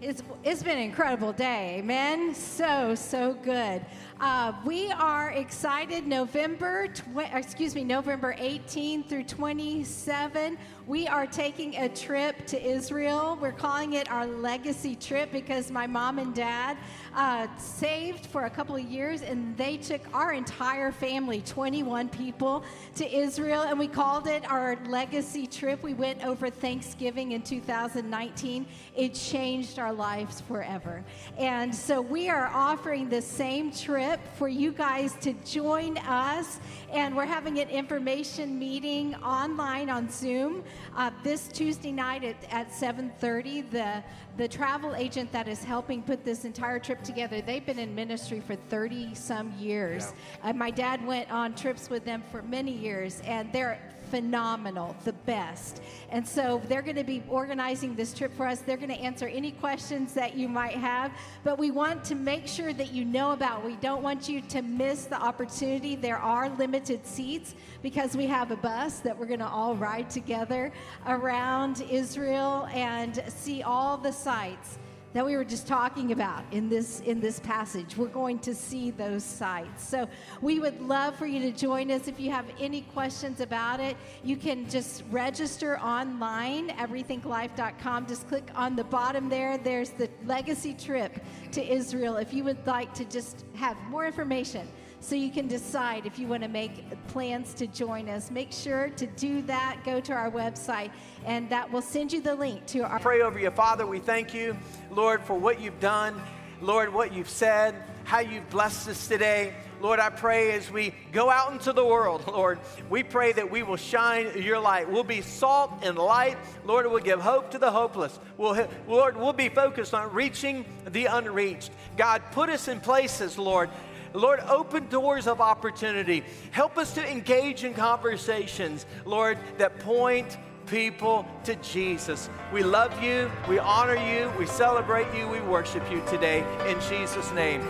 It's, 0.00 0.22
it's 0.42 0.62
been 0.62 0.78
an 0.78 0.84
incredible 0.84 1.32
day. 1.32 1.76
Amen. 1.78 2.34
So, 2.34 2.94
so 2.94 3.34
good. 3.34 3.84
Uh, 4.26 4.54
we 4.64 4.90
are 4.90 5.32
excited. 5.32 6.06
November, 6.06 6.88
tw- 6.88 7.28
excuse 7.34 7.74
me, 7.74 7.84
November 7.84 8.34
18 8.38 9.04
through 9.04 9.24
27. 9.24 10.56
We 10.86 11.06
are 11.06 11.26
taking 11.26 11.76
a 11.76 11.90
trip 11.90 12.46
to 12.46 12.62
Israel. 12.62 13.38
We're 13.38 13.52
calling 13.52 13.94
it 13.94 14.10
our 14.10 14.26
legacy 14.26 14.96
trip 14.96 15.30
because 15.30 15.70
my 15.70 15.86
mom 15.86 16.18
and 16.18 16.34
dad 16.34 16.78
uh, 17.14 17.48
saved 17.58 18.24
for 18.26 18.44
a 18.44 18.50
couple 18.50 18.76
of 18.76 18.82
years 18.82 19.20
and 19.20 19.54
they 19.58 19.76
took 19.76 20.00
our 20.14 20.32
entire 20.32 20.90
family, 20.90 21.42
21 21.42 22.08
people, 22.08 22.64
to 22.96 23.14
Israel 23.14 23.62
and 23.62 23.78
we 23.78 23.88
called 23.88 24.26
it 24.26 24.50
our 24.50 24.78
legacy 24.88 25.46
trip. 25.46 25.82
We 25.82 25.94
went 25.94 26.24
over 26.24 26.48
Thanksgiving 26.48 27.32
in 27.32 27.42
2019. 27.42 28.66
It 28.96 29.14
changed 29.14 29.78
our 29.78 29.92
lives 29.92 30.40
forever. 30.42 31.04
And 31.38 31.74
so 31.74 32.00
we 32.00 32.30
are 32.30 32.50
offering 32.54 33.10
the 33.10 33.22
same 33.22 33.70
trip 33.70 34.13
for 34.36 34.48
you 34.48 34.72
guys 34.72 35.14
to 35.20 35.32
join 35.44 35.98
us. 35.98 36.60
And 36.92 37.16
we're 37.16 37.26
having 37.26 37.58
an 37.58 37.68
information 37.68 38.58
meeting 38.58 39.14
online 39.16 39.90
on 39.90 40.10
Zoom 40.10 40.64
uh, 40.96 41.10
this 41.22 41.48
Tuesday 41.48 41.92
night 41.92 42.24
at, 42.24 42.36
at 42.50 42.70
7:30. 42.70 43.70
The 43.70 44.02
the 44.36 44.48
travel 44.48 44.96
agent 44.96 45.30
that 45.30 45.46
is 45.46 45.62
helping 45.62 46.02
put 46.02 46.24
this 46.24 46.44
entire 46.44 46.80
trip 46.80 47.02
together, 47.02 47.40
they've 47.40 47.64
been 47.64 47.78
in 47.78 47.94
ministry 47.94 48.40
for 48.40 48.56
30 48.56 49.14
some 49.14 49.52
years. 49.58 50.12
Uh, 50.42 50.52
my 50.52 50.70
dad 50.70 51.06
went 51.06 51.30
on 51.30 51.54
trips 51.54 51.88
with 51.88 52.04
them 52.04 52.22
for 52.32 52.42
many 52.42 52.72
years, 52.72 53.20
and 53.24 53.52
they're 53.52 53.78
phenomenal, 54.10 54.96
the 55.04 55.12
best. 55.12 55.82
And 56.10 56.26
so 56.26 56.62
they're 56.68 56.82
going 56.82 56.96
to 56.96 57.04
be 57.04 57.22
organizing 57.28 57.94
this 57.94 58.14
trip 58.14 58.34
for 58.36 58.46
us. 58.46 58.60
They're 58.60 58.76
going 58.76 58.88
to 58.90 59.00
answer 59.00 59.26
any 59.26 59.52
questions 59.52 60.14
that 60.14 60.36
you 60.36 60.48
might 60.48 60.74
have, 60.74 61.12
but 61.42 61.58
we 61.58 61.70
want 61.70 62.04
to 62.04 62.14
make 62.14 62.46
sure 62.46 62.72
that 62.72 62.92
you 62.92 63.04
know 63.04 63.32
about. 63.32 63.64
We 63.64 63.76
don't 63.76 64.02
want 64.02 64.28
you 64.28 64.40
to 64.42 64.62
miss 64.62 65.06
the 65.06 65.20
opportunity. 65.20 65.96
There 65.96 66.18
are 66.18 66.48
limited 66.50 67.06
seats 67.06 67.54
because 67.82 68.16
we 68.16 68.26
have 68.26 68.50
a 68.50 68.56
bus 68.56 69.00
that 69.00 69.18
we're 69.18 69.26
going 69.26 69.40
to 69.40 69.48
all 69.48 69.74
ride 69.74 70.10
together 70.10 70.72
around 71.06 71.82
Israel 71.90 72.68
and 72.72 73.22
see 73.28 73.62
all 73.62 73.96
the 73.96 74.12
sights 74.12 74.78
that 75.14 75.24
we 75.24 75.36
were 75.36 75.44
just 75.44 75.66
talking 75.66 76.12
about 76.12 76.42
in 76.50 76.68
this 76.68 77.00
in 77.00 77.20
this 77.20 77.40
passage. 77.40 77.96
We're 77.96 78.08
going 78.08 78.40
to 78.40 78.54
see 78.54 78.90
those 78.90 79.24
sites. 79.24 79.88
So 79.88 80.08
we 80.42 80.58
would 80.58 80.80
love 80.82 81.16
for 81.16 81.26
you 81.26 81.40
to 81.40 81.52
join 81.56 81.90
us. 81.90 82.08
If 82.08 82.20
you 82.20 82.30
have 82.32 82.46
any 82.60 82.82
questions 82.82 83.40
about 83.40 83.80
it, 83.80 83.96
you 84.24 84.36
can 84.36 84.68
just 84.68 85.04
register 85.10 85.78
online 85.78 86.70
at 86.70 86.90
rethinklife.com. 86.90 88.06
Just 88.06 88.28
click 88.28 88.50
on 88.56 88.74
the 88.74 88.84
bottom 88.84 89.28
there. 89.28 89.56
There's 89.56 89.90
the 89.90 90.10
legacy 90.26 90.74
trip 90.74 91.24
to 91.52 91.64
Israel. 91.64 92.16
If 92.16 92.34
you 92.34 92.42
would 92.44 92.66
like 92.66 92.92
to 92.94 93.04
just 93.04 93.44
have 93.54 93.76
more 93.88 94.04
information 94.04 94.68
so 95.04 95.14
you 95.14 95.30
can 95.30 95.46
decide 95.46 96.06
if 96.06 96.18
you 96.18 96.26
want 96.26 96.42
to 96.42 96.48
make 96.48 96.82
plans 97.08 97.52
to 97.54 97.66
join 97.66 98.08
us. 98.08 98.30
Make 98.30 98.52
sure 98.52 98.88
to 98.96 99.06
do 99.06 99.42
that. 99.42 99.76
Go 99.84 100.00
to 100.00 100.12
our 100.14 100.30
website, 100.30 100.90
and 101.26 101.48
that 101.50 101.70
will 101.70 101.82
send 101.82 102.10
you 102.10 102.22
the 102.22 102.34
link 102.34 102.64
to 102.68 102.80
our. 102.80 102.98
Pray 103.00 103.20
over 103.20 103.38
you, 103.38 103.50
Father. 103.50 103.86
We 103.86 103.98
thank 103.98 104.32
you, 104.32 104.56
Lord, 104.90 105.22
for 105.22 105.34
what 105.34 105.60
you've 105.60 105.78
done, 105.78 106.20
Lord, 106.62 106.92
what 106.92 107.12
you've 107.12 107.28
said, 107.28 107.74
how 108.04 108.20
you've 108.20 108.48
blessed 108.48 108.88
us 108.88 109.06
today. 109.06 109.52
Lord, 109.82 110.00
I 110.00 110.08
pray 110.08 110.52
as 110.52 110.70
we 110.70 110.94
go 111.12 111.28
out 111.28 111.52
into 111.52 111.74
the 111.74 111.84
world, 111.84 112.26
Lord, 112.32 112.58
we 112.88 113.02
pray 113.02 113.32
that 113.32 113.50
we 113.50 113.62
will 113.62 113.76
shine 113.76 114.30
your 114.40 114.58
light. 114.58 114.90
We'll 114.90 115.04
be 115.04 115.20
salt 115.20 115.70
and 115.82 115.98
light. 115.98 116.38
Lord, 116.64 116.86
we'll 116.86 117.02
give 117.02 117.20
hope 117.20 117.50
to 117.50 117.58
the 117.58 117.70
hopeless. 117.70 118.18
We'll, 118.38 118.66
Lord, 118.88 119.18
we'll 119.18 119.34
be 119.34 119.50
focused 119.50 119.92
on 119.92 120.14
reaching 120.14 120.64
the 120.86 121.04
unreached. 121.04 121.70
God, 121.98 122.22
put 122.32 122.48
us 122.48 122.68
in 122.68 122.80
places, 122.80 123.36
Lord. 123.36 123.68
Lord, 124.14 124.40
open 124.48 124.88
doors 124.88 125.26
of 125.26 125.40
opportunity. 125.40 126.24
Help 126.52 126.78
us 126.78 126.94
to 126.94 127.10
engage 127.10 127.64
in 127.64 127.74
conversations, 127.74 128.86
Lord, 129.04 129.38
that 129.58 129.78
point 129.80 130.38
people 130.66 131.26
to 131.44 131.56
Jesus. 131.56 132.30
We 132.52 132.62
love 132.62 133.02
you, 133.02 133.30
we 133.48 133.58
honor 133.58 133.96
you, 133.96 134.32
we 134.38 134.46
celebrate 134.46 135.12
you, 135.18 135.28
we 135.28 135.40
worship 135.40 135.82
you 135.90 136.02
today 136.08 136.44
in 136.66 136.80
Jesus' 136.88 137.30
name. 137.32 137.60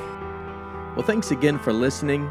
Well, 0.95 1.05
thanks 1.05 1.31
again 1.31 1.59
for 1.59 1.73
listening. 1.73 2.31